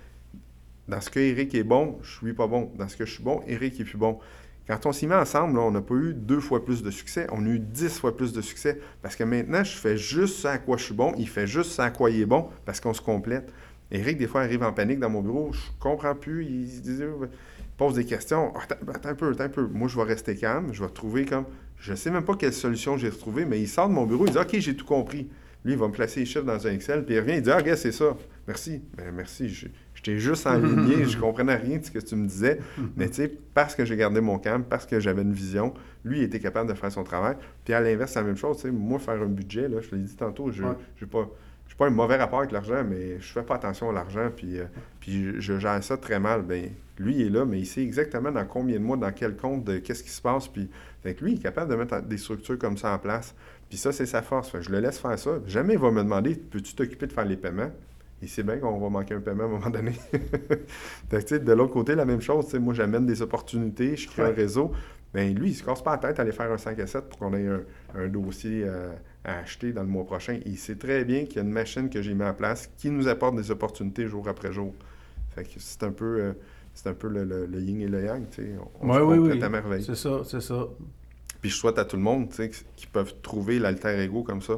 Dans 0.88 1.00
ce 1.00 1.10
que 1.10 1.20
Eric 1.20 1.54
est 1.54 1.62
bon, 1.62 2.00
je 2.02 2.10
suis 2.16 2.32
pas 2.32 2.48
bon. 2.48 2.72
Dans 2.76 2.88
ce 2.88 2.96
que 2.96 3.06
je 3.06 3.12
suis 3.12 3.22
bon, 3.22 3.42
Eric 3.46 3.78
est 3.78 3.84
plus 3.84 3.98
bon. 3.98 4.18
Quand 4.66 4.86
on 4.86 4.92
s'y 4.92 5.06
met 5.06 5.14
ensemble, 5.14 5.56
là, 5.56 5.62
on 5.62 5.70
n'a 5.70 5.80
pas 5.80 5.94
eu 5.94 6.12
deux 6.12 6.40
fois 6.40 6.64
plus 6.64 6.82
de 6.82 6.90
succès, 6.90 7.26
on 7.32 7.44
a 7.44 7.48
eu 7.48 7.58
dix 7.60 7.98
fois 7.98 8.16
plus 8.16 8.32
de 8.32 8.40
succès. 8.40 8.80
Parce 9.00 9.14
que 9.14 9.22
maintenant, 9.22 9.62
je 9.62 9.76
fais 9.76 9.96
juste 9.96 10.40
ça 10.40 10.52
à 10.52 10.58
quoi 10.58 10.76
je 10.76 10.84
suis 10.84 10.94
bon, 10.94 11.12
il 11.18 11.28
fait 11.28 11.46
juste 11.46 11.70
ça 11.70 11.84
à 11.84 11.90
quoi 11.90 12.10
il 12.10 12.20
est 12.20 12.26
bon, 12.26 12.48
parce 12.64 12.80
qu'on 12.80 12.94
se 12.94 13.00
complète. 13.00 13.52
Eric, 13.92 14.18
des 14.18 14.26
fois, 14.26 14.42
arrive 14.42 14.62
en 14.62 14.72
panique 14.72 15.00
dans 15.00 15.10
mon 15.10 15.20
bureau, 15.22 15.50
je 15.52 15.60
comprends 15.80 16.14
plus, 16.14 16.44
il, 16.44 16.68
il 16.86 17.08
pose 17.76 17.94
des 17.94 18.04
questions. 18.04 18.52
Ah, 18.56 18.60
Attends, 18.94 19.08
un 19.08 19.14
peu, 19.14 19.30
attends 19.32 19.44
un 19.44 19.48
peu. 19.48 19.66
Moi, 19.66 19.88
je 19.88 19.96
vais 19.96 20.04
rester 20.04 20.36
calme, 20.36 20.68
je 20.72 20.82
vais 20.82 20.90
trouver 20.90 21.24
comme. 21.24 21.44
Je 21.78 21.94
sais 21.94 22.10
même 22.10 22.24
pas 22.24 22.34
quelle 22.36 22.52
solution 22.52 22.96
j'ai 22.98 23.08
retrouvée, 23.08 23.44
mais 23.46 23.60
il 23.60 23.66
sort 23.68 23.88
de 23.88 23.94
mon 23.94 24.06
bureau, 24.06 24.26
il 24.26 24.32
dit 24.32 24.38
Ok, 24.38 24.56
j'ai 24.58 24.76
tout 24.76 24.84
compris. 24.84 25.28
Lui, 25.64 25.72
il 25.72 25.78
va 25.78 25.88
me 25.88 25.92
placer 25.92 26.20
les 26.20 26.26
chiffres 26.26 26.44
dans 26.44 26.66
un 26.66 26.72
Excel, 26.72 27.04
puis 27.04 27.14
il 27.14 27.20
revient, 27.20 27.34
il 27.36 27.42
dit 27.42 27.50
Ah, 27.50 27.56
regarde, 27.56 27.78
c'est 27.78 27.92
ça. 27.92 28.16
Merci. 28.46 28.82
Ben, 28.96 29.12
merci. 29.14 29.48
Je, 29.48 29.66
j'étais 29.94 30.18
juste 30.18 30.46
enligné, 30.46 31.04
je 31.08 31.18
comprenais 31.18 31.56
rien 31.56 31.78
de 31.78 31.84
ce 31.84 31.90
que 31.90 31.98
tu 31.98 32.16
me 32.16 32.26
disais. 32.26 32.58
Mais 32.96 33.08
tu 33.08 33.14
sais, 33.16 33.32
parce 33.54 33.74
que 33.74 33.84
j'ai 33.84 33.96
gardé 33.96 34.20
mon 34.20 34.38
calme, 34.38 34.62
parce 34.68 34.86
que 34.86 35.00
j'avais 35.00 35.22
une 35.22 35.32
vision, 35.32 35.72
lui, 36.04 36.18
il 36.18 36.22
était 36.24 36.38
capable 36.40 36.68
de 36.70 36.74
faire 36.74 36.92
son 36.92 37.02
travail. 37.04 37.36
Puis 37.64 37.72
à 37.74 37.80
l'inverse, 37.80 38.12
c'est 38.12 38.20
la 38.20 38.26
même 38.26 38.36
chose. 38.36 38.62
Moi, 38.66 38.98
faire 38.98 39.20
un 39.20 39.26
budget, 39.26 39.68
là, 39.68 39.78
je 39.80 39.94
l'ai 39.94 40.02
dit 40.02 40.16
tantôt, 40.16 40.50
je 40.50 40.62
Ouais. 40.62 40.70
n'ai 41.00 41.06
pas. 41.06 41.28
Pas 41.80 41.86
un 41.86 41.90
mauvais 41.90 42.16
rapport 42.16 42.40
avec 42.40 42.52
l'argent, 42.52 42.84
mais 42.86 43.18
je 43.20 43.32
fais 43.32 43.42
pas 43.42 43.54
attention 43.54 43.88
à 43.88 43.94
l'argent, 43.94 44.28
puis, 44.36 44.58
euh, 44.58 44.64
puis 45.00 45.40
je, 45.40 45.58
gère 45.58 45.82
ça 45.82 45.96
très 45.96 46.20
mal. 46.20 46.42
Ben, 46.42 46.68
lui, 46.98 47.14
il 47.14 47.22
est 47.22 47.30
là, 47.30 47.46
mais 47.46 47.58
il 47.58 47.64
sait 47.64 47.82
exactement 47.82 48.30
dans 48.30 48.44
combien 48.44 48.78
de 48.78 48.84
mois, 48.84 48.98
dans 48.98 49.10
quel 49.12 49.34
compte, 49.34 49.64
de 49.64 49.78
qu'est-ce 49.78 50.02
qui 50.02 50.10
se 50.10 50.20
passe. 50.20 50.46
Puis, 50.46 50.68
fait 51.02 51.14
que 51.14 51.24
lui, 51.24 51.32
il 51.32 51.38
est 51.38 51.42
capable 51.42 51.70
de 51.70 51.76
mettre 51.76 52.02
des 52.02 52.18
structures 52.18 52.58
comme 52.58 52.76
ça 52.76 52.92
en 52.92 52.98
place. 52.98 53.34
Puis 53.70 53.78
ça, 53.78 53.92
c'est 53.92 54.04
sa 54.04 54.20
force. 54.20 54.50
Fait 54.50 54.58
que 54.58 54.64
je 54.64 54.70
le 54.70 54.80
laisse 54.80 54.98
faire 54.98 55.18
ça. 55.18 55.38
Jamais 55.46 55.72
il 55.72 55.78
va 55.78 55.90
me 55.90 56.02
demander 56.02 56.34
Peux-tu 56.34 56.74
t'occuper 56.74 57.06
de 57.06 57.14
faire 57.14 57.24
les 57.24 57.38
paiements? 57.38 57.70
Il 58.20 58.28
sait 58.28 58.42
bien 58.42 58.58
qu'on 58.58 58.78
va 58.78 58.90
manquer 58.90 59.14
un 59.14 59.20
paiement 59.20 59.44
à 59.44 59.46
un 59.46 59.48
moment 59.48 59.70
donné. 59.70 59.92
Fait 61.08 61.26
que, 61.26 61.36
de 61.36 61.52
l'autre 61.52 61.72
côté, 61.72 61.94
la 61.94 62.04
même 62.04 62.20
chose. 62.20 62.52
Moi, 62.56 62.74
j'amène 62.74 63.06
des 63.06 63.22
opportunités, 63.22 63.96
je 63.96 64.06
crée 64.06 64.24
un 64.24 64.34
réseau. 64.34 64.70
Ben, 65.14 65.34
lui, 65.34 65.48
il 65.48 65.54
se 65.54 65.64
casse 65.64 65.80
pas 65.80 65.92
la 65.92 65.98
tête 65.98 66.18
à 66.18 66.22
aller 66.22 66.32
faire 66.32 66.52
un 66.52 66.58
5 66.58 66.78
à 66.78 66.86
7 66.86 67.08
pour 67.08 67.18
qu'on 67.18 67.32
ait 67.32 67.48
un, 67.48 67.62
un 67.94 68.08
dossier 68.08 68.64
euh, 68.66 68.92
à 69.24 69.38
acheter 69.38 69.72
dans 69.72 69.82
le 69.82 69.88
mois 69.88 70.04
prochain. 70.04 70.40
Il 70.46 70.56
sait 70.58 70.76
très 70.76 71.04
bien 71.04 71.24
qu'il 71.24 71.36
y 71.36 71.38
a 71.38 71.42
une 71.42 71.50
machine 71.52 71.90
que 71.90 72.00
j'ai 72.02 72.14
mis 72.14 72.24
en 72.24 72.34
place 72.34 72.70
qui 72.78 72.90
nous 72.90 73.08
apporte 73.08 73.36
des 73.36 73.50
opportunités 73.50 74.06
jour 74.06 74.28
après 74.28 74.52
jour. 74.52 74.74
Fait 75.34 75.44
que 75.44 75.58
c'est 75.58 75.82
un 75.82 75.92
peu, 75.92 76.20
euh, 76.20 76.32
c'est 76.74 76.88
un 76.88 76.94
peu 76.94 77.08
le, 77.08 77.24
le- 77.24 77.46
le 77.46 77.60
yin 77.60 77.80
et 77.82 77.88
le 77.88 78.04
yang. 78.04 78.28
tu 78.30 78.42
sais. 78.42 78.50
On, 78.80 78.88
Oui, 78.88 78.96
se 78.96 79.02
oui, 79.20 79.30
oui. 79.34 79.42
à 79.42 79.48
merveille. 79.48 79.84
C'est 79.84 79.94
ça, 79.94 80.22
c'est 80.24 80.40
ça. 80.40 80.66
Puis 81.40 81.50
je 81.50 81.56
souhaite 81.56 81.78
à 81.78 81.84
tout 81.84 81.96
le 81.96 82.02
monde 82.02 82.28
tu 82.30 82.36
sais, 82.36 82.50
qui 82.76 82.86
peuvent 82.86 83.14
trouver 83.22 83.58
l'alter 83.58 83.98
ego 84.02 84.22
comme 84.22 84.42
ça. 84.42 84.54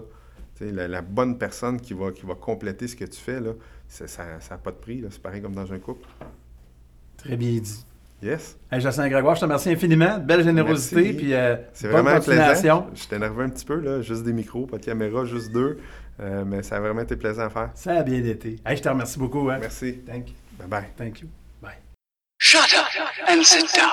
Tu 0.57 0.65
sais, 0.67 0.73
La, 0.73 0.89
la 0.89 1.03
bonne 1.03 1.39
personne 1.39 1.81
qui 1.81 1.93
va, 1.95 2.11
qui 2.13 2.25
va 2.27 2.35
compléter 2.35 2.89
ce 2.89 2.97
que 2.97 3.05
tu 3.05 3.21
fais, 3.21 3.41
là, 3.41 3.53
ça 3.89 4.07
n'a 4.51 4.59
pas 4.59 4.71
de 4.71 4.77
prix. 4.77 5.01
là. 5.01 5.09
C'est 5.11 5.23
pareil 5.23 5.43
comme 5.43 5.55
dans 5.55 5.73
un 5.73 5.79
couple. 5.79 6.07
Très 7.17 7.37
bien 7.37 7.59
dit. 7.61 7.85
Yes. 8.23 8.57
Hey, 8.71 8.81
Jacinthe 8.81 9.11
Grégoire, 9.11 9.35
je 9.35 9.41
te 9.41 9.45
remercie 9.47 9.71
infiniment. 9.71 10.19
Belle 10.19 10.45
générosité. 10.45 10.97
Merci. 11.03 11.17
Puis, 11.17 11.35
euh, 11.35 11.57
C'est 11.73 11.89
bonne 11.91 12.03
vraiment 12.03 12.19
continuation. 12.19 12.83
plaisant. 12.83 12.91
Je 12.95 13.09
t'ai 13.09 13.17
énervé 13.17 13.45
un 13.45 13.49
petit 13.49 13.65
peu, 13.65 13.81
là, 13.81 14.01
juste 14.01 14.23
des 14.23 14.33
micros, 14.33 14.67
pas 14.67 14.79
de 14.79 14.85
caméra, 14.85 15.25
juste 15.25 15.51
deux. 15.53 15.79
Euh, 16.21 16.45
mais 16.47 16.63
ça 16.63 16.77
a 16.77 16.81
vraiment 16.81 17.01
été 17.01 17.17
plaisant 17.17 17.43
à 17.47 17.51
faire. 17.51 17.71
Ça 17.75 17.95
a 17.95 18.03
bien 18.05 18.23
été. 18.25 18.61
Hey, 18.65 18.77
je 18.77 18.83
te 18.83 18.89
remercie 18.89 19.19
beaucoup. 19.19 19.51
Hein. 19.51 19.59
Merci. 19.61 19.99
Thank 20.07 20.29
you. 20.29 20.35
Bye 20.59 20.69
bye. 20.69 20.85
Thank 20.97 21.21
you. 21.21 21.29
Bye. 21.61 21.73
Shut 22.39 22.63
up 22.77 23.29
and 23.29 23.43
sit 23.43 23.67
down. 23.75 23.93